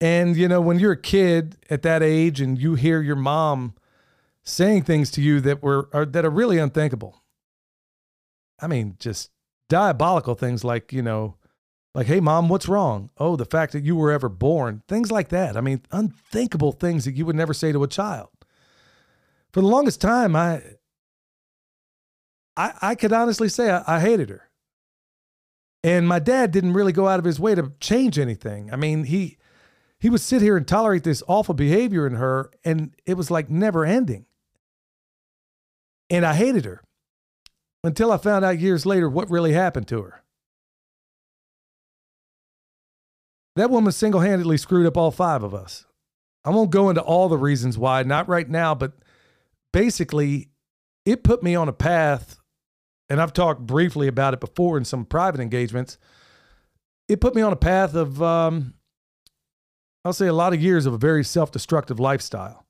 And, 0.00 0.36
you 0.36 0.48
know, 0.48 0.60
when 0.60 0.78
you're 0.78 0.92
a 0.92 1.00
kid 1.00 1.56
at 1.70 1.82
that 1.82 2.02
age 2.02 2.40
and 2.40 2.58
you 2.58 2.74
hear 2.74 3.00
your 3.00 3.16
mom 3.16 3.74
saying 4.44 4.82
things 4.82 5.10
to 5.12 5.22
you 5.22 5.40
that 5.40 5.62
were, 5.62 5.88
are, 5.92 6.06
that 6.06 6.24
are 6.24 6.30
really 6.30 6.58
unthinkable. 6.58 7.22
I 8.60 8.66
mean, 8.66 8.96
just 8.98 9.30
diabolical 9.68 10.34
things 10.34 10.64
like, 10.64 10.92
you 10.92 11.02
know, 11.02 11.36
like, 11.94 12.06
hey, 12.06 12.20
mom, 12.20 12.48
what's 12.48 12.68
wrong? 12.68 13.10
Oh, 13.18 13.36
the 13.36 13.44
fact 13.44 13.72
that 13.72 13.84
you 13.84 13.94
were 13.94 14.10
ever 14.10 14.28
born. 14.28 14.82
Things 14.88 15.10
like 15.12 15.28
that. 15.28 15.56
I 15.56 15.60
mean, 15.60 15.82
unthinkable 15.92 16.72
things 16.72 17.04
that 17.04 17.14
you 17.14 17.24
would 17.24 17.36
never 17.36 17.54
say 17.54 17.72
to 17.72 17.84
a 17.84 17.88
child. 17.88 18.30
For 19.52 19.60
the 19.60 19.68
longest 19.68 20.00
time, 20.00 20.34
I, 20.34 20.62
I, 22.56 22.72
I 22.82 22.94
could 22.96 23.12
honestly 23.12 23.48
say 23.48 23.70
I, 23.70 23.96
I 23.96 24.00
hated 24.00 24.28
her. 24.28 24.50
And 25.84 26.08
my 26.08 26.18
dad 26.18 26.50
didn't 26.50 26.72
really 26.72 26.92
go 26.92 27.06
out 27.06 27.18
of 27.18 27.24
his 27.24 27.38
way 27.38 27.54
to 27.54 27.72
change 27.78 28.18
anything. 28.18 28.72
I 28.72 28.76
mean, 28.76 29.04
he 29.04 29.36
he 29.98 30.10
would 30.10 30.20
sit 30.20 30.42
here 30.42 30.56
and 30.56 30.66
tolerate 30.66 31.04
this 31.04 31.22
awful 31.28 31.54
behavior 31.54 32.06
in 32.06 32.14
her, 32.14 32.50
and 32.64 32.94
it 33.06 33.14
was 33.14 33.30
like 33.30 33.48
never 33.48 33.84
ending. 33.84 34.26
And 36.10 36.24
I 36.24 36.34
hated 36.34 36.64
her 36.64 36.82
until 37.82 38.12
I 38.12 38.16
found 38.16 38.44
out 38.44 38.58
years 38.58 38.86
later 38.86 39.08
what 39.08 39.30
really 39.30 39.52
happened 39.52 39.88
to 39.88 40.02
her. 40.02 40.22
That 43.56 43.70
woman 43.70 43.92
single 43.92 44.20
handedly 44.20 44.56
screwed 44.56 44.86
up 44.86 44.96
all 44.96 45.10
five 45.10 45.42
of 45.42 45.54
us. 45.54 45.86
I 46.44 46.50
won't 46.50 46.70
go 46.70 46.90
into 46.90 47.00
all 47.00 47.28
the 47.28 47.38
reasons 47.38 47.78
why, 47.78 48.02
not 48.02 48.28
right 48.28 48.48
now, 48.48 48.74
but 48.74 48.92
basically, 49.72 50.50
it 51.06 51.24
put 51.24 51.42
me 51.42 51.54
on 51.54 51.68
a 51.68 51.72
path, 51.72 52.38
and 53.08 53.20
I've 53.20 53.32
talked 53.32 53.66
briefly 53.66 54.08
about 54.08 54.34
it 54.34 54.40
before 54.40 54.76
in 54.76 54.84
some 54.84 55.04
private 55.04 55.40
engagements. 55.40 55.98
It 57.08 57.20
put 57.20 57.34
me 57.34 57.42
on 57.42 57.52
a 57.52 57.56
path 57.56 57.94
of, 57.94 58.22
um, 58.22 58.74
I'll 60.04 60.12
say, 60.12 60.26
a 60.26 60.32
lot 60.32 60.52
of 60.52 60.62
years 60.62 60.84
of 60.84 60.92
a 60.92 60.98
very 60.98 61.24
self 61.24 61.50
destructive 61.50 62.00
lifestyle. 62.00 62.66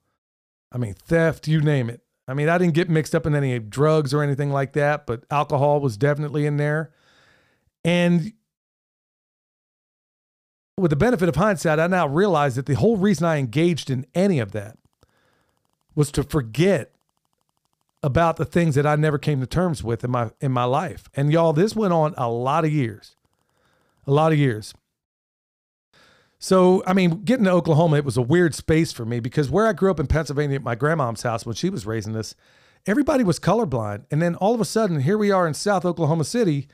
I 0.71 0.79
mean, 0.79 0.95
theft, 0.95 1.49
you 1.49 1.61
name 1.61 1.89
it. 1.89 2.04
I 2.27 2.35
mean, 2.35 2.49
I 2.49 2.59
didn't 2.59 2.75
get 2.75 2.89
mixed 2.89 3.15
up 3.15 3.27
in 3.27 3.35
any 3.35 3.59
drugs 3.59 4.15
or 4.15 4.23
anything 4.23 4.51
like 4.51 4.73
that, 4.73 5.07
but 5.07 5.25
alcohol 5.31 5.81
was 5.81 5.97
definitely 5.97 6.47
in 6.47 6.57
there. 6.57 6.91
And 7.85 8.33
with 10.77 10.91
the 10.91 10.97
benefit 10.97 11.29
of 11.29 11.37
hindsight, 11.37 11.79
I 11.79 11.87
now 11.87 12.07
realize 12.07 12.57
that 12.57 12.67
the 12.67 12.75
whole 12.75 12.97
reason 12.97 13.27
I 13.27 13.37
engaged 13.37 13.91
in 13.91 14.07
any 14.15 14.39
of 14.39 14.53
that 14.53 14.79
was 15.95 16.11
to 16.13 16.23
forget 16.23 16.93
about 18.03 18.37
the 18.37 18.45
things 18.45 18.75
that 18.75 18.87
I 18.87 18.97
never 18.97 19.19
came 19.19 19.41
to 19.41 19.47
terms 19.47 19.83
with 19.83 20.05
in 20.05 20.11
my 20.11 20.31
in 20.41 20.53
my 20.53 20.65
life. 20.65 21.09
And 21.15 21.33
y'all, 21.33 21.53
this 21.53 21.77
went 21.77 21.93
on 21.93 22.15
a 22.17 22.29
lot 22.29 22.65
of 22.65 22.73
years. 22.73 23.17
A 24.07 24.11
lot 24.11 24.33
of 24.33 24.39
years. 24.39 24.75
So, 26.45 26.83
I 26.87 26.93
mean, 26.93 27.23
getting 27.23 27.47
to 27.47 27.51
Oklahoma, 27.53 27.97
it 27.97 28.05
was 28.05 28.19
a 28.19 28.23
weird 28.23 28.55
space 28.55 28.93
for 28.93 29.07
me 29.07 29.19
because 29.19 29.49
where 29.49 29.67
I 29.67 29.73
grew 29.73 29.91
up 29.91 29.99
in 29.99 30.07
Pennsylvania 30.07 30.57
at 30.57 30.63
my 30.63 30.75
grandmom's 30.75 31.23
house 31.23 31.47
when 31.47 31.55
she 31.55 31.71
was 31.71 31.87
raising 31.87 32.15
us, 32.15 32.35
everybody 32.85 33.25
was 33.25 33.41
colorblind. 33.41 34.05
And 34.11 34.21
then 34.21 34.35
all 34.35 34.55
of 34.55 34.61
a 34.61 34.67
sudden, 34.67 35.01
here 35.01 35.17
we 35.17 35.31
are 35.31 35.49
in 35.49 35.55
South 35.55 35.87
Oklahoma 35.87 36.25
City, 36.25 36.69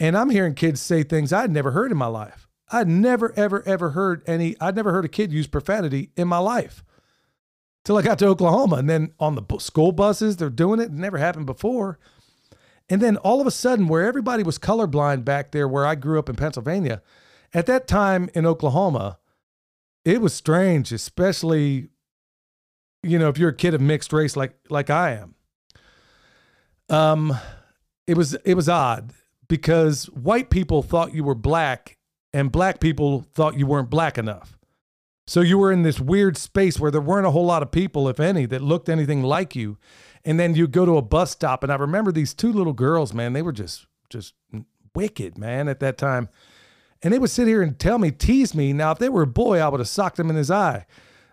and 0.00 0.18
I'm 0.18 0.30
hearing 0.30 0.54
kids 0.54 0.80
say 0.80 1.04
things 1.04 1.32
I'd 1.32 1.52
never 1.52 1.70
heard 1.70 1.92
in 1.92 1.96
my 1.96 2.08
life. 2.08 2.48
I'd 2.72 2.88
never, 2.88 3.32
ever, 3.36 3.62
ever 3.68 3.90
heard 3.90 4.24
any, 4.26 4.56
I'd 4.60 4.74
never 4.74 4.90
heard 4.90 5.04
a 5.04 5.08
kid 5.08 5.32
use 5.32 5.46
profanity 5.46 6.10
in 6.16 6.26
my 6.26 6.38
life 6.38 6.82
till 7.84 7.96
I 7.96 8.02
got 8.02 8.18
to 8.18 8.26
Oklahoma. 8.26 8.78
And 8.78 8.90
then 8.90 9.12
on 9.20 9.36
the 9.36 9.58
school 9.60 9.92
buses, 9.92 10.38
they're 10.38 10.50
doing 10.50 10.80
it. 10.80 10.86
It 10.86 10.92
never 10.92 11.18
happened 11.18 11.46
before. 11.46 12.00
And 12.88 13.00
then 13.00 13.16
all 13.18 13.40
of 13.40 13.46
a 13.46 13.52
sudden, 13.52 13.86
where 13.86 14.08
everybody 14.08 14.42
was 14.42 14.58
colorblind 14.58 15.24
back 15.24 15.52
there, 15.52 15.68
where 15.68 15.86
I 15.86 15.94
grew 15.94 16.18
up 16.18 16.28
in 16.28 16.34
Pennsylvania, 16.34 17.00
at 17.54 17.66
that 17.66 17.86
time 17.86 18.28
in 18.34 18.44
Oklahoma, 18.44 19.18
it 20.04 20.20
was 20.20 20.34
strange, 20.34 20.92
especially, 20.92 21.88
you 23.02 23.18
know, 23.18 23.28
if 23.28 23.38
you're 23.38 23.50
a 23.50 23.54
kid 23.54 23.72
of 23.72 23.80
mixed 23.80 24.12
race 24.12 24.36
like 24.36 24.54
like 24.68 24.90
I 24.90 25.12
am. 25.12 25.34
Um, 26.90 27.38
it 28.06 28.16
was 28.16 28.34
it 28.44 28.54
was 28.54 28.68
odd 28.68 29.12
because 29.48 30.06
white 30.10 30.50
people 30.50 30.82
thought 30.82 31.14
you 31.14 31.24
were 31.24 31.34
black 31.34 31.96
and 32.32 32.52
black 32.52 32.80
people 32.80 33.24
thought 33.34 33.58
you 33.58 33.66
weren't 33.66 33.88
black 33.88 34.18
enough. 34.18 34.58
So 35.26 35.40
you 35.40 35.56
were 35.56 35.72
in 35.72 35.82
this 35.82 35.98
weird 35.98 36.36
space 36.36 36.78
where 36.78 36.90
there 36.90 37.00
weren't 37.00 37.26
a 37.26 37.30
whole 37.30 37.46
lot 37.46 37.62
of 37.62 37.70
people, 37.70 38.08
if 38.08 38.20
any, 38.20 38.44
that 38.46 38.60
looked 38.60 38.90
anything 38.90 39.22
like 39.22 39.56
you. 39.56 39.78
And 40.22 40.38
then 40.38 40.54
you 40.54 40.66
go 40.68 40.84
to 40.84 40.98
a 40.98 41.02
bus 41.02 41.30
stop, 41.30 41.62
and 41.62 41.72
I 41.72 41.76
remember 41.76 42.12
these 42.12 42.34
two 42.34 42.52
little 42.52 42.74
girls, 42.74 43.14
man. 43.14 43.32
They 43.32 43.42
were 43.42 43.52
just 43.52 43.86
just 44.10 44.34
wicked, 44.94 45.38
man, 45.38 45.68
at 45.68 45.80
that 45.80 45.96
time. 45.96 46.28
And 47.04 47.12
they 47.12 47.18
would 47.18 47.30
sit 47.30 47.46
here 47.46 47.62
and 47.62 47.78
tell 47.78 47.98
me, 47.98 48.10
tease 48.10 48.54
me. 48.54 48.72
Now, 48.72 48.90
if 48.90 48.98
they 48.98 49.10
were 49.10 49.22
a 49.22 49.26
boy, 49.26 49.60
I 49.60 49.68
would 49.68 49.78
have 49.78 49.88
socked 49.88 50.18
him 50.18 50.30
in 50.30 50.36
his 50.36 50.50
eye. 50.50 50.86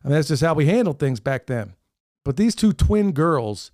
I 0.03 0.07
mean, 0.07 0.15
that's 0.15 0.27
just 0.27 0.43
how 0.43 0.53
we 0.53 0.65
handled 0.65 0.99
things 0.99 1.19
back 1.19 1.47
then. 1.47 1.75
But 2.25 2.35
these 2.35 2.55
two 2.55 2.73
twin 2.73 3.13
girls 3.13 3.71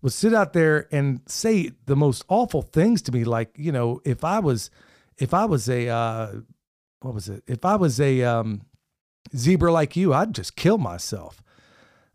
would 0.00 0.14
sit 0.14 0.32
out 0.32 0.54
there 0.54 0.88
and 0.90 1.20
say 1.26 1.70
the 1.84 1.96
most 1.96 2.24
awful 2.28 2.62
things 2.62 3.02
to 3.02 3.12
me, 3.12 3.24
like, 3.24 3.54
you 3.56 3.72
know, 3.72 4.00
if 4.04 4.24
I 4.24 4.38
was, 4.38 4.70
if 5.18 5.32
I 5.34 5.44
was 5.44 5.68
a, 5.68 5.88
uh, 5.88 6.32
what 7.00 7.14
was 7.14 7.28
it? 7.28 7.44
If 7.46 7.64
I 7.64 7.76
was 7.76 8.00
a 8.00 8.22
um, 8.22 8.62
zebra 9.36 9.70
like 9.70 9.96
you, 9.96 10.14
I'd 10.14 10.34
just 10.34 10.56
kill 10.56 10.78
myself. 10.78 11.42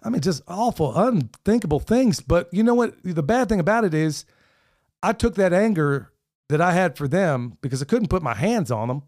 I 0.02 0.10
mean, 0.10 0.22
just 0.22 0.42
awful, 0.48 0.98
unthinkable 0.98 1.80
things. 1.80 2.20
But 2.20 2.50
you 2.52 2.64
know 2.64 2.74
what? 2.74 2.96
The 3.04 3.24
bad 3.24 3.48
thing 3.48 3.60
about 3.60 3.86
it 3.86 3.94
is, 3.94 4.26
I 5.04 5.14
took 5.14 5.36
that 5.36 5.54
anger 5.54 6.12
that 6.50 6.62
I 6.62 6.74
had 6.74 6.98
for 6.98 7.08
them 7.08 7.58
because 7.62 7.82
I 7.82 7.86
couldn't 7.86 8.10
put 8.10 8.24
my 8.24 8.34
hands 8.34 8.72
on 8.72 8.88
them, 8.88 9.04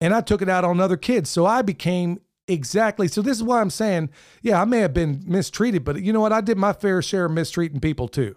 and 0.00 0.14
I 0.14 0.20
took 0.20 0.42
it 0.42 0.48
out 0.48 0.64
on 0.64 0.80
other 0.80 0.96
kids. 0.96 1.30
So 1.30 1.46
I 1.46 1.62
became 1.62 2.20
exactly. 2.46 3.08
So 3.08 3.22
this 3.22 3.36
is 3.36 3.42
why 3.42 3.60
I'm 3.60 3.70
saying, 3.70 4.10
yeah, 4.42 4.60
I 4.60 4.64
may 4.64 4.78
have 4.78 4.94
been 4.94 5.22
mistreated, 5.26 5.84
but 5.84 6.02
you 6.02 6.12
know 6.12 6.20
what? 6.20 6.32
I 6.32 6.40
did 6.40 6.56
my 6.58 6.72
fair 6.72 7.02
share 7.02 7.26
of 7.26 7.32
mistreating 7.32 7.80
people 7.80 8.08
too. 8.08 8.36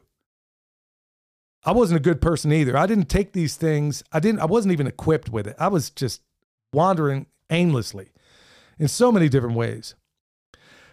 I 1.64 1.72
wasn't 1.74 2.00
a 2.00 2.04
good 2.04 2.22
person 2.22 2.52
either. 2.52 2.76
I 2.76 2.88
didn't 2.88 3.10
take 3.10 3.34
these 3.34 3.56
things. 3.56 4.04
I 4.12 4.20
didn't. 4.20 4.42
I 4.42 4.46
wasn't 4.46 4.72
even 4.72 4.88
equipped 4.88 5.30
with 5.30 5.46
it. 5.48 5.56
I 5.60 5.68
was 5.68 5.92
just 5.92 6.22
wandering 6.74 7.28
aimlessly 7.52 8.10
in 8.80 8.88
so 8.88 9.12
many 9.12 9.30
different 9.30 9.56
ways. 9.56 9.94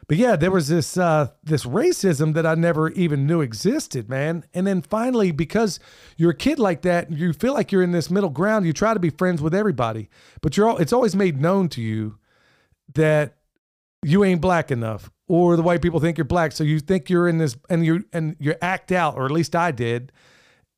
But 0.09 0.17
yeah, 0.17 0.37
there 0.37 0.51
was 0.51 0.69
this 0.69 0.97
uh, 0.97 1.29
this 1.45 1.65
racism 1.65 2.33
that 2.33 2.47
I 2.47 2.55
never 2.55 2.89
even 2.93 3.27
knew 3.27 3.43
existed, 3.43 4.09
man. 4.09 4.45
And 4.55 4.67
then 4.67 4.81
finally, 4.81 5.33
because 5.33 5.79
you're 6.17 6.31
a 6.31 6.37
kid 6.37 6.59
like 6.59 6.81
that, 6.83 7.13
you 7.13 7.35
feel 7.35 7.53
like 7.53 7.71
you're 7.71 7.83
in 7.83 7.93
this 7.93 8.11
middle 8.11 8.31
ground. 8.31 8.65
You 8.65 8.73
try 8.73 8.95
to 8.95 9.01
be 9.01 9.11
friends 9.11 9.43
with 9.43 9.55
everybody, 9.55 10.09
but 10.41 10.57
you're 10.57 10.67
all, 10.67 10.79
it's 10.79 10.95
always 10.95 11.15
made 11.15 11.39
known 11.41 11.69
to 11.71 11.83
you 11.83 12.19
that 12.95 13.37
you 14.03 14.25
ain't 14.25 14.41
black 14.41 14.71
enough, 14.71 15.11
or 15.27 15.57
the 15.57 15.63
white 15.63 15.83
people 15.83 16.01
think 16.01 16.17
you're 16.17 16.25
black, 16.25 16.53
so 16.53 16.65
you 16.65 16.79
think 16.81 17.11
you're 17.11 17.29
in 17.29 17.37
this, 17.37 17.57
and 17.69 17.85
you 17.85 18.05
and 18.13 18.35
you 18.39 18.55
act 18.63 18.93
out, 18.93 19.17
or 19.17 19.27
at 19.27 19.31
least 19.31 19.55
I 19.55 19.73
did, 19.73 20.11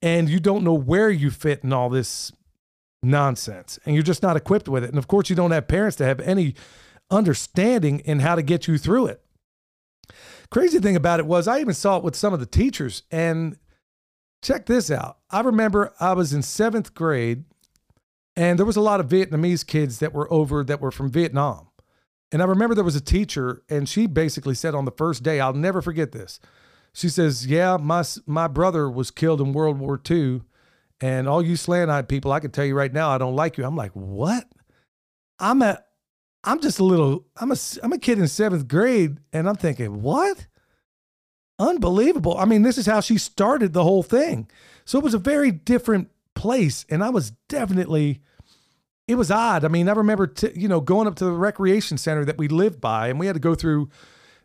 and 0.03 0.29
you 0.29 0.41
don't 0.41 0.65
know 0.65 0.75
where 0.75 1.11
you 1.11 1.31
fit 1.31 1.63
in 1.63 1.73
all 1.73 1.89
this 1.89 2.33
nonsense, 3.03 3.79
and 3.85 3.95
you're 3.95 4.03
just 4.03 4.25
not 4.25 4.37
equipped 4.37 4.69
with 4.69 4.83
it. 4.83 4.91
And 4.91 4.99
of 4.99 5.07
course, 5.07 5.31
you 5.31 5.37
don't 5.37 5.53
have 5.53 5.69
parents 5.69 5.97
to 5.99 6.05
have 6.05 6.19
any 6.19 6.57
understanding 7.11 8.01
in 8.01 8.21
how 8.21 8.35
to 8.35 8.43
get 8.43 8.69
you 8.69 8.79
through 8.79 9.07
it. 9.07 9.23
Crazy 10.51 10.81
thing 10.81 10.97
about 10.97 11.21
it 11.21 11.27
was, 11.27 11.47
I 11.47 11.61
even 11.61 11.75
saw 11.75 11.97
it 11.97 12.05
with 12.05 12.17
some 12.17 12.33
of 12.33 12.41
the 12.41 12.47
teachers. 12.47 13.05
And 13.11 13.57
check 14.43 14.67
this 14.67 14.91
out. 14.91 15.19
I 15.31 15.41
remember 15.41 15.93
I 16.01 16.13
was 16.13 16.33
in 16.33 16.43
seventh 16.43 16.95
grade, 16.95 17.45
and 18.37 18.59
there 18.59 18.67
was 18.67 18.77
a 18.77 18.81
lot 18.81 19.01
of 19.01 19.09
Vietnamese 19.09 19.67
kids 19.67 19.99
that 19.99 20.13
were 20.13 20.33
over 20.33 20.65
that 20.65 20.81
were 20.81 20.91
from 20.91 21.11
Vietnam. 21.11 21.69
And 22.33 22.43
I 22.43 22.47
remember 22.47 22.75
there 22.75 22.85
was 22.85 22.97
a 22.97 23.01
teacher, 23.01 23.63
and 23.69 23.89
she 23.89 24.07
basically 24.07 24.55
said 24.55 24.75
on 24.75 24.85
the 24.85 24.93
first 24.93 25.23
day, 25.23 25.41
I'll 25.41 25.53
never 25.53 25.83
forget 25.83 26.13
this. 26.13 26.41
She 26.93 27.09
says, 27.09 27.47
Yeah, 27.47 27.77
my, 27.77 28.05
my 28.27 28.49
brother 28.49 28.91
was 28.91 29.11
killed 29.11 29.41
in 29.41 29.53
World 29.53 29.79
War 29.79 30.01
II. 30.09 30.43
And 31.03 31.29
all 31.29 31.43
you 31.43 31.57
slant 31.57 31.91
eyed 31.91 32.09
people, 32.09 32.31
I 32.31 32.41
can 32.41 32.51
tell 32.51 32.65
you 32.65 32.75
right 32.75 32.93
now, 32.93 33.11
I 33.11 33.19
don't 33.19 33.37
like 33.37 33.57
you. 33.57 33.65
I'm 33.65 33.77
like, 33.77 33.93
What? 33.93 34.47
I'm 35.39 35.63
at 35.63 35.87
I'm 36.45 36.61
just 36.61 36.79
a 36.79 36.85
little, 36.85 37.27
I'm 37.37 37.53
a, 37.53 37.57
I'm 37.83 37.93
a 37.93 37.99
kid 37.99 38.19
in 38.19 38.27
seventh 38.29 38.67
grade 38.67 39.19
and 39.33 39.49
I'm 39.49 39.57
thinking, 39.57 40.03
what? 40.03 40.47
Unbelievable. 41.59 42.37
I 42.39 42.47
mean, 42.47 42.63
this 42.63 42.79
is 42.79 42.87
how 42.87 43.01
she 43.01 43.19
started 43.19 43.73
the 43.73 43.85
whole 43.85 44.03
thing. 44.03 44.49
So 44.87 44.99
it 44.99 45.05
was 45.05 45.15
a 45.15 45.19
very 45.19 45.51
different 45.51 46.09
place. 46.35 46.87
And 46.89 47.05
I 47.05 47.11
was 47.11 47.33
definitely, 47.49 48.23
it 49.07 49.17
was 49.17 49.31
odd. 49.31 49.65
I 49.65 49.69
mean, 49.69 49.89
I 49.89 49.93
remember, 49.93 50.27
t- 50.27 50.53
you 50.55 50.69
know, 50.69 50.81
going 50.81 51.07
up 51.07 51.17
to 51.17 51.25
the 51.27 51.33
recreation 51.33 51.99
center 51.99 52.25
that 52.25 52.39
we 52.39 52.49
lived 52.49 52.81
by 52.81 53.09
and 53.09 53.21
we 53.21 53.27
had 53.27 53.35
to 53.35 53.41
go 53.41 53.55
through 53.55 53.91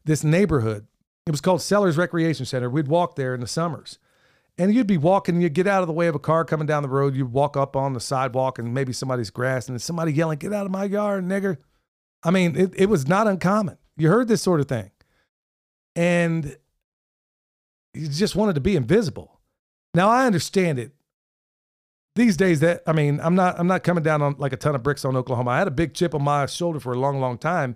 this 0.04 0.24
neighborhood. 0.24 0.88
It 1.26 1.32
was 1.32 1.42
called 1.42 1.62
Sellers 1.62 1.98
Recreation 1.98 2.46
Center. 2.46 2.70
We'd 2.70 2.90
walk 2.90 3.16
there 3.16 3.34
in 3.34 3.40
the 3.40 3.48
summers. 3.48 3.98
And 4.58 4.74
you'd 4.74 4.88
be 4.88 4.98
walking, 4.98 5.42
you'd 5.42 5.54
get 5.54 5.68
out 5.68 5.82
of 5.82 5.88
the 5.88 5.94
way 5.94 6.08
of 6.08 6.16
a 6.16 6.20
car 6.20 6.46
coming 6.46 6.68
down 6.68 6.84
the 6.84 6.90
road. 6.90 7.16
You'd 7.16 7.32
walk 7.32 7.58
up 7.58 7.76
on 7.76 7.94
the 7.94 8.00
sidewalk 8.00 8.60
and 8.60 8.74
maybe 8.74 8.94
somebody's 8.94 9.30
grass 9.30 9.68
and 9.68 9.82
somebody 9.82 10.14
yelling, 10.14 10.38
Get 10.38 10.54
out 10.54 10.66
of 10.66 10.72
my 10.72 10.86
yard, 10.86 11.24
nigger. 11.26 11.58
I 12.26 12.32
mean, 12.32 12.58
it, 12.58 12.74
it 12.76 12.90
was 12.90 13.08
not 13.08 13.28
uncommon. 13.28 13.78
You 13.96 14.10
heard 14.10 14.28
this 14.28 14.42
sort 14.42 14.60
of 14.60 14.68
thing. 14.68 14.92
And 15.96 16.58
you 17.94 18.10
just 18.10 18.36
wanted 18.36 18.56
to 18.56 18.62
be 18.62 18.76
invisible. 18.76 19.40
Now, 19.94 20.10
I 20.10 20.26
understand 20.26 20.80
it. 20.80 20.92
these 22.16 22.38
days 22.38 22.62
that 22.62 22.82
I 22.88 22.94
mean, 22.94 23.20
I'm 23.22 23.36
not 23.36 23.60
I'm 23.60 23.68
not 23.68 23.84
coming 23.84 24.04
down 24.04 24.22
on 24.22 24.36
like 24.38 24.54
a 24.54 24.58
ton 24.58 24.76
of 24.76 24.84
bricks 24.84 25.06
on 25.06 25.16
Oklahoma. 25.16 25.52
I 25.52 25.60
had 25.60 25.68
a 25.68 25.72
big 25.72 25.94
chip 25.94 26.16
on 26.16 26.24
my 26.24 26.46
shoulder 26.46 26.80
for 26.80 26.94
a 26.94 27.00
long, 27.00 27.20
long 27.20 27.38
time. 27.38 27.76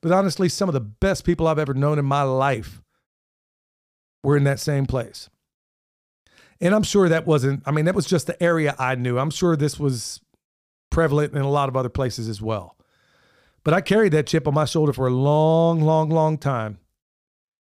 But 0.00 0.12
honestly, 0.12 0.48
some 0.48 0.68
of 0.68 0.72
the 0.72 0.80
best 0.80 1.24
people 1.24 1.46
I've 1.46 1.58
ever 1.58 1.74
known 1.74 1.98
in 1.98 2.06
my 2.06 2.22
life 2.22 2.82
were 4.24 4.36
in 4.36 4.44
that 4.44 4.58
same 4.60 4.86
place. 4.86 5.28
And 6.60 6.74
I'm 6.74 6.82
sure 6.82 7.08
that 7.08 7.26
wasn't, 7.26 7.62
I 7.66 7.70
mean, 7.70 7.86
that 7.86 7.94
was 7.94 8.06
just 8.06 8.26
the 8.26 8.42
area 8.42 8.74
I 8.78 8.94
knew. 8.94 9.18
I'm 9.18 9.30
sure 9.30 9.56
this 9.56 9.78
was 9.78 10.20
prevalent 10.90 11.34
in 11.34 11.42
a 11.42 11.50
lot 11.50 11.68
of 11.68 11.76
other 11.76 11.88
places 11.88 12.28
as 12.28 12.40
well. 12.40 12.76
But 13.62 13.74
I 13.74 13.80
carried 13.80 14.12
that 14.12 14.26
chip 14.26 14.48
on 14.48 14.54
my 14.54 14.64
shoulder 14.64 14.92
for 14.92 15.06
a 15.06 15.14
long, 15.14 15.80
long, 15.80 16.10
long 16.10 16.38
time. 16.38 16.78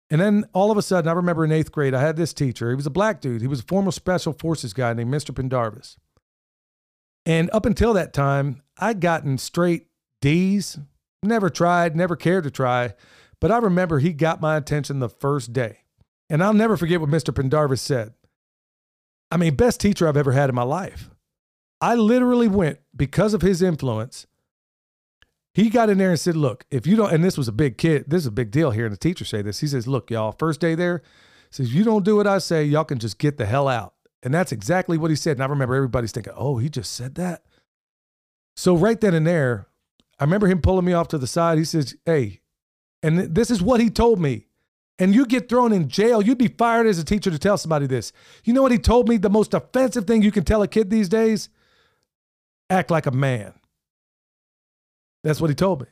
And 0.10 0.22
then 0.22 0.46
all 0.54 0.72
of 0.72 0.78
a 0.78 0.82
sudden, 0.82 1.10
I 1.10 1.14
remember 1.14 1.44
in 1.44 1.52
eighth 1.52 1.72
grade, 1.72 1.94
I 1.94 2.02
had 2.02 2.16
this 2.16 2.34
teacher. 2.34 2.70
He 2.70 2.76
was 2.76 2.86
a 2.86 2.92
black 2.92 3.20
dude. 3.20 3.42
He 3.42 3.48
was 3.48 3.60
a 3.60 3.64
former 3.64 3.92
special 3.92 4.34
forces 4.34 4.74
guy 4.74 4.94
named 4.94 5.14
Mr. 5.14 5.36
Pendarvis. 5.36 5.98
And 7.26 7.50
up 7.52 7.66
until 7.66 7.94
that 7.94 8.14
time, 8.14 8.62
I'd 8.78 9.02
gotten 9.02 9.38
straight 9.38 9.88
D's, 10.22 10.80
never 11.22 11.50
tried, 11.50 11.96
never 11.96 12.16
cared 12.16 12.46
to 12.46 12.52
try. 12.52 12.94
But 13.42 13.52
I 13.52 13.58
remember 13.58 14.00
he 14.00 14.14
got 14.14 14.40
my 14.40 14.56
attention 14.56 15.00
the 15.00 15.10
first 15.10 15.52
day. 15.52 15.80
And 16.30 16.44
I'll 16.44 16.54
never 16.54 16.78
forget 16.78 17.02
what 17.02 17.10
Mr. 17.10 17.36
Pendarvis 17.36 17.82
said. 17.82 18.14
I 19.30 19.38
mean, 19.38 19.56
best 19.56 19.82
teacher 19.82 20.08
I've 20.08 20.18
ever 20.18 20.32
had 20.32 20.50
in 20.50 20.56
my 20.56 20.64
life. 20.64 21.10
I 21.82 21.96
literally 21.96 22.48
went 22.48 22.80
because 22.96 23.34
of 23.34 23.42
his 23.42 23.62
influence. 23.62 24.26
He 25.58 25.72
got 25.72 25.90
in 25.90 25.98
there 25.98 26.12
and 26.12 26.20
said, 26.20 26.36
Look, 26.36 26.66
if 26.70 26.86
you 26.86 26.96
don't, 26.96 27.12
and 27.12 27.24
this 27.24 27.36
was 27.36 27.48
a 27.48 27.52
big 27.52 27.80
kid, 27.80 28.06
this 28.08 28.22
is 28.22 28.28
a 28.28 28.32
big 28.32 28.52
deal 28.52 28.70
here. 28.70 28.82
hearing 28.82 28.92
the 28.92 28.98
teacher 28.98 29.26
say 29.26 29.42
this. 29.42 29.60
He 29.60 29.66
says, 29.66 29.88
Look, 29.88 30.12
y'all, 30.12 30.32
first 30.32 30.62
day 30.62 30.76
there, 30.76 31.02
says, 31.50 31.74
You 31.74 31.84
don't 31.84 32.06
do 32.06 32.16
what 32.16 32.28
I 32.28 32.38
say, 32.38 32.64
y'all 32.64 32.84
can 32.84 33.00
just 33.00 33.18
get 33.18 33.40
the 33.40 33.48
hell 33.48 33.68
out. 33.68 33.96
And 34.22 34.32
that's 34.32 34.52
exactly 34.52 35.00
what 35.00 35.10
he 35.10 35.16
said. 35.16 35.38
And 35.38 35.44
I 35.44 35.48
remember 35.48 35.74
everybody's 35.74 36.12
thinking, 36.12 36.34
oh, 36.36 36.58
he 36.58 36.70
just 36.70 36.94
said 36.94 37.16
that. 37.16 37.42
So 38.56 38.78
right 38.78 39.02
then 39.02 39.16
and 39.16 39.26
there, 39.26 39.66
I 40.20 40.26
remember 40.26 40.46
him 40.46 40.62
pulling 40.62 40.86
me 40.86 40.94
off 40.94 41.08
to 41.08 41.18
the 41.18 41.26
side. 41.26 41.58
He 41.58 41.66
says, 41.66 41.96
hey, 42.06 42.42
and 43.02 43.18
this 43.18 43.50
is 43.50 43.60
what 43.60 43.80
he 43.80 43.90
told 43.90 44.20
me. 44.20 44.46
And 45.00 45.16
you 45.16 45.26
get 45.26 45.50
thrown 45.50 45.74
in 45.74 45.90
jail. 45.90 46.22
You'd 46.22 46.38
be 46.38 46.50
fired 46.50 46.86
as 46.86 47.00
a 47.00 47.04
teacher 47.04 47.32
to 47.32 47.40
tell 47.40 47.58
somebody 47.58 47.88
this. 47.88 48.12
You 48.44 48.54
know 48.54 48.62
what 48.62 48.72
he 48.72 48.78
told 48.78 49.10
me? 49.10 49.18
The 49.18 49.30
most 49.30 49.56
offensive 49.56 50.06
thing 50.06 50.22
you 50.22 50.32
can 50.32 50.44
tell 50.44 50.62
a 50.62 50.68
kid 50.68 50.92
these 50.92 51.10
days? 51.10 51.50
Act 52.70 52.92
like 52.92 53.08
a 53.08 53.12
man. 53.12 53.54
That's 55.28 55.42
what 55.42 55.50
he 55.50 55.56
told 55.56 55.82
me. 55.82 55.88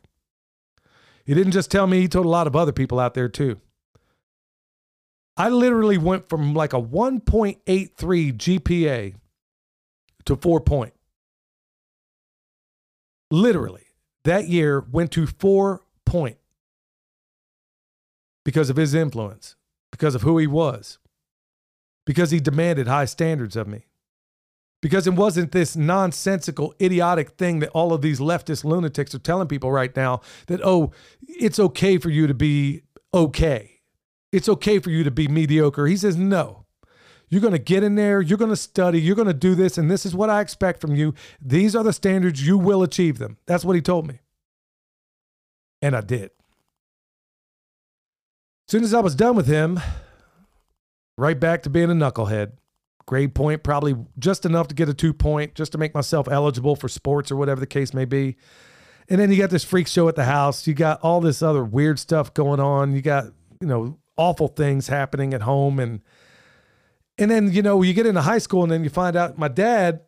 He 1.26 1.34
didn't 1.34 1.52
just 1.52 1.70
tell 1.70 1.88
me, 1.88 2.00
he 2.00 2.08
told 2.08 2.26
a 2.26 2.30
lot 2.30 2.48
of 2.48 2.56
other 2.56 2.72
people 2.72 3.02
out 3.02 3.16
there 3.16 3.28
too. 3.28 3.60
I 5.36 5.50
literally 5.50 5.98
went 5.98 6.30
from 6.30 6.54
like 6.54 6.72
a 6.72 6.82
1.83 6.82 7.58
GPA 7.98 9.16
to 10.24 10.36
four 10.38 10.62
point. 10.62 10.94
Literally, 13.30 13.88
that 14.24 14.48
year 14.48 14.80
went 14.80 15.12
to 15.12 15.28
four 15.28 15.82
point 16.06 16.38
because 18.46 18.70
of 18.70 18.78
his 18.78 18.94
influence, 18.94 19.58
because 19.92 20.16
of 20.16 20.22
who 20.22 20.38
he 20.38 20.48
was, 20.48 20.98
because 22.06 22.32
he 22.32 22.40
demanded 22.40 22.88
high 22.88 23.04
standards 23.04 23.58
of 23.58 23.68
me. 23.68 23.84
Because 24.86 25.08
it 25.08 25.16
wasn't 25.16 25.52
this 25.52 25.76
nonsensical, 25.76 26.76
idiotic 26.80 27.32
thing 27.32 27.58
that 27.60 27.70
all 27.70 27.92
of 27.92 28.04
these 28.04 28.20
leftist 28.20 28.64
lunatics 28.64 29.16
are 29.16 29.20
telling 29.20 29.48
people 29.48 29.72
right 29.72 29.96
now 29.96 30.22
that, 30.46 30.62
oh, 30.64 30.92
it's 31.28 31.60
okay 31.60 31.98
for 31.98 32.12
you 32.12 32.28
to 32.28 32.36
be 32.36 32.84
okay 33.12 33.76
it's 34.36 34.50
okay 34.50 34.80
for 34.80 34.90
you 34.90 35.06
to 35.06 35.12
be 35.12 35.30
mediocre. 35.30 35.88
He 35.88 35.96
says, 35.96 36.18
no. 36.18 36.66
You're 37.30 37.42
going 37.42 37.54
to 37.54 37.60
get 37.60 37.84
in 37.84 37.96
there, 37.96 38.22
you're 38.22 38.38
going 38.38 38.52
to 38.52 38.58
study, 38.58 39.00
you're 39.02 39.16
going 39.16 39.30
to 39.30 39.34
do 39.34 39.56
this, 39.56 39.78
and 39.78 39.90
this 39.90 40.06
is 40.06 40.14
what 40.14 40.30
I 40.30 40.42
expect 40.42 40.82
from 40.82 40.94
you. 40.94 41.14
These 41.42 41.76
are 41.76 41.84
the 41.84 41.94
standards, 41.94 42.46
you 42.46 42.58
will 42.58 42.84
achieve 42.84 43.18
them. 43.18 43.38
That's 43.48 43.64
what 43.64 43.76
he 43.76 43.82
told 43.82 44.08
me. 44.08 44.20
And 45.82 45.96
I 45.96 46.02
did. 46.02 46.32
As 48.68 48.72
soon 48.72 48.84
as 48.84 48.94
I 48.94 49.00
was 49.00 49.16
done 49.16 49.36
with 49.36 49.48
him, 49.48 49.80
right 51.18 51.40
back 51.40 51.64
to 51.64 51.70
being 51.70 51.90
a 51.90 51.94
knucklehead. 51.94 52.52
Grade 53.06 53.36
point, 53.36 53.64
probably 53.64 53.96
just 54.18 54.46
enough 54.46 54.68
to 54.70 54.76
get 54.76 54.90
a 54.90 54.94
two 54.94 55.14
point, 55.14 55.54
just 55.56 55.72
to 55.74 55.78
make 55.78 55.94
myself 55.94 56.28
eligible 56.28 56.76
for 56.76 56.88
sports 56.88 57.32
or 57.32 57.36
whatever 57.36 57.60
the 57.60 57.68
case 57.68 57.94
may 57.94 58.06
be. 58.06 58.38
And 59.08 59.20
then 59.20 59.32
you 59.32 59.38
got 59.38 59.52
this 59.52 59.64
freak 59.64 59.88
show 59.88 60.08
at 60.08 60.16
the 60.16 60.26
house. 60.26 60.66
You 60.66 60.74
got 60.74 61.00
all 61.02 61.22
this 61.22 61.44
other 61.44 61.64
weird 61.64 62.00
stuff 62.00 62.34
going 62.34 62.60
on. 62.60 62.96
You 62.96 63.04
got, 63.04 63.26
you 63.62 63.68
know, 63.68 64.00
awful 64.18 64.48
things 64.48 64.88
happening 64.88 65.34
at 65.34 65.42
home 65.42 65.80
and 65.80 66.02
and 67.18 67.30
then 67.32 67.52
you 67.52 67.62
know 67.62 67.82
you 67.82 67.94
get 67.94 68.06
into 68.06 68.22
high 68.22 68.38
school 68.38 68.64
and 68.64 68.72
then 68.72 68.84
you 68.84 68.90
find 68.90 69.16
out 69.16 69.38
my 69.38 69.48
dad 69.48 70.02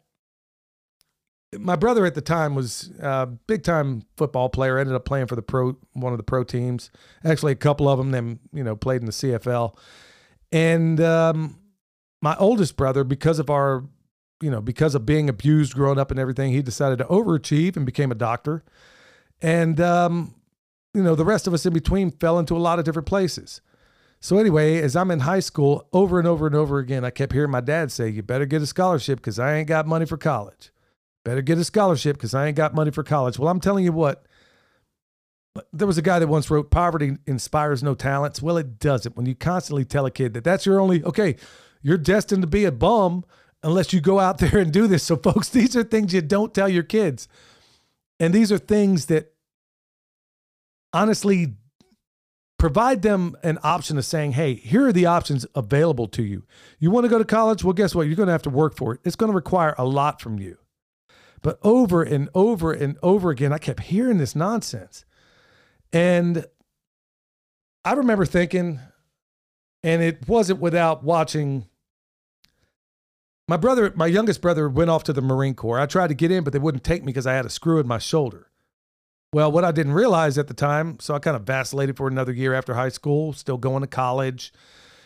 my 1.57 1.75
brother 1.75 2.05
at 2.05 2.15
the 2.15 2.21
time 2.21 2.55
was 2.55 2.91
a 2.99 3.25
big 3.25 3.63
time 3.63 4.03
football 4.15 4.49
player 4.49 4.77
ended 4.77 4.95
up 4.95 5.05
playing 5.05 5.27
for 5.27 5.35
the 5.35 5.41
pro 5.41 5.77
one 5.93 6.13
of 6.13 6.17
the 6.17 6.23
pro 6.23 6.43
teams 6.43 6.89
actually 7.23 7.51
a 7.51 7.55
couple 7.55 7.87
of 7.89 7.97
them 7.97 8.11
then 8.11 8.39
you 8.53 8.63
know 8.63 8.75
played 8.75 9.01
in 9.01 9.05
the 9.05 9.11
cfl 9.11 9.77
and 10.51 11.01
um, 11.01 11.59
my 12.21 12.35
oldest 12.37 12.75
brother 12.75 13.03
because 13.03 13.39
of 13.39 13.49
our 13.49 13.83
you 14.41 14.51
know 14.51 14.61
because 14.61 14.95
of 14.95 15.05
being 15.05 15.29
abused 15.29 15.73
growing 15.73 15.99
up 15.99 16.11
and 16.11 16.19
everything 16.19 16.51
he 16.51 16.61
decided 16.61 16.97
to 16.97 17.05
overachieve 17.05 17.75
and 17.75 17.85
became 17.85 18.11
a 18.11 18.15
doctor 18.15 18.63
and 19.41 19.79
um, 19.81 20.35
you 20.93 21.03
know 21.03 21.15
the 21.15 21.25
rest 21.25 21.47
of 21.47 21.53
us 21.53 21.65
in 21.65 21.73
between 21.73 22.11
fell 22.11 22.39
into 22.39 22.55
a 22.55 22.59
lot 22.59 22.79
of 22.79 22.85
different 22.85 23.07
places 23.07 23.61
so 24.19 24.37
anyway, 24.37 24.81
as 24.81 24.95
I'm 24.95 25.11
in 25.11 25.19
high 25.19 25.39
school, 25.39 25.87
over 25.93 26.17
and 26.17 26.27
over 26.27 26.47
and 26.47 26.55
over 26.55 26.79
again, 26.79 27.05
I 27.05 27.11
kept 27.11 27.33
hearing 27.33 27.51
my 27.51 27.61
dad 27.61 27.91
say, 27.91 28.09
"You 28.09 28.23
better 28.23 28.45
get 28.45 28.61
a 28.61 28.65
scholarship 28.65 29.19
because 29.19 29.37
I 29.37 29.55
ain't 29.55 29.67
got 29.67 29.85
money 29.85 30.05
for 30.05 30.17
college. 30.17 30.71
Better 31.23 31.41
get 31.41 31.57
a 31.57 31.63
scholarship 31.63 32.17
because 32.17 32.33
I 32.33 32.47
ain't 32.47 32.57
got 32.57 32.73
money 32.73 32.91
for 32.91 33.03
college." 33.03 33.37
Well, 33.37 33.49
I'm 33.49 33.59
telling 33.59 33.85
you 33.85 33.91
what. 33.91 34.25
There 35.73 35.87
was 35.87 35.97
a 35.97 36.03
guy 36.03 36.19
that 36.19 36.27
once 36.27 36.51
wrote, 36.51 36.69
"Poverty 36.69 37.17
inspires 37.25 37.81
no 37.81 37.95
talents." 37.95 38.41
Well, 38.41 38.57
it 38.57 38.79
doesn't. 38.79 39.15
When 39.15 39.25
you 39.25 39.35
constantly 39.35 39.85
tell 39.85 40.05
a 40.05 40.11
kid 40.11 40.33
that 40.33 40.43
that's 40.43 40.65
your 40.65 40.79
only 40.79 41.03
okay, 41.03 41.35
you're 41.87 41.97
destined 41.97 42.41
to 42.41 42.47
be 42.47 42.65
a 42.65 42.71
bum 42.71 43.23
unless 43.63 43.93
you 43.93 44.01
go 44.01 44.19
out 44.19 44.37
there 44.39 44.57
and 44.57 44.73
do 44.73 44.87
this. 44.87 45.03
So, 45.03 45.15
folks, 45.15 45.47
these 45.47 45.73
are 45.77 45.83
things 45.83 46.13
you 46.13 46.21
don't 46.21 46.53
tell 46.53 46.67
your 46.67 46.83
kids, 46.83 47.29
and 48.19 48.33
these 48.33 48.51
are 48.51 48.57
things 48.57 49.05
that 49.05 49.33
honestly 50.91 51.55
provide 52.59 53.03
them 53.03 53.37
an 53.41 53.57
option 53.63 53.97
of 53.97 54.03
saying, 54.03 54.33
hey, 54.33 54.55
here 54.55 54.87
are 54.87 54.91
the 54.91 55.05
options 55.05 55.45
available 55.55 56.07
to 56.09 56.23
you. 56.23 56.43
You 56.77 56.91
want 56.91 57.05
to 57.05 57.09
go 57.09 57.19
to 57.19 57.25
college? 57.25 57.63
Well, 57.63 57.73
guess 57.73 57.95
what? 57.95 58.07
You're 58.07 58.15
going 58.15 58.27
to 58.27 58.33
have 58.33 58.41
to 58.43 58.49
work 58.49 58.75
for 58.75 58.95
it. 58.95 58.99
It's 59.05 59.15
going 59.15 59.31
to 59.31 59.35
require 59.35 59.75
a 59.77 59.85
lot 59.85 60.19
from 60.19 60.39
you. 60.39 60.57
But 61.41 61.59
over 61.61 62.01
and 62.03 62.29
over 62.33 62.73
and 62.73 62.97
over 63.01 63.29
again, 63.29 63.53
I 63.53 63.59
kept 63.59 63.81
hearing 63.81 64.17
this 64.17 64.35
nonsense. 64.35 65.05
And 65.93 66.45
I 67.85 67.93
remember 67.93 68.25
thinking, 68.25 68.79
and 69.83 70.01
it 70.01 70.27
wasn't 70.27 70.59
without 70.59 71.03
watching. 71.03 71.67
My 73.49 73.55
brother, 73.55 73.93
my 73.95 74.07
youngest 74.07 74.41
brother, 74.41 74.67
went 74.67 74.89
off 74.89 75.03
to 75.05 75.13
the 75.13 75.21
Marine 75.21 75.53
Corps. 75.53 75.79
I 75.79 75.85
tried 75.85 76.07
to 76.07 76.13
get 76.13 76.31
in, 76.31 76.43
but 76.43 76.51
they 76.51 76.59
wouldn't 76.59 76.83
take 76.83 77.03
me 77.03 77.07
because 77.07 77.25
I 77.25 77.33
had 77.33 77.45
a 77.45 77.49
screw 77.49 77.79
in 77.79 77.87
my 77.87 77.97
shoulder. 77.97 78.51
Well, 79.31 79.51
what 79.51 79.63
I 79.63 79.71
didn't 79.71 79.93
realize 79.93 80.37
at 80.37 80.47
the 80.47 80.53
time, 80.53 80.99
so 80.99 81.13
I 81.13 81.19
kind 81.19 81.35
of 81.35 81.43
vacillated 81.43 81.95
for 81.95 82.07
another 82.07 82.33
year 82.33 82.53
after 82.53 82.73
high 82.73 82.89
school, 82.89 83.31
still 83.31 83.57
going 83.57 83.81
to 83.81 83.87
college, 83.87 84.51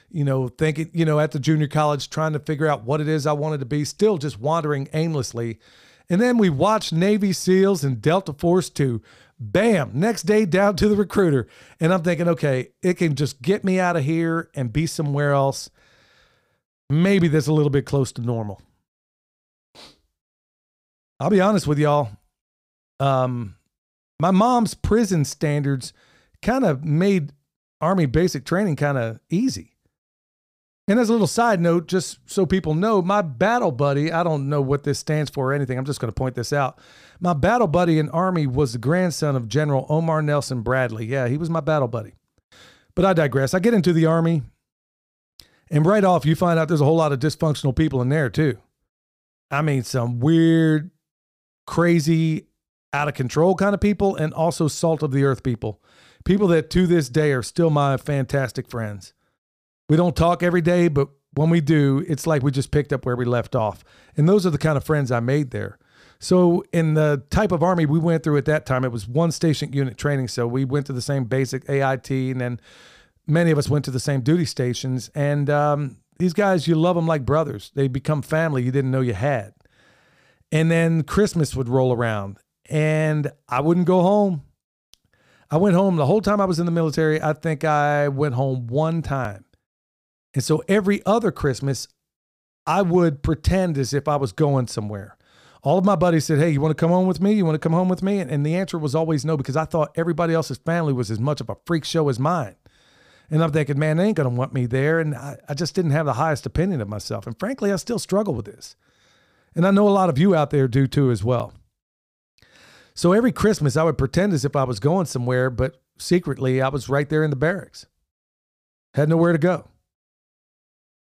you 0.10 0.24
know, 0.24 0.48
thinking, 0.48 0.90
you 0.92 1.06
know, 1.06 1.20
at 1.20 1.32
the 1.32 1.40
junior 1.40 1.68
college, 1.68 2.10
trying 2.10 2.34
to 2.34 2.40
figure 2.40 2.68
out 2.68 2.84
what 2.84 3.00
it 3.00 3.08
is 3.08 3.28
I 3.28 3.34
wanted 3.34 3.60
to 3.60 3.66
be, 3.66 3.86
still 3.86 4.18
just 4.18 4.40
wandering 4.40 4.90
aimlessly. 4.94 5.60
And 6.10 6.20
then 6.20 6.38
we 6.38 6.50
watched 6.50 6.92
Navy 6.92 7.34
SEALs 7.34 7.84
and 7.84 8.02
Delta 8.02 8.34
Force 8.34 8.70
2. 8.70 9.02
Bam, 9.40 9.92
next 9.94 10.24
day 10.24 10.46
down 10.46 10.76
to 10.78 10.88
the 10.88 10.96
recruiter. 10.96 11.48
And 11.80 11.94
I'm 11.94 12.04
thinking, 12.04 12.28
okay, 12.28 12.70
it 12.82 12.96
can 12.96 13.16
just 13.16 13.42
get 13.42 13.64
me 13.64 13.80
out 13.80 13.96
of 13.96 14.04
here 14.04 14.50
and 14.54 14.74
be 14.74 14.86
somewhere 14.86 15.32
else. 15.32 15.70
Maybe 16.92 17.28
that's 17.30 17.48
a 17.48 17.54
little 17.54 17.70
bit 17.70 17.86
close 17.86 18.12
to 18.14 18.22
normal. 18.22 18.62
I'll 21.20 21.30
be 21.30 21.40
honest 21.40 21.68
with 21.68 21.80
y'all. 21.80 22.10
Um, 23.00 23.56
my 24.20 24.32
mom's 24.32 24.74
prison 24.74 25.24
standards 25.24 25.94
kind 26.42 26.66
of 26.66 26.84
made 26.84 27.32
Army 27.80 28.06
basic 28.08 28.46
training 28.46 28.76
kind 28.76 28.98
of 28.98 29.20
easy. 29.30 29.76
And 30.88 31.00
as 31.00 31.08
a 31.08 31.14
little 31.14 31.28
side 31.28 31.62
note, 31.62 31.88
just 31.88 32.20
so 32.26 32.46
people 32.46 32.74
know, 32.74 33.02
my 33.02 33.22
battle 33.22 33.72
buddy, 33.72 34.12
I 34.12 34.24
don't 34.24 34.50
know 34.50 34.62
what 34.62 34.84
this 34.84 35.00
stands 35.00 35.32
for 35.32 35.52
or 35.52 35.54
anything. 35.54 35.78
I'm 35.78 35.86
just 35.86 36.02
going 36.02 36.12
to 36.12 36.20
point 36.20 36.36
this 36.36 36.52
out. 36.52 36.80
My 37.22 37.34
battle 37.34 37.68
buddy 37.68 38.00
in 38.00 38.10
Army 38.10 38.48
was 38.48 38.74
the 38.74 38.80
grandson 38.80 39.36
of 39.38 39.48
General 39.48 39.86
Omar 39.88 40.22
Nelson 40.22 40.62
Bradley. 40.62 41.06
Yeah, 41.06 41.30
he 41.30 41.38
was 41.38 41.50
my 41.50 41.62
battle 41.62 41.88
buddy. 41.88 42.16
But 42.96 43.06
I 43.06 43.14
digress. 43.14 43.54
I 43.54 43.60
get 43.60 43.74
into 43.74 43.94
the 43.94 44.08
Army, 44.08 44.44
and 45.72 45.86
right 45.86 46.04
off, 46.04 46.26
you 46.26 46.36
find 46.36 46.60
out 46.60 46.68
there's 46.68 46.82
a 46.82 46.86
whole 46.86 46.98
lot 46.98 47.12
of 47.12 47.20
dysfunctional 47.20 47.76
people 47.76 48.02
in 48.02 48.10
there, 48.10 48.30
too. 48.30 48.58
I 49.50 49.62
mean, 49.64 49.84
some 49.84 50.20
weird, 50.20 50.92
crazy, 51.66 52.48
out 52.94 53.08
of 53.08 53.14
control 53.14 53.56
kind 53.56 53.74
of 53.74 53.82
people 53.82 54.16
and 54.16 54.34
also 54.34 54.68
salt 54.68 55.02
of 55.02 55.12
the 55.12 55.24
earth 55.24 55.44
people. 55.44 55.82
People 56.26 56.48
that 56.50 56.70
to 56.72 56.86
this 56.86 57.10
day 57.10 57.32
are 57.32 57.42
still 57.42 57.70
my 57.70 57.98
fantastic 57.98 58.70
friends. 58.70 59.14
We 59.90 59.98
don't 59.98 60.16
talk 60.16 60.44
every 60.44 60.62
day, 60.62 60.88
but 60.88 61.10
when 61.34 61.50
we 61.50 61.62
do, 61.62 62.06
it's 62.08 62.28
like 62.28 62.44
we 62.44 62.52
just 62.52 62.72
picked 62.72 62.94
up 62.94 63.06
where 63.06 63.16
we 63.16 63.26
left 63.26 63.56
off. 63.56 63.84
And 64.18 64.28
those 64.28 64.46
are 64.46 64.50
the 64.50 64.58
kind 64.58 64.78
of 64.78 64.84
friends 64.84 65.12
I 65.12 65.20
made 65.22 65.52
there. 65.52 65.80
So, 66.20 66.64
in 66.72 66.94
the 66.94 67.24
type 67.32 67.52
of 67.52 67.64
army 67.64 67.88
we 67.88 67.98
went 67.98 68.24
through 68.24 68.38
at 68.38 68.46
that 68.46 68.68
time, 68.68 68.86
it 68.86 68.92
was 68.92 69.08
one 69.08 69.32
station 69.32 69.74
unit 69.74 69.98
training. 69.98 70.28
So, 70.28 70.46
we 70.46 70.66
went 70.66 70.86
to 70.86 70.94
the 70.94 71.02
same 71.02 71.24
basic 71.24 71.68
AIT, 71.68 72.12
and 72.12 72.40
then 72.40 72.60
many 73.28 73.52
of 73.52 73.58
us 73.58 73.70
went 73.70 73.86
to 73.86 73.92
the 73.92 74.00
same 74.00 74.22
duty 74.22 74.46
stations. 74.46 75.10
And 75.16 75.50
um, 75.50 75.98
these 76.20 76.34
guys, 76.34 76.68
you 76.68 76.76
love 76.76 76.96
them 76.96 77.08
like 77.08 77.26
brothers. 77.26 77.72
They 77.76 77.88
become 77.88 78.22
family 78.22 78.64
you 78.64 78.72
didn't 78.72 78.92
know 78.92 79.02
you 79.02 79.14
had. 79.14 79.54
And 80.52 80.70
then 80.70 81.04
Christmas 81.04 81.56
would 81.56 81.70
roll 81.70 81.94
around, 81.94 82.38
and 82.70 83.32
I 83.48 83.62
wouldn't 83.62 83.88
go 83.88 84.02
home. 84.02 84.42
I 85.50 85.56
went 85.58 85.76
home 85.76 85.96
the 85.96 86.06
whole 86.06 86.22
time 86.22 86.42
I 86.42 86.46
was 86.46 86.60
in 86.60 86.66
the 86.66 86.74
military. 86.74 87.22
I 87.22 87.34
think 87.34 87.64
I 87.64 88.10
went 88.10 88.36
home 88.36 88.68
one 88.68 89.02
time. 89.02 89.46
And 90.34 90.44
so 90.44 90.62
every 90.68 91.02
other 91.06 91.32
Christmas, 91.32 91.88
I 92.66 92.82
would 92.82 93.24
pretend 93.24 93.78
as 93.78 93.94
if 93.94 94.10
I 94.10 94.18
was 94.18 94.34
going 94.34 94.68
somewhere 94.68 95.18
all 95.64 95.78
of 95.78 95.86
my 95.86 95.96
buddies 95.96 96.26
said, 96.26 96.40
Hey, 96.40 96.50
you 96.50 96.62
want 96.62 96.72
to 96.72 96.80
come 96.80 96.92
home 96.92 97.08
with 97.08 97.22
me? 97.22 97.34
You 97.34 97.46
want 97.46 97.56
to 97.56 97.60
come 97.60 97.74
home 97.74 97.90
with 97.90 98.02
me? 98.02 98.20
And, 98.20 98.32
and 98.32 98.46
the 98.46 98.56
answer 98.56 98.78
was 98.78 98.96
always 98.96 99.24
no, 99.24 99.38
because 99.38 99.56
I 99.56 99.66
thought 99.66 99.92
everybody 99.96 100.34
else's 100.34 100.58
family 100.58 100.94
was 100.94 101.12
as 101.12 101.20
much 101.20 101.42
of 101.42 101.50
a 101.50 101.56
freak 101.66 101.86
show 101.86 102.10
as 102.10 102.20
mine. 102.20 102.56
And 103.32 103.42
I'm 103.42 103.52
thinking, 103.52 103.80
man, 103.80 103.96
they 103.96 104.08
ain't 104.08 104.18
going 104.18 104.30
to 104.30 104.36
want 104.36 104.54
me 104.54 104.66
there. 104.66 105.00
And 105.00 105.16
I, 105.16 105.38
I 105.48 105.54
just 105.54 105.74
didn't 105.74 105.92
have 105.92 106.06
the 106.06 106.14
highest 106.14 106.46
opinion 106.46 106.82
of 106.82 106.90
myself. 106.90 107.26
And 107.26 107.40
frankly, 107.40 107.72
I 107.72 107.78
still 107.78 107.98
struggle 107.98 108.36
with 108.36 108.46
this. 108.46 108.76
And 109.56 109.66
I 109.66 109.72
know 109.72 109.88
a 109.88 109.90
lot 109.90 110.10
of 110.10 110.18
you 110.18 110.36
out 110.36 110.50
there 110.50 110.68
do 110.68 110.86
too 110.86 111.12
as 111.12 111.24
well. 111.24 111.54
So 112.94 113.14
every 113.14 113.32
Christmas, 113.32 113.78
I 113.78 113.84
would 113.84 113.98
pretend 113.98 114.34
as 114.34 114.44
if 114.44 114.56
I 114.56 114.66
was 114.66 114.82
going 114.82 115.06
somewhere, 115.06 115.50
but 115.50 115.82
secretly, 115.98 116.62
I 116.62 116.68
was 116.68 116.90
right 116.90 117.10
there 117.10 117.24
in 117.24 117.30
the 117.30 117.38
barracks. 117.38 117.86
Had 118.96 119.08
nowhere 119.08 119.32
to 119.32 119.38
go. 119.38 119.70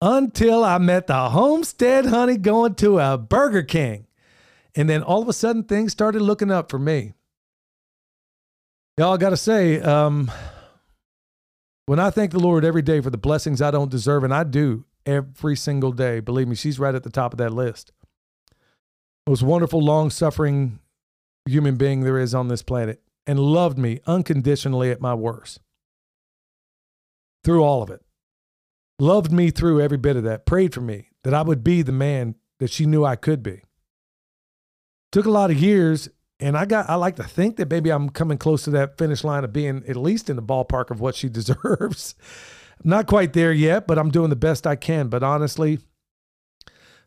Until 0.01 0.63
I 0.63 0.80
met 0.80 1.05
the 1.05 1.30
homestead 1.30 2.07
honey 2.07 2.38
going 2.38 2.73
to 2.76 2.99
a 2.99 3.19
Burger 3.19 3.63
King. 3.63 4.07
And 4.73 4.89
then 4.89 5.03
all 5.03 5.21
of 5.21 5.30
a 5.30 5.34
sudden, 5.34 5.63
things 5.63 5.91
started 5.91 6.21
looking 6.21 6.51
up 6.51 6.71
for 6.71 6.80
me. 6.80 7.13
Y'all, 8.97 9.17
got 9.17 9.30
to 9.30 9.38
say, 9.38 9.80
um, 9.80 10.32
when 11.86 11.99
I 11.99 12.09
thank 12.09 12.31
the 12.31 12.39
Lord 12.39 12.65
every 12.65 12.81
day 12.81 13.01
for 13.01 13.09
the 13.09 13.17
blessings 13.17 13.61
I 13.61 13.71
don't 13.71 13.91
deserve, 13.91 14.23
and 14.23 14.33
I 14.33 14.43
do 14.43 14.86
every 15.05 15.55
single 15.55 15.91
day, 15.91 16.19
believe 16.19 16.47
me, 16.47 16.55
she's 16.55 16.79
right 16.79 16.95
at 16.95 17.03
the 17.03 17.09
top 17.09 17.33
of 17.33 17.38
that 17.38 17.53
list. 17.53 17.91
Most 19.27 19.43
wonderful, 19.43 19.81
long 19.81 20.09
suffering 20.09 20.79
human 21.45 21.75
being 21.75 22.01
there 22.01 22.17
is 22.17 22.33
on 22.33 22.47
this 22.47 22.63
planet, 22.63 23.01
and 23.27 23.39
loved 23.39 23.77
me 23.77 23.99
unconditionally 24.07 24.91
at 24.91 25.01
my 25.01 25.13
worst. 25.13 25.59
Through 27.43 27.63
all 27.63 27.83
of 27.83 27.89
it. 27.89 28.01
Loved 28.97 29.31
me 29.31 29.51
through 29.51 29.81
every 29.81 29.97
bit 29.97 30.15
of 30.15 30.23
that, 30.23 30.45
prayed 30.45 30.73
for 30.73 30.81
me 30.81 31.09
that 31.23 31.33
I 31.33 31.41
would 31.41 31.63
be 31.63 31.81
the 31.81 31.91
man 31.91 32.36
that 32.59 32.71
she 32.71 32.86
knew 32.86 33.03
I 33.03 33.15
could 33.15 33.43
be. 33.43 33.61
Took 35.11 35.25
a 35.25 35.31
lot 35.31 35.51
of 35.51 35.59
years, 35.59 36.09
and 36.39 36.57
I 36.57 36.65
got 36.65 36.89
I 36.89 36.95
like 36.95 37.15
to 37.17 37.23
think 37.23 37.57
that 37.57 37.69
maybe 37.69 37.89
I'm 37.89 38.09
coming 38.09 38.38
close 38.38 38.63
to 38.63 38.69
that 38.71 38.97
finish 38.97 39.23
line 39.23 39.43
of 39.43 39.53
being 39.53 39.83
at 39.88 39.95
least 39.95 40.29
in 40.29 40.36
the 40.36 40.43
ballpark 40.43 40.91
of 40.91 40.99
what 40.99 41.15
she 41.15 41.29
deserves. 41.39 42.15
not 42.83 43.07
quite 43.07 43.33
there 43.33 43.53
yet, 43.53 43.88
but 43.88 43.97
I'm 43.97 44.11
doing 44.11 44.29
the 44.29 44.36
best 44.36 44.67
I 44.67 44.75
can. 44.75 45.07
But 45.07 45.23
honestly, 45.23 45.79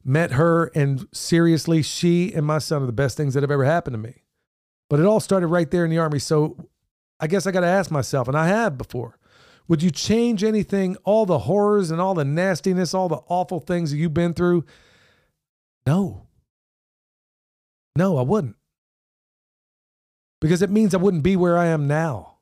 met 0.05 0.33
her 0.33 0.67
and 0.75 1.07
seriously, 1.13 1.83
she 1.83 2.33
and 2.33 2.47
my 2.47 2.59
son 2.59 2.83
are 2.83 2.87
the 2.87 2.93
best 2.93 3.17
things 3.17 3.35
that 3.35 3.43
have 3.43 3.51
ever 3.51 3.65
happened 3.65 3.95
to 3.95 3.99
me. 3.99 4.23
But 4.89 5.01
it 5.01 5.07
all 5.07 5.21
started 5.21 5.49
right 5.49 5.71
there 5.71 5.85
in 5.85 5.91
the 5.91 5.99
army. 5.99 6.19
So 6.19 6.57
I 7.21 7.27
guess 7.27 7.47
I 7.47 7.51
got 7.51 7.61
to 7.61 7.67
ask 7.67 7.91
myself, 7.91 8.29
and 8.29 8.37
I 8.37 8.47
have 8.47 8.79
before, 8.79 9.19
would 9.67 9.83
you 9.83 9.91
change 9.91 10.43
anything, 10.43 10.97
all 11.05 11.27
the 11.27 11.41
horrors 11.41 11.91
and 11.91 12.01
all 12.01 12.15
the 12.15 12.25
nastiness, 12.25 12.95
all 12.95 13.09
the 13.09 13.21
awful 13.29 13.61
things 13.61 13.91
that 13.91 13.99
you've 13.99 14.15
been 14.15 14.33
through? 14.33 14.65
No. 15.87 16.27
No, 17.95 18.17
I 18.17 18.23
wouldn't. 18.23 18.57
Because 20.41 20.63
it 20.63 20.71
means 20.71 20.95
I 20.95 20.99
wouldn't 20.99 21.23
be 21.23 21.37
where 21.37 21.59
I 21.59 21.67
am 21.67 21.87
now. 21.89 22.35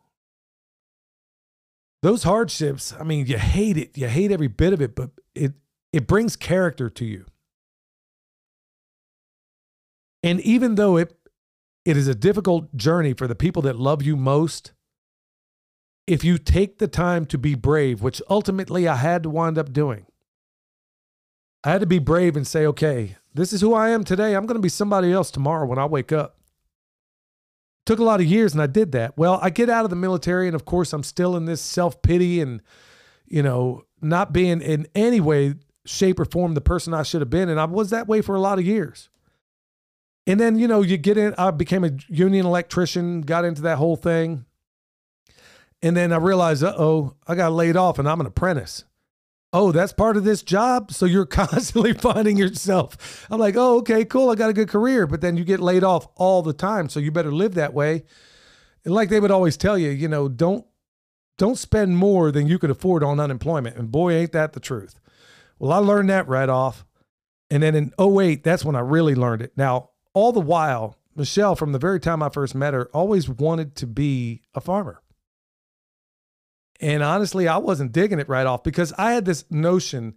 Those 2.02 2.24
hardships, 2.24 2.94
I 2.98 3.04
mean, 3.04 3.26
you 3.26 3.38
hate 3.38 3.76
it. 3.76 3.96
You 3.96 4.06
hate 4.06 4.30
every 4.30 4.48
bit 4.48 4.72
of 4.72 4.80
it, 4.80 4.94
but 4.94 5.10
it 5.34 5.52
it 5.92 6.06
brings 6.06 6.36
character 6.36 6.90
to 6.90 7.04
you. 7.04 7.24
And 10.22 10.40
even 10.40 10.74
though 10.74 10.96
it 10.96 11.16
it 11.84 11.96
is 11.96 12.08
a 12.08 12.14
difficult 12.14 12.76
journey 12.76 13.14
for 13.14 13.26
the 13.26 13.34
people 13.34 13.62
that 13.62 13.78
love 13.78 14.02
you 14.02 14.16
most, 14.16 14.72
if 16.06 16.22
you 16.22 16.36
take 16.36 16.78
the 16.78 16.88
time 16.88 17.24
to 17.26 17.38
be 17.38 17.54
brave, 17.54 18.02
which 18.02 18.20
ultimately 18.28 18.86
I 18.86 18.96
had 18.96 19.22
to 19.22 19.30
wind 19.30 19.56
up 19.56 19.72
doing, 19.72 20.06
I 21.64 21.70
had 21.70 21.80
to 21.80 21.86
be 21.86 21.98
brave 21.98 22.36
and 22.36 22.46
say, 22.46 22.66
okay, 22.66 23.16
this 23.34 23.52
is 23.52 23.60
who 23.60 23.74
I 23.74 23.90
am 23.90 24.04
today. 24.04 24.34
I'm 24.34 24.46
going 24.46 24.56
to 24.58 24.62
be 24.62 24.68
somebody 24.68 25.12
else 25.12 25.30
tomorrow 25.30 25.66
when 25.66 25.78
I 25.78 25.86
wake 25.86 26.12
up. 26.12 26.38
Took 27.86 27.98
a 28.00 28.04
lot 28.04 28.20
of 28.20 28.26
years 28.26 28.52
and 28.52 28.60
I 28.60 28.66
did 28.66 28.92
that. 28.92 29.16
Well, 29.16 29.38
I 29.40 29.48
get 29.48 29.70
out 29.70 29.84
of 29.84 29.90
the 29.90 29.96
military 29.96 30.46
and 30.48 30.54
of 30.54 30.64
course 30.64 30.92
I'm 30.92 31.02
still 31.02 31.36
in 31.36 31.46
this 31.46 31.62
self-pity 31.62 32.40
and 32.40 32.60
you 33.26 33.42
know, 33.42 33.84
not 34.00 34.32
being 34.32 34.60
in 34.60 34.86
any 34.94 35.20
way 35.20 35.54
shape 35.84 36.20
or 36.20 36.24
form 36.24 36.54
the 36.54 36.60
person 36.60 36.92
I 36.92 37.02
should 37.02 37.20
have 37.20 37.30
been 37.30 37.48
and 37.48 37.58
I 37.58 37.64
was 37.64 37.90
that 37.90 38.06
way 38.06 38.20
for 38.20 38.34
a 38.34 38.40
lot 38.40 38.58
of 38.58 38.66
years. 38.66 39.08
And 40.26 40.40
then, 40.40 40.58
you 40.58 40.66
know, 40.66 40.82
you 40.82 40.96
get 40.96 41.16
in 41.16 41.34
I 41.38 41.52
became 41.52 41.84
a 41.84 41.92
union 42.08 42.44
electrician, 42.44 43.22
got 43.22 43.44
into 43.44 43.62
that 43.62 43.78
whole 43.78 43.96
thing. 43.96 44.44
And 45.80 45.96
then 45.96 46.12
I 46.12 46.16
realized, 46.16 46.64
uh-oh, 46.64 47.14
I 47.28 47.34
got 47.34 47.52
laid 47.52 47.76
off 47.76 47.98
and 47.98 48.08
I'm 48.08 48.20
an 48.20 48.26
apprentice 48.26 48.84
oh, 49.56 49.72
that's 49.72 49.92
part 49.94 50.18
of 50.18 50.24
this 50.24 50.42
job. 50.42 50.92
So 50.92 51.06
you're 51.06 51.26
constantly 51.44 51.94
finding 51.94 52.36
yourself. 52.36 53.26
I'm 53.30 53.40
like, 53.40 53.56
oh, 53.56 53.78
okay, 53.78 54.04
cool. 54.04 54.30
I 54.30 54.34
got 54.34 54.50
a 54.50 54.54
good 54.54 54.68
career. 54.68 55.06
But 55.06 55.22
then 55.22 55.36
you 55.36 55.44
get 55.44 55.60
laid 55.60 55.82
off 55.82 56.06
all 56.14 56.42
the 56.42 56.52
time. 56.52 56.88
So 56.88 57.00
you 57.00 57.10
better 57.10 57.32
live 57.32 57.54
that 57.54 57.72
way. 57.72 58.04
And 58.84 58.94
like 58.94 59.08
they 59.08 59.18
would 59.18 59.30
always 59.30 59.56
tell 59.56 59.78
you, 59.78 59.90
you 59.90 60.08
know, 60.08 60.28
don't 60.28 60.64
don't 61.38 61.58
spend 61.58 61.98
more 61.98 62.30
than 62.30 62.46
you 62.46 62.58
could 62.58 62.70
afford 62.70 63.02
on 63.02 63.20
unemployment. 63.20 63.76
And 63.76 63.90
boy, 63.90 64.12
ain't 64.12 64.32
that 64.32 64.52
the 64.52 64.60
truth. 64.60 65.00
Well, 65.58 65.72
I 65.72 65.78
learned 65.78 66.08
that 66.10 66.28
right 66.28 66.48
off. 66.48 66.86
And 67.50 67.62
then 67.62 67.74
in 67.74 67.92
08, 68.00 68.42
that's 68.42 68.64
when 68.64 68.76
I 68.76 68.80
really 68.80 69.14
learned 69.14 69.42
it. 69.42 69.52
Now, 69.56 69.90
all 70.14 70.32
the 70.32 70.40
while, 70.40 70.98
Michelle, 71.14 71.54
from 71.54 71.72
the 71.72 71.78
very 71.78 72.00
time 72.00 72.22
I 72.22 72.28
first 72.30 72.54
met 72.54 72.74
her, 72.74 72.88
always 72.92 73.28
wanted 73.28 73.74
to 73.76 73.86
be 73.86 74.42
a 74.54 74.60
farmer. 74.60 75.02
And 76.80 77.02
honestly, 77.02 77.48
I 77.48 77.56
wasn't 77.58 77.92
digging 77.92 78.18
it 78.18 78.28
right 78.28 78.46
off 78.46 78.62
because 78.62 78.92
I 78.98 79.12
had 79.12 79.24
this 79.24 79.44
notion 79.50 80.14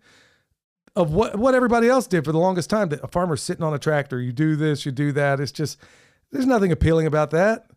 of 0.95 1.13
what 1.13 1.37
what 1.37 1.55
everybody 1.55 1.87
else 1.87 2.07
did 2.07 2.25
for 2.25 2.31
the 2.31 2.39
longest 2.39 2.69
time 2.69 2.89
that 2.89 3.03
a 3.03 3.07
farmer's 3.07 3.41
sitting 3.41 3.63
on 3.63 3.73
a 3.73 3.79
tractor, 3.79 4.19
you 4.19 4.33
do 4.33 4.55
this, 4.55 4.85
you 4.85 4.91
do 4.91 5.11
that. 5.13 5.39
It's 5.39 5.51
just 5.51 5.77
there's 6.31 6.45
nothing 6.45 6.71
appealing 6.71 7.05
about 7.07 7.31
that. 7.31 7.67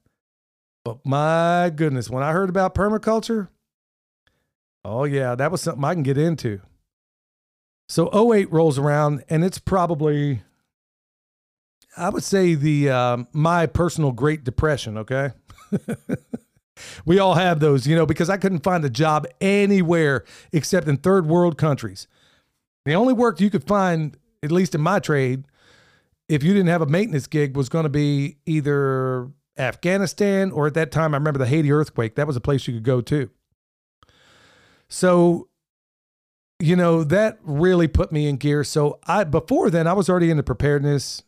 But 0.85 0.99
my 1.05 1.71
goodness, 1.75 2.11
when 2.11 2.25
I 2.25 2.33
heard 2.33 2.49
about 2.49 2.75
permaculture, 2.75 3.49
oh 4.85 5.05
yeah, 5.05 5.35
that 5.35 5.53
was 5.53 5.61
something 5.61 5.85
I 5.85 5.95
can 5.95 6.03
get 6.03 6.19
into. 6.19 6.61
So 7.89 8.33
08 8.33 8.51
rolls 8.51 8.79
around 8.79 9.23
and 9.29 9.45
it's 9.45 9.59
probably 9.59 10.43
I 11.97 12.09
would 12.09 12.25
say 12.25 12.55
the 12.55 12.91
uh, 12.91 13.19
my 13.33 13.67
personal 13.67 14.13
Great 14.13 14.45
Depression, 14.45 14.99
okay? 14.99 15.33
We 17.05 17.19
all 17.19 17.35
have 17.35 17.61
those, 17.61 17.87
you 17.87 17.97
know, 17.97 18.07
because 18.07 18.31
I 18.31 18.37
couldn't 18.37 18.63
find 18.63 18.85
a 18.85 18.91
job 18.91 19.27
anywhere 19.41 20.25
except 20.53 20.89
in 20.89 20.97
third 20.97 21.27
world 21.27 21.59
countries. 21.59 22.07
The 22.85 22.95
only 22.95 23.13
work 23.13 23.41
you 23.41 23.51
could 23.51 23.65
find, 23.65 24.17
at 24.43 24.51
least 24.51 24.75
in 24.75 24.81
my 24.81 24.99
trade, 24.99 25.45
if 26.29 26.43
you 26.43 26.53
didn't 26.53 26.69
have 26.69 26.83
a 26.83 26.87
maintenance 26.87 27.27
gig, 27.27 27.57
was 27.57 27.69
going 27.69 27.85
to 27.85 27.91
be 27.91 28.39
either 28.47 29.31
Afghanistan 29.59 30.51
or 30.51 30.67
at 30.67 30.75
that 30.75 30.91
time, 30.91 31.15
I 31.15 31.19
remember 31.19 31.39
the 31.39 31.47
Haiti 31.47 31.71
earthquake. 31.71 32.15
That 32.15 32.27
was 32.27 32.37
a 32.37 32.41
place 32.41 32.67
you 32.67 32.75
could 32.75 32.85
go 32.85 33.01
to. 33.03 33.31
So, 34.89 35.49
you 36.59 36.77
know, 36.77 37.05
that 37.05 37.39
really 37.43 37.89
put 37.89 38.13
me 38.13 38.29
in 38.29 38.37
gear. 38.37 38.65
So 38.65 38.99
I 39.07 39.25
before 39.25 39.71
then 39.71 39.87
I 39.87 39.93
was 39.93 40.09
already 40.09 40.31
into 40.31 40.43
preparedness, 40.43 41.23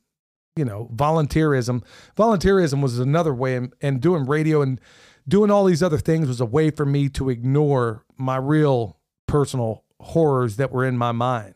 you 0.57 0.65
know, 0.65 0.91
volunteerism. 0.95 1.83
Volunteerism 2.17 2.83
was 2.83 2.99
another 2.99 3.35
way 3.35 3.57
and, 3.57 3.75
and 3.81 4.01
doing 4.01 4.27
radio 4.27 4.63
and 4.63 4.81
doing 5.27 5.51
all 5.51 5.65
these 5.65 5.83
other 5.83 5.99
things 5.99 6.29
was 6.29 6.41
a 6.41 6.47
way 6.47 6.71
for 6.71 6.85
me 6.85 7.09
to 7.11 7.31
ignore 7.31 8.05
my 8.17 8.37
real 8.37 8.99
personal 9.27 9.85
horrors 10.01 10.57
that 10.57 10.71
were 10.71 10.85
in 10.85 10.97
my 10.97 11.13
mind. 11.13 11.55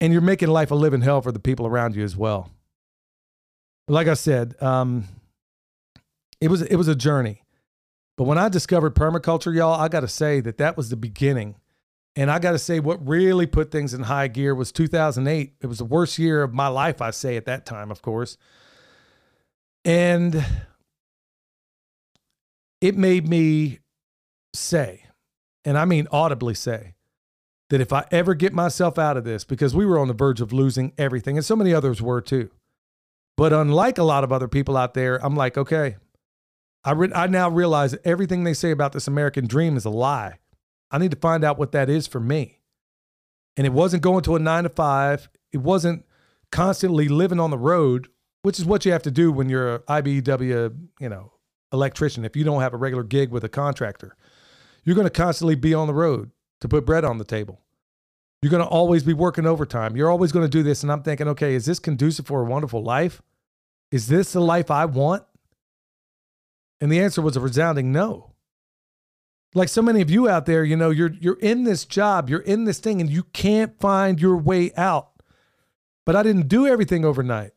And 0.00 0.12
you're 0.12 0.22
making 0.22 0.48
life 0.48 0.70
a 0.70 0.74
living 0.74 1.02
hell 1.02 1.22
for 1.22 1.32
the 1.32 1.40
people 1.40 1.66
around 1.66 1.96
you 1.96 2.04
as 2.04 2.16
well. 2.16 2.50
Like 3.88 4.06
I 4.06 4.14
said, 4.14 4.60
um, 4.62 5.04
it 6.40 6.48
was 6.48 6.62
it 6.62 6.76
was 6.76 6.88
a 6.88 6.94
journey. 6.94 7.42
But 8.16 8.24
when 8.24 8.38
I 8.38 8.48
discovered 8.48 8.94
permaculture, 8.94 9.54
y'all, 9.54 9.80
I 9.80 9.88
got 9.88 10.00
to 10.00 10.08
say 10.08 10.40
that 10.40 10.58
that 10.58 10.76
was 10.76 10.90
the 10.90 10.96
beginning. 10.96 11.56
And 12.16 12.32
I 12.32 12.40
got 12.40 12.50
to 12.50 12.58
say, 12.58 12.80
what 12.80 13.06
really 13.06 13.46
put 13.46 13.70
things 13.70 13.94
in 13.94 14.02
high 14.02 14.26
gear 14.26 14.56
was 14.56 14.72
2008. 14.72 15.54
It 15.60 15.66
was 15.68 15.78
the 15.78 15.84
worst 15.84 16.18
year 16.18 16.42
of 16.42 16.52
my 16.52 16.66
life, 16.66 17.00
I 17.00 17.12
say, 17.12 17.36
at 17.36 17.44
that 17.44 17.64
time, 17.64 17.92
of 17.92 18.02
course. 18.02 18.36
And 19.84 20.44
it 22.80 22.96
made 22.96 23.28
me 23.28 23.80
say, 24.54 25.04
and 25.64 25.76
I 25.76 25.84
mean 25.84 26.06
audibly 26.10 26.54
say, 26.54 26.94
that 27.70 27.80
if 27.80 27.92
I 27.92 28.06
ever 28.10 28.34
get 28.34 28.52
myself 28.52 28.98
out 28.98 29.16
of 29.16 29.24
this, 29.24 29.44
because 29.44 29.74
we 29.74 29.84
were 29.84 29.98
on 29.98 30.08
the 30.08 30.14
verge 30.14 30.40
of 30.40 30.52
losing 30.52 30.92
everything, 30.96 31.36
and 31.36 31.44
so 31.44 31.56
many 31.56 31.74
others 31.74 32.00
were 32.00 32.20
too. 32.20 32.50
But 33.36 33.52
unlike 33.52 33.98
a 33.98 34.04
lot 34.04 34.24
of 34.24 34.32
other 34.32 34.48
people 34.48 34.76
out 34.76 34.94
there, 34.94 35.24
I'm 35.24 35.36
like, 35.36 35.56
okay, 35.56 35.96
I, 36.84 36.92
re- 36.92 37.12
I 37.14 37.26
now 37.26 37.50
realize 37.50 37.92
that 37.92 38.06
everything 38.06 38.44
they 38.44 38.54
say 38.54 38.70
about 38.70 38.92
this 38.92 39.06
American 39.06 39.46
dream 39.46 39.76
is 39.76 39.84
a 39.84 39.90
lie. 39.90 40.38
I 40.90 40.98
need 40.98 41.10
to 41.10 41.18
find 41.18 41.44
out 41.44 41.58
what 41.58 41.72
that 41.72 41.90
is 41.90 42.06
for 42.06 42.20
me. 42.20 42.60
And 43.56 43.66
it 43.66 43.72
wasn't 43.72 44.02
going 44.02 44.22
to 44.22 44.36
a 44.36 44.38
nine 44.38 44.64
to 44.64 44.70
five. 44.70 45.28
It 45.52 45.58
wasn't 45.58 46.04
constantly 46.50 47.08
living 47.08 47.40
on 47.40 47.50
the 47.50 47.58
road, 47.58 48.08
which 48.42 48.58
is 48.58 48.64
what 48.64 48.86
you 48.86 48.92
have 48.92 49.02
to 49.02 49.10
do 49.10 49.30
when 49.30 49.48
you're 49.48 49.74
a 49.74 49.78
IBEW, 49.80 50.88
you 51.00 51.08
know, 51.08 51.32
electrician. 51.72 52.24
If 52.24 52.36
you 52.36 52.44
don't 52.44 52.62
have 52.62 52.74
a 52.74 52.78
regular 52.78 53.04
gig 53.04 53.30
with 53.30 53.44
a 53.44 53.48
contractor, 53.48 54.16
you're 54.84 54.96
going 54.96 55.06
to 55.06 55.10
constantly 55.10 55.54
be 55.54 55.74
on 55.74 55.86
the 55.86 55.94
road 55.94 56.30
to 56.60 56.68
put 56.68 56.86
bread 56.86 57.04
on 57.04 57.18
the 57.18 57.24
table. 57.24 57.60
You're 58.40 58.50
going 58.50 58.62
to 58.62 58.68
always 58.68 59.02
be 59.02 59.14
working 59.14 59.46
overtime. 59.46 59.96
You're 59.96 60.10
always 60.10 60.32
going 60.32 60.44
to 60.44 60.50
do 60.50 60.62
this. 60.62 60.82
And 60.82 60.92
I'm 60.92 61.02
thinking, 61.02 61.28
okay, 61.28 61.54
is 61.54 61.66
this 61.66 61.78
conducive 61.78 62.26
for 62.26 62.42
a 62.42 62.44
wonderful 62.44 62.82
life? 62.82 63.20
Is 63.90 64.08
this 64.08 64.32
the 64.32 64.40
life 64.40 64.70
I 64.70 64.84
want? 64.84 65.24
And 66.80 66.92
the 66.92 67.00
answer 67.00 67.20
was 67.20 67.36
a 67.36 67.40
resounding 67.40 67.90
no. 67.90 68.34
Like 69.54 69.68
so 69.68 69.82
many 69.82 70.00
of 70.02 70.10
you 70.10 70.28
out 70.28 70.46
there, 70.46 70.62
you 70.62 70.76
know, 70.76 70.90
you're 70.90 71.12
you're 71.20 71.38
in 71.40 71.64
this 71.64 71.84
job, 71.84 72.28
you're 72.28 72.40
in 72.40 72.64
this 72.64 72.78
thing 72.78 73.00
and 73.00 73.10
you 73.10 73.24
can't 73.24 73.80
find 73.80 74.20
your 74.20 74.36
way 74.36 74.72
out. 74.76 75.10
But 76.04 76.16
I 76.16 76.22
didn't 76.22 76.48
do 76.48 76.66
everything 76.66 77.04
overnight. 77.04 77.52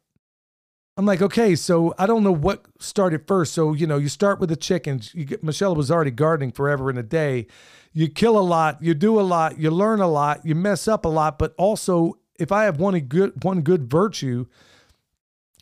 I'm 1.02 1.08
like, 1.08 1.24
okay, 1.24 1.56
so 1.56 1.96
I 1.98 2.06
don't 2.06 2.24
know 2.24 2.32
what 2.32 2.64
started 2.78 3.26
first. 3.26 3.56
So, 3.56 3.74
you 3.74 3.88
know, 3.88 3.98
you 3.98 4.08
start 4.08 4.40
with 4.40 4.50
the 4.50 4.56
chickens. 4.56 5.12
Get, 5.14 5.44
Michelle 5.44 5.74
was 5.74 5.90
already 5.90 6.12
gardening 6.12 6.52
forever 6.52 6.92
in 6.92 6.98
a 7.00 7.02
day. 7.02 7.48
You 7.92 8.08
kill 8.08 8.38
a 8.38 8.42
lot, 8.42 8.84
you 8.84 8.94
do 8.94 9.20
a 9.20 9.22
lot, 9.22 9.58
you 9.58 9.72
learn 9.72 10.00
a 10.00 10.08
lot, 10.08 10.46
you 10.46 10.54
mess 10.54 10.88
up 10.88 11.04
a 11.04 11.08
lot, 11.08 11.40
but 11.40 11.56
also 11.58 12.20
if 12.38 12.52
I 12.52 12.66
have 12.66 12.80
one 12.80 13.00
good 13.00 13.44
one 13.44 13.62
good 13.62 13.90
virtue, 13.90 14.46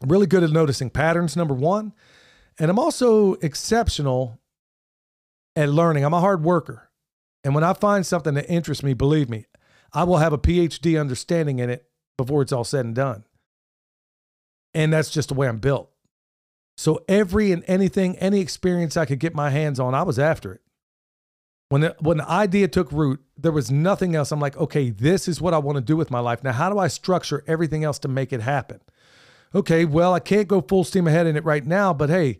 I'm 0.03 0.09
really 0.09 0.27
good 0.27 0.43
at 0.43 0.49
noticing 0.49 0.89
patterns, 0.89 1.37
number 1.37 1.53
one. 1.53 1.93
And 2.57 2.69
I'm 2.69 2.77
also 2.77 3.35
exceptional 3.35 4.41
at 5.55 5.69
learning. 5.69 6.03
I'm 6.03 6.13
a 6.13 6.19
hard 6.19 6.43
worker. 6.43 6.89
And 7.45 7.55
when 7.55 7.63
I 7.63 7.71
find 7.71 8.05
something 8.05 8.33
that 8.33 8.49
interests 8.49 8.83
me, 8.83 8.93
believe 8.93 9.29
me, 9.29 9.45
I 9.93 10.03
will 10.03 10.17
have 10.17 10.33
a 10.33 10.37
PhD 10.37 10.99
understanding 10.99 11.59
in 11.59 11.69
it 11.69 11.85
before 12.17 12.41
it's 12.41 12.51
all 12.51 12.65
said 12.65 12.83
and 12.83 12.93
done. 12.93 13.23
And 14.73 14.93
that's 14.93 15.09
just 15.09 15.29
the 15.29 15.35
way 15.35 15.47
I'm 15.47 15.59
built. 15.59 15.89
So 16.77 17.03
every 17.07 17.51
and 17.51 17.63
anything, 17.67 18.17
any 18.17 18.39
experience 18.39 18.95
I 18.95 19.05
could 19.05 19.19
get 19.19 19.35
my 19.35 19.49
hands 19.49 19.79
on, 19.79 19.93
I 19.93 20.03
was 20.03 20.17
after 20.19 20.53
it. 20.53 20.61
When 21.69 21.81
the, 21.81 21.95
when 21.99 22.17
the 22.17 22.29
idea 22.29 22.67
took 22.67 22.91
root, 22.91 23.19
there 23.37 23.51
was 23.51 23.69
nothing 23.69 24.15
else. 24.15 24.31
I'm 24.31 24.39
like, 24.39 24.57
okay, 24.57 24.89
this 24.89 25.27
is 25.27 25.41
what 25.41 25.53
I 25.53 25.59
want 25.59 25.75
to 25.75 25.83
do 25.83 25.95
with 25.95 26.09
my 26.09 26.19
life. 26.19 26.43
Now, 26.43 26.53
how 26.53 26.69
do 26.69 26.79
I 26.79 26.87
structure 26.87 27.43
everything 27.47 27.83
else 27.83 27.99
to 27.99 28.07
make 28.07 28.33
it 28.33 28.41
happen? 28.41 28.79
Okay, 29.53 29.85
well, 29.85 30.13
I 30.13 30.19
can't 30.19 30.47
go 30.47 30.61
full 30.61 30.83
steam 30.83 31.07
ahead 31.07 31.27
in 31.27 31.35
it 31.35 31.43
right 31.43 31.65
now, 31.65 31.93
but 31.93 32.09
hey, 32.09 32.39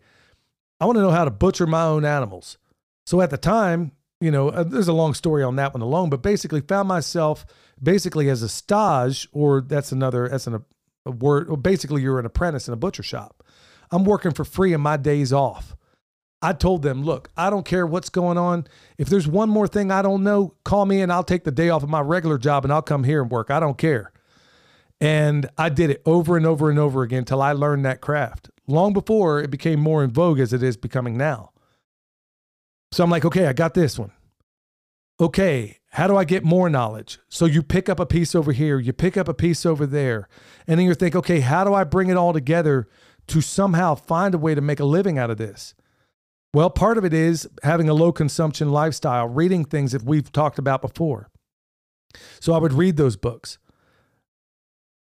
I 0.80 0.86
want 0.86 0.98
to 0.98 1.02
know 1.02 1.12
how 1.12 1.26
to 1.26 1.32
butcher 1.32 1.68
my 1.68 1.84
own 1.84 2.06
animals. 2.06 2.58
So 3.06 3.22
at 3.22 3.30
the 3.30 3.38
time, 3.38 3.92
you 4.22 4.32
know, 4.32 4.50
uh, 4.50 4.64
there's 4.64 4.88
a 4.88 4.94
long 4.94 5.14
story 5.14 5.44
on 5.44 5.56
that 5.58 5.74
one 5.74 5.82
alone, 5.82 6.10
but 6.10 6.22
basically 6.22 6.62
found 6.62 6.88
myself 6.88 7.46
basically 7.82 8.30
as 8.30 8.42
a 8.42 8.50
stage, 8.50 9.28
or 9.32 9.62
that's 9.62 9.92
another, 9.92 10.30
that's 10.30 10.48
an, 10.48 10.64
word, 11.06 11.50
or 11.50 11.58
basically 11.58 12.02
you're 12.02 12.20
an 12.20 12.26
apprentice 12.26 12.68
in 12.68 12.74
a 12.74 12.78
butcher 12.78 13.04
shop. 13.04 13.44
I'm 13.92 14.04
working 14.04 14.32
for 14.32 14.46
free 14.46 14.74
in 14.74 14.82
my 14.82 14.98
days 14.98 15.34
off. 15.34 15.76
I 16.42 16.54
told 16.54 16.84
them, 16.84 17.04
look, 17.04 17.30
I 17.36 17.50
don't 17.50 17.66
care 17.66 17.86
what's 17.86 18.10
going 18.10 18.38
on. 18.38 18.66
If 18.98 19.10
there's 19.10 19.28
one 19.28 19.50
more 19.50 19.68
thing 19.68 19.92
I 19.92 20.02
don't 20.02 20.24
know, 20.24 20.56
call 20.64 20.86
me 20.86 21.02
and 21.02 21.12
I'll 21.12 21.24
take 21.24 21.44
the 21.44 21.52
day 21.52 21.70
off 21.70 21.84
of 21.84 21.90
my 21.90 22.00
regular 22.00 22.38
job 22.38 22.64
and 22.64 22.72
I'll 22.72 22.82
come 22.82 23.04
here 23.04 23.22
and 23.22 23.30
work. 23.30 23.52
I 23.52 23.60
don't 23.60 23.78
care. 23.78 24.14
And 25.02 25.50
I 25.58 25.70
did 25.70 25.90
it 25.90 26.02
over 26.06 26.38
and 26.38 26.46
over 26.46 26.70
and 26.70 26.80
over 26.80 27.04
again 27.04 27.20
until 27.20 27.42
I 27.42 27.52
learned 27.54 27.86
that 27.86 28.02
craft 28.02 28.50
long 28.68 28.94
before 28.94 29.42
it 29.42 29.50
became 29.50 29.80
more 29.80 30.04
in 30.04 30.12
vogue 30.12 30.40
as 30.40 30.54
it 30.54 30.64
is 30.64 30.78
becoming 30.78 31.18
now. 31.18 31.52
So 32.92 33.04
I'm 33.04 33.10
like, 33.10 33.26
okay, 33.26 33.48
I 33.48 33.54
got 33.54 33.74
this 33.74 34.00
one. 34.00 34.12
Okay, 35.20 35.79
how 35.92 36.08
do 36.08 36.16
I 36.16 36.24
get 36.24 36.44
more 36.44 36.70
knowledge? 36.70 37.20
So 37.30 37.46
you 37.46 37.64
pick 37.64 37.90
up 37.90 38.00
a 38.00 38.06
piece 38.06 38.36
over 38.36 38.52
here, 38.52 38.80
you 38.80 38.94
pick 38.94 39.18
up 39.18 39.28
a 39.28 39.34
piece 39.34 39.66
over 39.66 39.86
there, 39.86 40.28
and 40.68 40.80
then 40.80 40.86
you 40.86 40.94
think, 40.94 41.16
okay, 41.16 41.40
how 41.40 41.64
do 41.64 41.74
I 41.74 41.84
bring 41.84 42.10
it 42.10 42.18
all 42.18 42.34
together 42.34 42.88
to 43.28 43.42
somehow 43.42 43.96
find 43.96 44.36
a 44.36 44.38
way 44.38 44.54
to 44.54 44.62
make 44.62 44.80
a 44.80 44.86
living 44.86 45.18
out 45.18 45.32
of 45.32 45.38
this? 45.38 45.74
Well, 46.54 46.70
part 46.70 46.98
of 46.98 47.06
it 47.06 47.14
is 47.14 47.48
having 47.64 47.90
a 47.90 47.94
low 47.94 48.12
consumption 48.12 48.72
lifestyle, 48.72 49.28
reading 49.28 49.66
things 49.66 49.92
that 49.92 50.04
we've 50.04 50.32
talked 50.32 50.58
about 50.60 50.82
before. 50.82 51.30
So 52.40 52.54
I 52.54 52.58
would 52.58 52.74
read 52.74 52.98
those 52.98 53.16
books. 53.16 53.60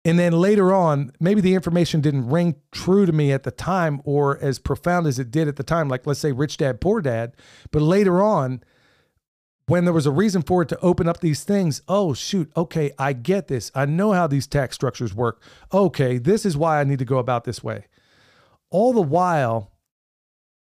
And 0.04 0.20
then 0.20 0.32
later 0.32 0.72
on, 0.72 1.10
maybe 1.18 1.40
the 1.40 1.54
information 1.54 2.00
didn't 2.00 2.28
ring 2.28 2.56
true 2.70 3.06
to 3.06 3.12
me 3.12 3.32
at 3.32 3.42
the 3.42 3.50
time 3.50 4.00
or 4.04 4.38
as 4.40 4.60
profound 4.60 5.08
as 5.08 5.18
it 5.18 5.32
did 5.32 5.48
at 5.48 5.56
the 5.56 5.64
time, 5.64 5.88
like 5.88 6.06
let's 6.06 6.20
say 6.20 6.30
Rich 6.30 6.58
Dad, 6.58 6.80
Poor 6.80 7.00
Dad. 7.00 7.34
But 7.72 7.82
later 7.82 8.22
on, 8.22 8.62
when 9.66 9.84
there 9.84 9.92
was 9.92 10.06
a 10.06 10.12
reason 10.12 10.42
for 10.42 10.62
it 10.62 10.68
to 10.68 10.80
open 10.80 11.08
up 11.08 11.20
these 11.20 11.42
things, 11.42 11.82
oh, 11.88 12.14
shoot, 12.14 12.50
okay, 12.56 12.92
I 12.98 13.12
get 13.12 13.48
this. 13.48 13.72
I 13.74 13.84
know 13.84 14.12
how 14.12 14.26
these 14.26 14.46
tax 14.46 14.76
structures 14.76 15.12
work. 15.12 15.42
Okay, 15.72 16.18
this 16.18 16.46
is 16.46 16.56
why 16.56 16.80
I 16.80 16.84
need 16.84 17.00
to 17.00 17.04
go 17.04 17.18
about 17.18 17.44
this 17.44 17.64
way. 17.64 17.86
All 18.70 18.92
the 18.92 19.02
while, 19.02 19.72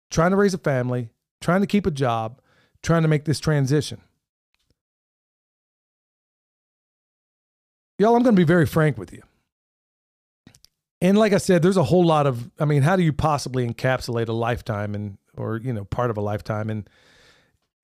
trying 0.09 0.31
to 0.31 0.37
raise 0.37 0.53
a 0.55 0.59
family, 0.59 1.09
trying 1.39 1.61
to 1.61 1.67
keep 1.67 1.85
a 1.85 1.91
job, 1.91 2.41
trying 2.81 3.03
to 3.03 3.07
make 3.07 3.25
this 3.25 3.39
transition. 3.39 4.01
Y'all, 7.99 8.15
I'm 8.15 8.23
going 8.23 8.35
to 8.35 8.39
be 8.39 8.43
very 8.43 8.65
frank 8.65 8.97
with 8.97 9.13
you. 9.13 9.21
And 10.99 11.17
like 11.17 11.33
I 11.33 11.37
said, 11.37 11.61
there's 11.61 11.77
a 11.77 11.83
whole 11.83 12.03
lot 12.03 12.25
of, 12.25 12.49
I 12.59 12.65
mean, 12.65 12.81
how 12.81 12.95
do 12.95 13.03
you 13.03 13.13
possibly 13.13 13.67
encapsulate 13.67 14.27
a 14.27 14.33
lifetime 14.33 14.95
and, 14.95 15.17
or, 15.37 15.57
you 15.57 15.71
know, 15.71 15.85
part 15.85 16.09
of 16.09 16.17
a 16.17 16.21
lifetime 16.21 16.69
and 16.69 16.89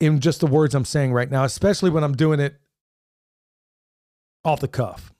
in 0.02 0.18
just 0.18 0.40
the 0.40 0.48
words 0.48 0.74
I'm 0.74 0.84
saying 0.84 1.12
right 1.12 1.30
now, 1.30 1.44
especially 1.44 1.88
when 1.88 2.02
I'm 2.02 2.16
doing 2.16 2.40
it 2.40 2.56
off 4.44 4.58
the 4.58 4.66
cuff. 4.66 5.12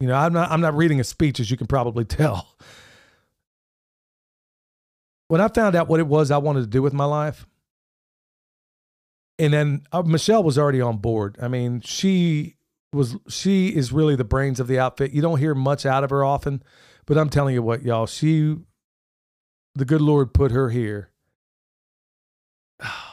You 0.00 0.08
know, 0.08 0.14
I'm 0.14 0.32
not, 0.32 0.50
I'm 0.50 0.62
not 0.62 0.74
reading 0.74 1.00
a 1.00 1.04
speech, 1.04 1.38
as 1.38 1.50
you 1.50 1.58
can 1.58 1.66
probably 1.66 2.04
tell. 2.06 2.56
When 5.28 5.42
I 5.42 5.48
found 5.48 5.76
out 5.76 5.86
what 5.86 6.00
it 6.00 6.06
was 6.06 6.30
I 6.30 6.38
wanted 6.38 6.62
to 6.62 6.66
do 6.66 6.80
with 6.80 6.94
my 6.94 7.04
life, 7.04 7.46
and 9.38 9.52
then 9.52 9.82
uh, 9.92 10.02
Michelle 10.02 10.42
was 10.42 10.58
already 10.58 10.80
on 10.80 10.96
board. 10.96 11.36
I 11.40 11.48
mean, 11.48 11.82
she 11.82 12.56
was 12.94 13.16
she 13.28 13.68
is 13.68 13.92
really 13.92 14.16
the 14.16 14.24
brains 14.24 14.60
of 14.60 14.66
the 14.66 14.78
outfit. 14.78 15.12
You 15.12 15.20
don't 15.20 15.38
hear 15.38 15.54
much 15.54 15.84
out 15.84 16.04
of 16.04 16.10
her 16.10 16.24
often, 16.24 16.62
but 17.04 17.18
I'm 17.18 17.28
telling 17.28 17.54
you 17.54 17.62
what, 17.62 17.82
y'all, 17.82 18.06
she, 18.06 18.56
the 19.74 19.84
good 19.84 20.00
Lord 20.00 20.32
put 20.32 20.52
her 20.52 20.70
here. 20.70 21.10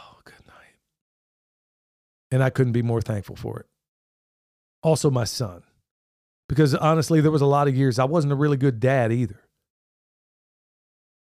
And 2.32 2.44
I 2.44 2.50
couldn't 2.50 2.74
be 2.74 2.82
more 2.82 3.02
thankful 3.02 3.36
for 3.36 3.60
it. 3.60 3.66
Also, 4.84 5.10
my 5.10 5.24
son, 5.24 5.64
because 6.50 6.76
honestly, 6.76 7.22
there 7.22 7.32
was 7.32 7.42
a 7.42 7.46
lot 7.46 7.68
of 7.68 7.76
years 7.76 8.00
I 8.00 8.06
wasn't 8.06 8.34
a 8.34 8.38
really 8.38 8.58
good 8.58 8.80
dad 8.80 9.12
either. 9.12 9.42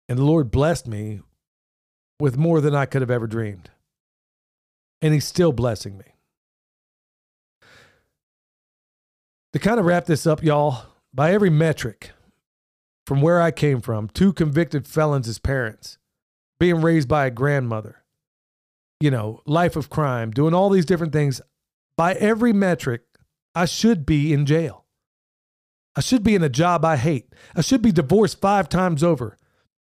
And 0.08 0.18
the 0.18 0.24
Lord 0.24 0.50
blessed 0.50 0.86
me 0.86 1.20
with 2.20 2.36
more 2.36 2.60
than 2.60 2.74
I 2.74 2.86
could 2.86 3.02
have 3.02 3.10
ever 3.10 3.26
dreamed. 3.26 3.70
And 5.00 5.14
He's 5.14 5.26
still 5.26 5.52
blessing 5.52 5.98
me. 5.98 6.04
To 9.52 9.58
kind 9.58 9.80
of 9.80 9.86
wrap 9.86 10.06
this 10.06 10.26
up, 10.26 10.42
y'all, 10.42 10.86
by 11.14 11.32
every 11.32 11.50
metric, 11.50 12.10
from 13.06 13.22
where 13.22 13.40
I 13.40 13.50
came 13.50 13.80
from, 13.80 14.08
two 14.08 14.32
convicted 14.32 14.86
felons 14.86 15.26
as 15.26 15.38
parents, 15.38 15.96
being 16.60 16.82
raised 16.82 17.08
by 17.08 17.26
a 17.26 17.30
grandmother, 17.30 18.02
you 19.00 19.10
know, 19.10 19.40
life 19.46 19.76
of 19.76 19.90
crime, 19.90 20.30
doing 20.30 20.54
all 20.54 20.70
these 20.70 20.86
different 20.86 21.12
things. 21.12 21.40
By 21.96 22.14
every 22.14 22.52
metric, 22.52 23.02
I 23.54 23.64
should 23.64 24.06
be 24.06 24.32
in 24.32 24.46
jail. 24.46 24.84
I 25.96 26.00
should 26.00 26.22
be 26.22 26.34
in 26.34 26.44
a 26.44 26.48
job 26.48 26.84
I 26.84 26.96
hate. 26.96 27.34
I 27.56 27.60
should 27.60 27.82
be 27.82 27.90
divorced 27.90 28.40
five 28.40 28.68
times 28.68 29.02
over. 29.02 29.36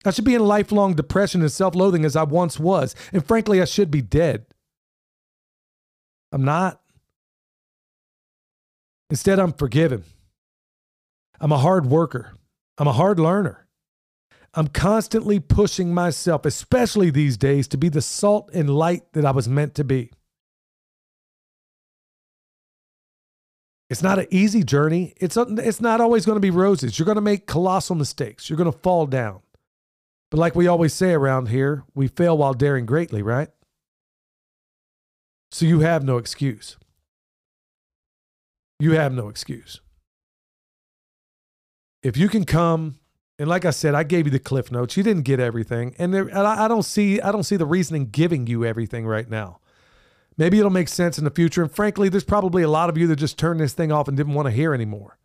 I 0.05 0.11
should 0.11 0.25
be 0.25 0.35
in 0.35 0.45
lifelong 0.45 0.93
depression 0.93 1.41
and 1.41 1.51
self 1.51 1.75
loathing 1.75 2.05
as 2.05 2.15
I 2.15 2.23
once 2.23 2.59
was. 2.59 2.95
And 3.11 3.25
frankly, 3.25 3.61
I 3.61 3.65
should 3.65 3.89
be 3.89 4.01
dead. 4.01 4.45
I'm 6.31 6.43
not. 6.43 6.81
Instead, 9.09 9.39
I'm 9.39 9.53
forgiven. 9.53 10.03
I'm 11.39 11.51
a 11.51 11.57
hard 11.57 11.85
worker. 11.85 12.33
I'm 12.77 12.87
a 12.87 12.93
hard 12.93 13.19
learner. 13.19 13.62
I'm 14.53 14.67
constantly 14.67 15.39
pushing 15.39 15.93
myself, 15.93 16.45
especially 16.45 17.09
these 17.09 17.37
days, 17.37 17.67
to 17.69 17.77
be 17.77 17.89
the 17.89 18.01
salt 18.01 18.51
and 18.53 18.69
light 18.69 19.11
that 19.13 19.25
I 19.25 19.31
was 19.31 19.49
meant 19.49 19.75
to 19.75 19.83
be. 19.83 20.11
It's 23.89 24.03
not 24.03 24.19
an 24.19 24.27
easy 24.31 24.63
journey. 24.63 25.13
It's, 25.17 25.37
a, 25.37 25.45
it's 25.59 25.81
not 25.81 26.01
always 26.01 26.25
going 26.25 26.35
to 26.35 26.39
be 26.39 26.51
roses. 26.51 26.97
You're 26.97 27.05
going 27.05 27.15
to 27.15 27.21
make 27.21 27.47
colossal 27.47 27.95
mistakes. 27.95 28.49
You're 28.49 28.57
going 28.57 28.71
to 28.71 28.77
fall 28.79 29.05
down. 29.05 29.41
But 30.31 30.39
like 30.39 30.55
we 30.55 30.67
always 30.67 30.93
say 30.93 31.13
around 31.13 31.49
here, 31.49 31.83
we 31.93 32.07
fail 32.07 32.37
while 32.37 32.53
daring 32.53 32.85
greatly, 32.87 33.21
right? 33.21 33.49
So 35.51 35.65
you 35.65 35.81
have 35.81 36.03
no 36.03 36.17
excuse. 36.17 36.77
you 38.79 38.93
have 38.93 39.13
no 39.13 39.29
excuse. 39.29 39.79
If 42.01 42.17
you 42.17 42.27
can 42.27 42.45
come, 42.45 42.95
and 43.39 43.49
like 43.49 43.65
I 43.65 43.71
said, 43.71 43.95
I 43.95 44.03
gave 44.03 44.25
you 44.25 44.31
the 44.31 44.39
cliff 44.39 44.71
notes. 44.71 44.95
You 44.95 45.03
didn't 45.03 45.23
get 45.23 45.39
everything, 45.39 45.95
and, 45.97 46.13
there, 46.13 46.27
and 46.27 46.47
I, 46.47 46.65
I 46.65 46.67
don't 46.67 46.83
see 46.83 47.19
I 47.21 47.31
don't 47.31 47.43
see 47.43 47.55
the 47.55 47.65
reason 47.65 47.95
in 47.95 48.05
giving 48.07 48.47
you 48.47 48.65
everything 48.65 49.05
right 49.05 49.29
now. 49.29 49.59
Maybe 50.37 50.59
it'll 50.59 50.71
make 50.71 50.89
sense 50.89 51.17
in 51.17 51.25
the 51.25 51.31
future. 51.31 51.61
And 51.61 51.71
frankly, 51.71 52.09
there's 52.09 52.23
probably 52.23 52.63
a 52.63 52.69
lot 52.69 52.89
of 52.89 52.97
you 52.97 53.07
that 53.07 53.17
just 53.17 53.37
turned 53.37 53.59
this 53.59 53.73
thing 53.73 53.91
off 53.91 54.07
and 54.07 54.17
didn't 54.17 54.33
want 54.33 54.47
to 54.47 54.51
hear 54.51 54.73
anymore. 54.73 55.17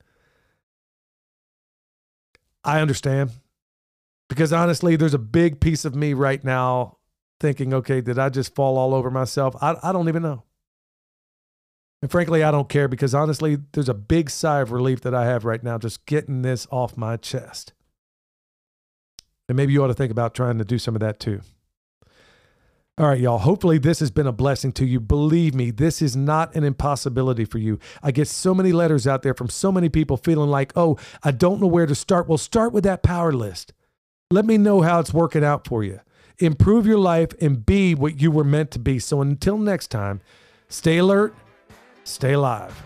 I 2.63 2.81
understand. 2.81 3.31
Because 4.29 4.53
honestly, 4.53 4.97
there's 4.97 5.15
a 5.15 5.19
big 5.19 5.61
piece 5.61 5.87
of 5.87 5.95
me 5.95 6.13
right 6.13 6.45
now 6.45 6.99
thinking, 7.41 7.73
okay, 7.73 8.03
did 8.03 8.19
I 8.19 8.29
just 8.29 8.55
fall 8.55 8.77
all 8.77 8.95
over 8.95 9.11
myself? 9.11 9.57
I, 9.63 9.77
I 9.83 9.93
don't 9.93 10.09
even 10.09 10.23
know. 10.23 10.45
And 12.03 12.11
frankly, 12.11 12.45
I 12.45 12.51
don't 12.51 12.69
care 12.69 12.87
because 12.87 13.15
honestly, 13.15 13.57
there's 13.73 13.89
a 13.89 13.95
big 13.95 14.29
sigh 14.29 14.61
of 14.61 14.71
relief 14.71 15.01
that 15.01 15.15
I 15.15 15.25
have 15.25 15.45
right 15.45 15.63
now 15.63 15.79
just 15.79 16.05
getting 16.07 16.43
this 16.43 16.67
off 16.71 16.97
my 16.97 17.17
chest. 17.17 17.73
And 19.49 19.57
maybe 19.57 19.73
you 19.73 19.83
ought 19.83 19.89
to 19.89 19.95
think 19.95 20.13
about 20.13 20.35
trying 20.35 20.59
to 20.59 20.65
do 20.65 20.79
some 20.79 20.95
of 20.95 21.01
that 21.01 21.19
too. 21.19 21.41
All 22.99 23.07
right, 23.07 23.21
y'all. 23.21 23.39
Hopefully, 23.39 23.79
this 23.79 24.01
has 24.01 24.11
been 24.11 24.27
a 24.27 24.33
blessing 24.33 24.73
to 24.73 24.85
you. 24.85 24.99
Believe 24.99 25.55
me, 25.55 25.71
this 25.71 26.03
is 26.03 26.17
not 26.17 26.53
an 26.57 26.65
impossibility 26.65 27.45
for 27.45 27.59
you. 27.59 27.79
I 28.03 28.11
get 28.11 28.27
so 28.27 28.53
many 28.53 28.73
letters 28.73 29.07
out 29.07 29.23
there 29.23 29.35
from 29.35 29.49
so 29.49 29.71
many 29.71 29.89
people 29.89 30.17
feeling 30.17 30.51
like, 30.51 30.73
oh, 30.75 30.99
I 31.23 31.31
don't 31.31 31.61
know 31.61 31.69
where 31.69 31.87
to 31.87 31.95
start. 31.95 32.27
Well, 32.27 32.39
start 32.39 32.73
with 32.73 32.83
that 32.85 33.05
power 33.05 33.33
list. 33.33 33.73
Let 34.33 34.45
me 34.45 34.59
know 34.59 34.81
how 34.81 34.99
it's 34.99 35.15
working 35.15 35.45
out 35.45 35.65
for 35.65 35.85
you. 35.85 36.01
Improve 36.39 36.87
your 36.87 36.99
life 36.99 37.31
and 37.41 37.65
be 37.65 37.95
what 37.95 38.21
you 38.21 38.33
were 38.33 38.43
meant 38.43 38.73
to 38.73 38.81
be. 38.81 38.99
So 38.99 39.21
until 39.21 39.59
next 39.59 39.93
time, 39.93 40.21
stay 40.69 40.99
alert, 40.99 41.37
stay 42.03 42.33
alive. 42.33 42.83